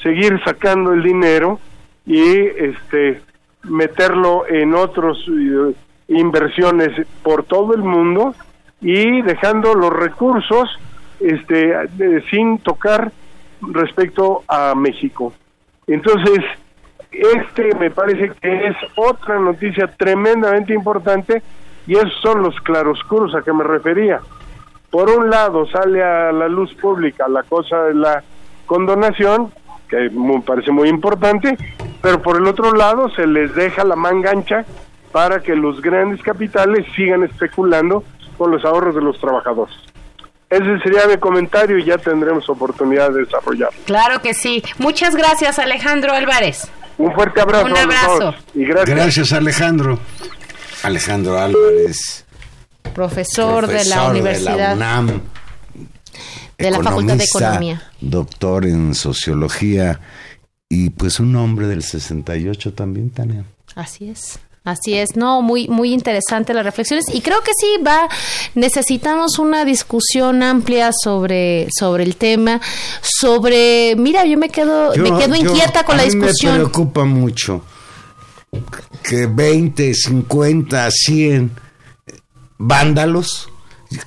seguir 0.01 0.39
sacando 0.43 0.93
el 0.93 1.03
dinero 1.03 1.59
y 2.05 2.21
este 2.21 3.21
meterlo 3.69 4.47
en 4.47 4.73
otras 4.73 5.17
eh, 5.27 5.73
inversiones 6.07 6.91
por 7.23 7.43
todo 7.43 7.73
el 7.73 7.83
mundo 7.83 8.33
y 8.81 9.21
dejando 9.21 9.73
los 9.73 9.91
recursos 9.91 10.69
este 11.19 11.73
sin 12.29 12.59
tocar 12.59 13.11
respecto 13.61 14.43
a 14.47 14.75
México. 14.75 15.33
Entonces, 15.87 16.43
este 17.11 17.73
me 17.75 17.91
parece 17.91 18.31
que 18.41 18.67
es 18.67 18.75
otra 18.95 19.39
noticia 19.39 19.87
tremendamente 19.87 20.73
importante 20.73 21.41
y 21.87 21.95
esos 21.95 22.13
son 22.21 22.41
los 22.41 22.55
claroscuros 22.61 23.33
a 23.35 23.41
que 23.41 23.53
me 23.53 23.63
refería. 23.63 24.19
Por 24.89 25.09
un 25.09 25.29
lado 25.29 25.67
sale 25.67 26.03
a 26.03 26.31
la 26.31 26.47
luz 26.47 26.73
pública 26.75 27.27
la 27.27 27.43
cosa 27.43 27.83
de 27.83 27.93
la 27.95 28.23
condonación, 28.65 29.51
que 29.87 30.09
me 30.09 30.41
parece 30.41 30.71
muy 30.71 30.89
importante, 30.89 31.57
pero 32.05 32.21
por 32.21 32.37
el 32.37 32.45
otro 32.45 32.71
lado 32.71 33.09
se 33.15 33.25
les 33.25 33.55
deja 33.55 33.83
la 33.83 33.95
manga 33.95 34.29
ancha 34.29 34.63
para 35.11 35.39
que 35.39 35.55
los 35.55 35.81
grandes 35.81 36.21
capitales 36.21 36.85
sigan 36.95 37.23
especulando 37.23 38.03
con 38.37 38.51
los 38.51 38.63
ahorros 38.63 38.93
de 38.93 39.01
los 39.01 39.19
trabajadores. 39.19 39.75
Ese 40.47 40.77
sería 40.83 41.07
mi 41.07 41.17
comentario 41.17 41.79
y 41.79 41.83
ya 41.83 41.97
tendremos 41.97 42.47
oportunidad 42.47 43.09
de 43.09 43.21
desarrollarlo. 43.21 43.75
Claro 43.87 44.21
que 44.21 44.35
sí. 44.35 44.61
Muchas 44.77 45.15
gracias, 45.15 45.57
Alejandro 45.57 46.13
Álvarez. 46.13 46.69
Un 46.99 47.11
fuerte 47.11 47.41
abrazo. 47.41 47.65
Un 47.65 47.75
abrazo. 47.75 48.35
y 48.53 48.65
gracias. 48.65 48.95
Gracias, 48.95 49.33
Alejandro. 49.33 49.97
Alejandro 50.83 51.39
Álvarez. 51.39 52.23
Profesor, 52.93 53.65
de 53.65 53.83
la 53.85 54.11
Universidad. 54.11 54.53
De 54.53 54.59
la 54.59 54.73
UNAM. 54.73 55.21
De 56.55 56.69
la 56.69 56.83
Facultad 56.83 57.15
de 57.15 57.23
Economía. 57.23 57.81
Doctor 57.99 58.67
en 58.67 58.93
Sociología 58.93 59.99
y 60.75 60.89
pues 60.89 61.21
un 61.21 61.33
hombre 61.37 61.67
del 61.67 61.83
68 61.83 62.73
también, 62.73 63.09
Tania. 63.09 63.45
Así 63.75 64.09
es. 64.09 64.39
Así 64.65 64.95
es, 64.95 65.15
no, 65.15 65.43
muy 65.43 65.67
muy 65.67 65.93
interesante 65.93 66.51
las 66.55 66.65
reflexiones 66.65 67.05
y 67.13 67.21
creo 67.21 67.39
que 67.41 67.51
sí 67.55 67.67
va 67.85 68.09
necesitamos 68.55 69.37
una 69.37 69.63
discusión 69.63 70.41
amplia 70.41 70.89
sobre 70.91 71.67
sobre 71.69 72.03
el 72.03 72.15
tema, 72.15 72.59
sobre 73.03 73.95
mira, 73.95 74.25
yo 74.25 74.39
me 74.39 74.49
quedo 74.49 74.89
me 74.95 75.15
quedo 75.19 75.35
inquieta 75.35 75.83
con 75.83 75.97
la 75.97 76.03
discusión. 76.03 76.53
Me 76.53 76.59
preocupa 76.61 77.05
mucho 77.05 77.63
que 79.03 79.27
20, 79.27 79.93
50, 79.93 80.89
100 80.89 81.51
vándalos 82.57 83.49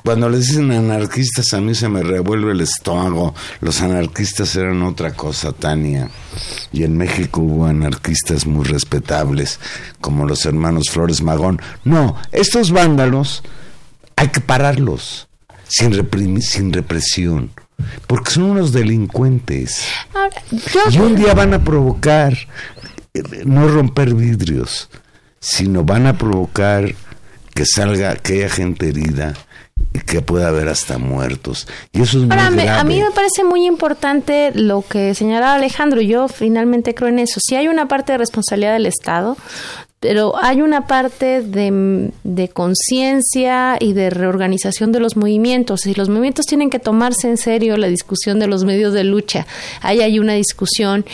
cuando 0.03 0.29
le 0.29 0.39
dicen 0.39 0.71
anarquistas 0.73 1.53
a 1.53 1.61
mí 1.61 1.75
se 1.75 1.89
me 1.89 2.03
revuelve 2.03 2.53
el 2.53 2.61
estómago. 2.61 3.35
Los 3.61 3.81
anarquistas 3.81 4.55
eran 4.57 4.83
otra 4.83 5.13
cosa, 5.13 5.53
Tania. 5.53 6.11
Y 6.73 6.85
en 6.85 6.97
México 6.97 7.41
hubo 7.41 7.67
anarquistas 7.67 8.47
muy 8.47 8.65
respetables, 8.65 9.61
como 10.01 10.27
los 10.27 10.45
hermanos 10.47 10.91
Flores 10.91 11.23
Magón. 11.23 11.61
No, 11.85 12.17
estos 12.33 12.71
vándalos 12.73 13.43
hay 14.17 14.29
que 14.29 14.41
pararlos, 14.41 15.29
sin, 15.67 16.43
sin 16.43 16.73
represión, 16.73 17.51
porque 18.07 18.33
son 18.33 18.45
unos 18.45 18.73
delincuentes. 18.73 19.85
Y 20.91 20.99
un 20.99 21.15
día 21.15 21.35
van 21.35 21.55
a 21.55 21.63
provocar, 21.63 22.37
no 23.45 23.69
romper 23.69 24.15
vidrios, 24.15 24.91
sino 25.41 25.85
van 25.85 26.07
a 26.07 26.19
provocar 26.19 26.95
que 27.55 27.65
salga, 27.65 28.17
que 28.17 28.35
haya 28.35 28.49
gente 28.49 28.89
herida 28.89 29.35
que 30.07 30.23
pueda 30.23 30.49
haber 30.49 30.69
hasta 30.69 30.99
muertos. 30.99 31.67
Y 31.93 32.03
eso 32.03 32.19
es 32.19 32.25
muy 32.25 32.37
grave. 32.37 32.69
A 32.69 32.85
mí 32.85 33.01
me 33.01 33.11
parece 33.11 33.45
muy 33.45 33.67
importante 33.67 34.53
lo 34.55 34.83
que 34.83 35.15
señalaba 35.15 35.55
Alejandro. 35.55 36.01
Yo 36.01 36.29
finalmente 36.29 36.95
creo 36.95 37.09
en 37.09 37.19
eso. 37.19 37.41
Si 37.41 37.57
hay 37.57 37.69
una 37.69 37.89
parte 37.89 38.13
de 38.13 38.19
responsabilidad 38.19 38.73
del 38.73 38.87
Estado, 38.87 39.37
pero 40.01 40.35
hay 40.41 40.63
una 40.63 40.87
parte 40.87 41.43
de, 41.43 42.13
de 42.23 42.49
conciencia 42.49 43.77
y 43.81 43.95
de 43.95 44.11
reorganización 44.11 44.93
de 44.93 45.01
los 45.01 45.17
movimientos 45.17 45.87
y 45.87 45.95
los 45.95 46.09
movimientos 46.09 46.47
tienen 46.47 46.71
que 46.71 46.79
tomarse 46.79 47.29
en 47.29 47.37
serio 47.37 47.77
la 47.77 47.89
discusión 47.89 48.39
de 48.39 48.47
los 48.47 48.65
medios 48.65 48.93
de 48.93 49.03
lucha. 49.03 49.47
Ahí 49.83 50.01
hay 50.01 50.19
una 50.21 50.35
discusión 50.35 51.05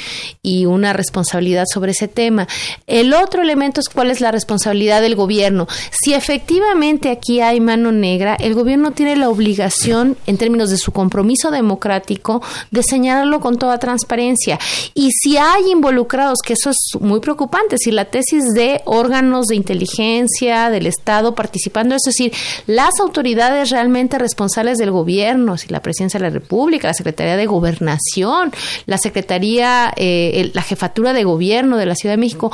y 0.43 0.67
una 0.67 0.93
responsabilidad 0.93 1.65
sobre 1.73 1.93
ese 1.93 2.09
tema. 2.09 2.47
El 2.87 3.15
otro 3.15 3.43
elemento 3.43 3.81
es 3.81 3.89
cuál 3.89 4.11
es 4.11 4.21
la 4.21 4.31
responsabilidad 4.31 5.01
del 5.01 5.17
gobierno. 5.17 5.67
Si 5.91 6.13
efectivamente 6.13 7.11
aquí 7.11 7.41
hay 7.41 7.61
mano 7.61 7.91
negra, 7.91 8.37
el 8.39 8.55
gobierno 8.55 8.93
tiene 8.93 9.17
la 9.17 9.31
obligación, 9.31 10.17
en 10.27 10.37
términos 10.37 10.71
de 10.71 10.77
su 10.77 10.93
compromiso 10.93 11.51
democrático, 11.51 12.43
de 12.71 12.83
señalarlo 12.83 13.41
con 13.41 13.57
toda 13.57 13.79
transparencia. 13.79 14.59
Y 14.95 15.11
si 15.11 15.39
hay 15.39 15.71
involucrados, 15.71 16.39
que 16.45 16.53
eso 16.53 16.71
es 16.71 17.01
muy 17.01 17.21
preocupante, 17.21 17.77
si 17.79 17.91
la 17.91 18.05
tesis 18.05 18.53
de 18.55 18.74
órganos 18.85 19.47
de 19.47 19.57
inteligencia 19.57 20.71
del 20.71 20.87
Estado 20.87 21.35
participando, 21.35 21.95
es 21.95 22.03
decir, 22.03 22.33
las 22.67 23.01
autoridades 23.01 23.71
realmente 23.71 24.19
responsables 24.19 24.79
del 24.79 24.91
gobierno, 24.91 25.57
si 25.57 25.69
la 25.69 25.81
Presidencia 25.81 26.19
de 26.19 26.27
la 26.27 26.31
República, 26.31 26.89
la 26.89 26.95
Secretaría 26.95 27.37
de 27.37 27.47
Gobernación, 27.47 28.53
la 28.87 28.99
Secretaría, 28.99 29.93
eh, 29.97 30.51
la 30.55 30.63
Jefatura 30.63 31.13
de 31.13 31.25
Gobierno 31.25 31.77
de 31.77 31.87
la 31.87 31.95
Ciudad 31.95 32.15
de 32.15 32.21
México, 32.21 32.51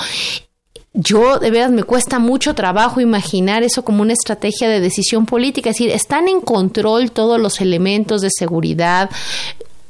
yo 0.93 1.39
de 1.39 1.51
veras 1.51 1.71
me 1.71 1.85
cuesta 1.85 2.19
mucho 2.19 2.55
trabajo 2.55 3.01
imaginar 3.01 3.63
eso 3.63 3.85
como 3.85 4.03
una 4.03 4.13
estrategia 4.13 4.69
de 4.69 4.81
decisión 4.81 5.25
política, 5.25 5.71
es 5.71 5.77
decir, 5.77 5.91
están 5.91 6.27
en 6.27 6.41
control 6.41 7.13
todos 7.13 7.41
los 7.41 7.61
elementos 7.61 8.23
de 8.23 8.29
seguridad, 8.37 9.09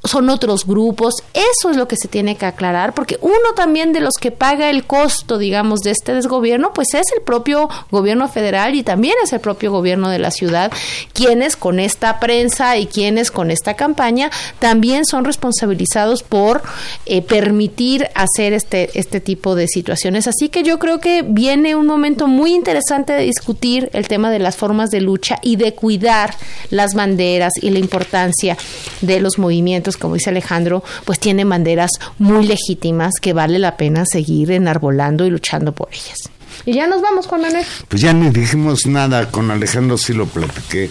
son 0.04 0.30
otros 0.30 0.66
grupos. 0.66 1.14
Eso 1.34 1.70
es 1.70 1.76
lo 1.76 1.88
que 1.88 1.96
se 1.96 2.08
tiene 2.08 2.36
que 2.36 2.46
aclarar, 2.46 2.94
porque 2.94 3.18
uno 3.20 3.34
también 3.54 3.92
de 3.92 4.00
los 4.00 4.14
que 4.20 4.30
paga 4.30 4.70
el 4.70 4.84
costo, 4.84 5.38
digamos, 5.38 5.80
de 5.80 5.90
este 5.90 6.14
desgobierno, 6.14 6.72
pues 6.72 6.94
es 6.94 7.06
el 7.14 7.22
propio 7.22 7.68
gobierno 7.90 8.28
federal 8.28 8.74
y 8.74 8.82
también 8.82 9.14
es 9.22 9.32
el 9.32 9.40
propio 9.40 9.70
gobierno 9.72 10.08
de 10.08 10.18
la 10.18 10.30
ciudad, 10.30 10.72
quienes 11.12 11.56
con 11.56 11.80
esta 11.80 12.20
prensa 12.20 12.76
y 12.78 12.86
quienes 12.86 13.30
con 13.30 13.50
esta 13.50 13.74
campaña 13.74 14.30
también 14.58 15.04
son 15.04 15.24
responsabilizados 15.24 16.22
por 16.22 16.62
eh, 17.06 17.22
permitir 17.22 18.08
hacer 18.14 18.52
este, 18.52 18.98
este 18.98 19.20
tipo 19.20 19.54
de 19.54 19.68
situaciones. 19.68 20.26
Así 20.26 20.48
que 20.48 20.62
yo 20.62 20.78
creo 20.78 21.00
que 21.00 21.22
viene 21.22 21.74
un 21.74 21.86
momento 21.86 22.26
muy 22.26 22.54
interesante 22.54 23.12
de 23.12 23.24
discutir 23.24 23.90
el 23.92 24.08
tema 24.08 24.30
de 24.30 24.38
las 24.38 24.56
formas 24.56 24.90
de 24.90 25.00
lucha 25.00 25.38
y 25.42 25.56
de 25.56 25.74
cuidar 25.74 26.34
las 26.70 26.94
banderas 26.94 27.52
y 27.60 27.70
la 27.70 27.78
importancia 27.78 28.56
de 29.00 29.20
los 29.20 29.38
movimientos 29.38 29.89
como 29.96 30.14
dice 30.14 30.30
Alejandro, 30.30 30.82
pues 31.04 31.18
tienen 31.18 31.48
banderas 31.48 31.90
muy 32.18 32.46
legítimas 32.46 33.12
que 33.20 33.32
vale 33.32 33.58
la 33.58 33.76
pena 33.76 34.04
seguir 34.10 34.50
enarbolando 34.52 35.26
y 35.26 35.30
luchando 35.30 35.72
por 35.72 35.88
ellas. 35.92 36.30
Y 36.66 36.74
ya 36.74 36.86
nos 36.86 37.00
vamos, 37.00 37.26
Juan 37.26 37.42
Manuel. 37.42 37.64
Pues 37.88 38.02
ya 38.02 38.12
ni 38.12 38.30
dijimos 38.30 38.86
nada, 38.86 39.30
con 39.30 39.50
Alejandro 39.50 39.96
sí 39.96 40.12
lo 40.12 40.26
platiqué 40.26 40.90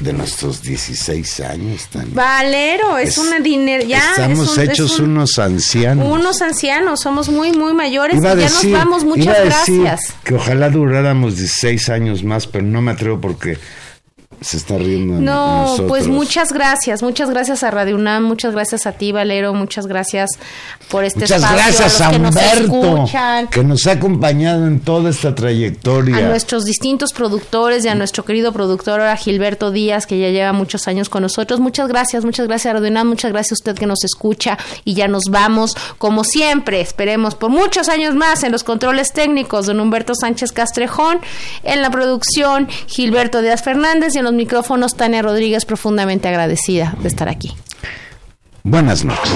de 0.00 0.12
nuestros 0.12 0.62
16 0.62 1.40
años 1.40 1.88
también. 1.88 2.14
Valero, 2.14 2.98
es, 2.98 3.18
una 3.18 3.40
dinero 3.40 3.84
ya 3.84 4.10
estamos 4.10 4.56
hechos 4.58 4.98
unos 5.00 5.38
ancianos. 5.38 6.06
Unos 6.10 6.42
ancianos, 6.42 7.00
somos 7.00 7.28
muy 7.28 7.52
muy 7.52 7.74
mayores 7.74 8.18
y 8.18 8.22
ya 8.22 8.34
nos 8.34 8.70
vamos, 8.70 9.04
muchas 9.04 9.44
gracias. 9.44 10.14
Que 10.22 10.34
ojalá 10.34 10.70
duráramos 10.70 11.36
16 11.36 11.88
años 11.90 12.24
más, 12.24 12.46
pero 12.46 12.64
no 12.64 12.80
me 12.80 12.92
atrevo 12.92 13.20
porque 13.20 13.58
se 14.44 14.58
está 14.58 14.76
riendo. 14.76 15.14
No, 15.14 15.76
pues 15.88 16.06
muchas 16.06 16.52
gracias, 16.52 17.02
muchas 17.02 17.30
gracias 17.30 17.62
a 17.62 17.70
Radio 17.70 17.96
UNAM, 17.96 18.24
muchas 18.24 18.52
gracias 18.52 18.86
a 18.86 18.92
ti, 18.92 19.10
Valero, 19.10 19.54
muchas 19.54 19.86
gracias 19.86 20.30
por 20.90 21.02
este 21.02 21.20
muchas 21.20 21.42
espacio. 21.42 21.56
gracias 21.56 22.00
a, 22.02 22.10
Humberto, 22.10 23.06
que 23.50 23.64
nos 23.64 23.86
ha 23.86 23.92
acompañado 23.92 24.66
en 24.66 24.80
toda 24.80 25.08
esta 25.08 25.34
trayectoria. 25.34 26.18
A 26.18 26.20
nuestros 26.28 26.66
distintos 26.66 27.14
productores 27.14 27.86
y 27.86 27.88
a 27.88 27.94
nuestro 27.94 28.26
querido 28.26 28.52
productor 28.52 29.00
ahora 29.00 29.16
Gilberto 29.16 29.70
Díaz, 29.70 30.06
que 30.06 30.18
ya 30.18 30.28
lleva 30.28 30.52
muchos 30.52 30.88
años 30.88 31.08
con 31.08 31.22
nosotros. 31.22 31.58
Muchas 31.58 31.88
gracias, 31.88 32.26
muchas 32.26 32.46
gracias 32.46 32.70
a 32.70 32.74
Radio 32.74 32.90
UNAM, 32.90 33.08
muchas 33.08 33.32
gracias 33.32 33.52
a 33.52 33.60
usted 33.62 33.76
que 33.76 33.86
nos 33.86 34.04
escucha 34.04 34.58
y 34.84 34.92
ya 34.92 35.08
nos 35.08 35.24
vamos, 35.30 35.74
como 35.96 36.22
siempre, 36.22 36.82
esperemos 36.82 37.34
por 37.34 37.48
muchos 37.48 37.88
años 37.88 38.14
más 38.14 38.42
en 38.42 38.52
los 38.52 38.62
controles 38.62 39.12
técnicos, 39.14 39.64
don 39.64 39.80
Humberto 39.80 40.14
Sánchez 40.14 40.52
Castrejón, 40.52 41.20
en 41.62 41.80
la 41.80 41.90
producción 41.90 42.68
Gilberto 42.88 43.40
Díaz 43.40 43.62
Fernández 43.62 44.14
y 44.14 44.18
en 44.18 44.24
los 44.24 44.33
micrófonos 44.36 44.96
Tania 44.96 45.22
Rodríguez, 45.22 45.64
profundamente 45.64 46.28
agradecida 46.28 46.94
de 47.00 47.08
estar 47.08 47.28
aquí. 47.28 47.52
Buenas 48.62 49.04
noches. 49.04 49.32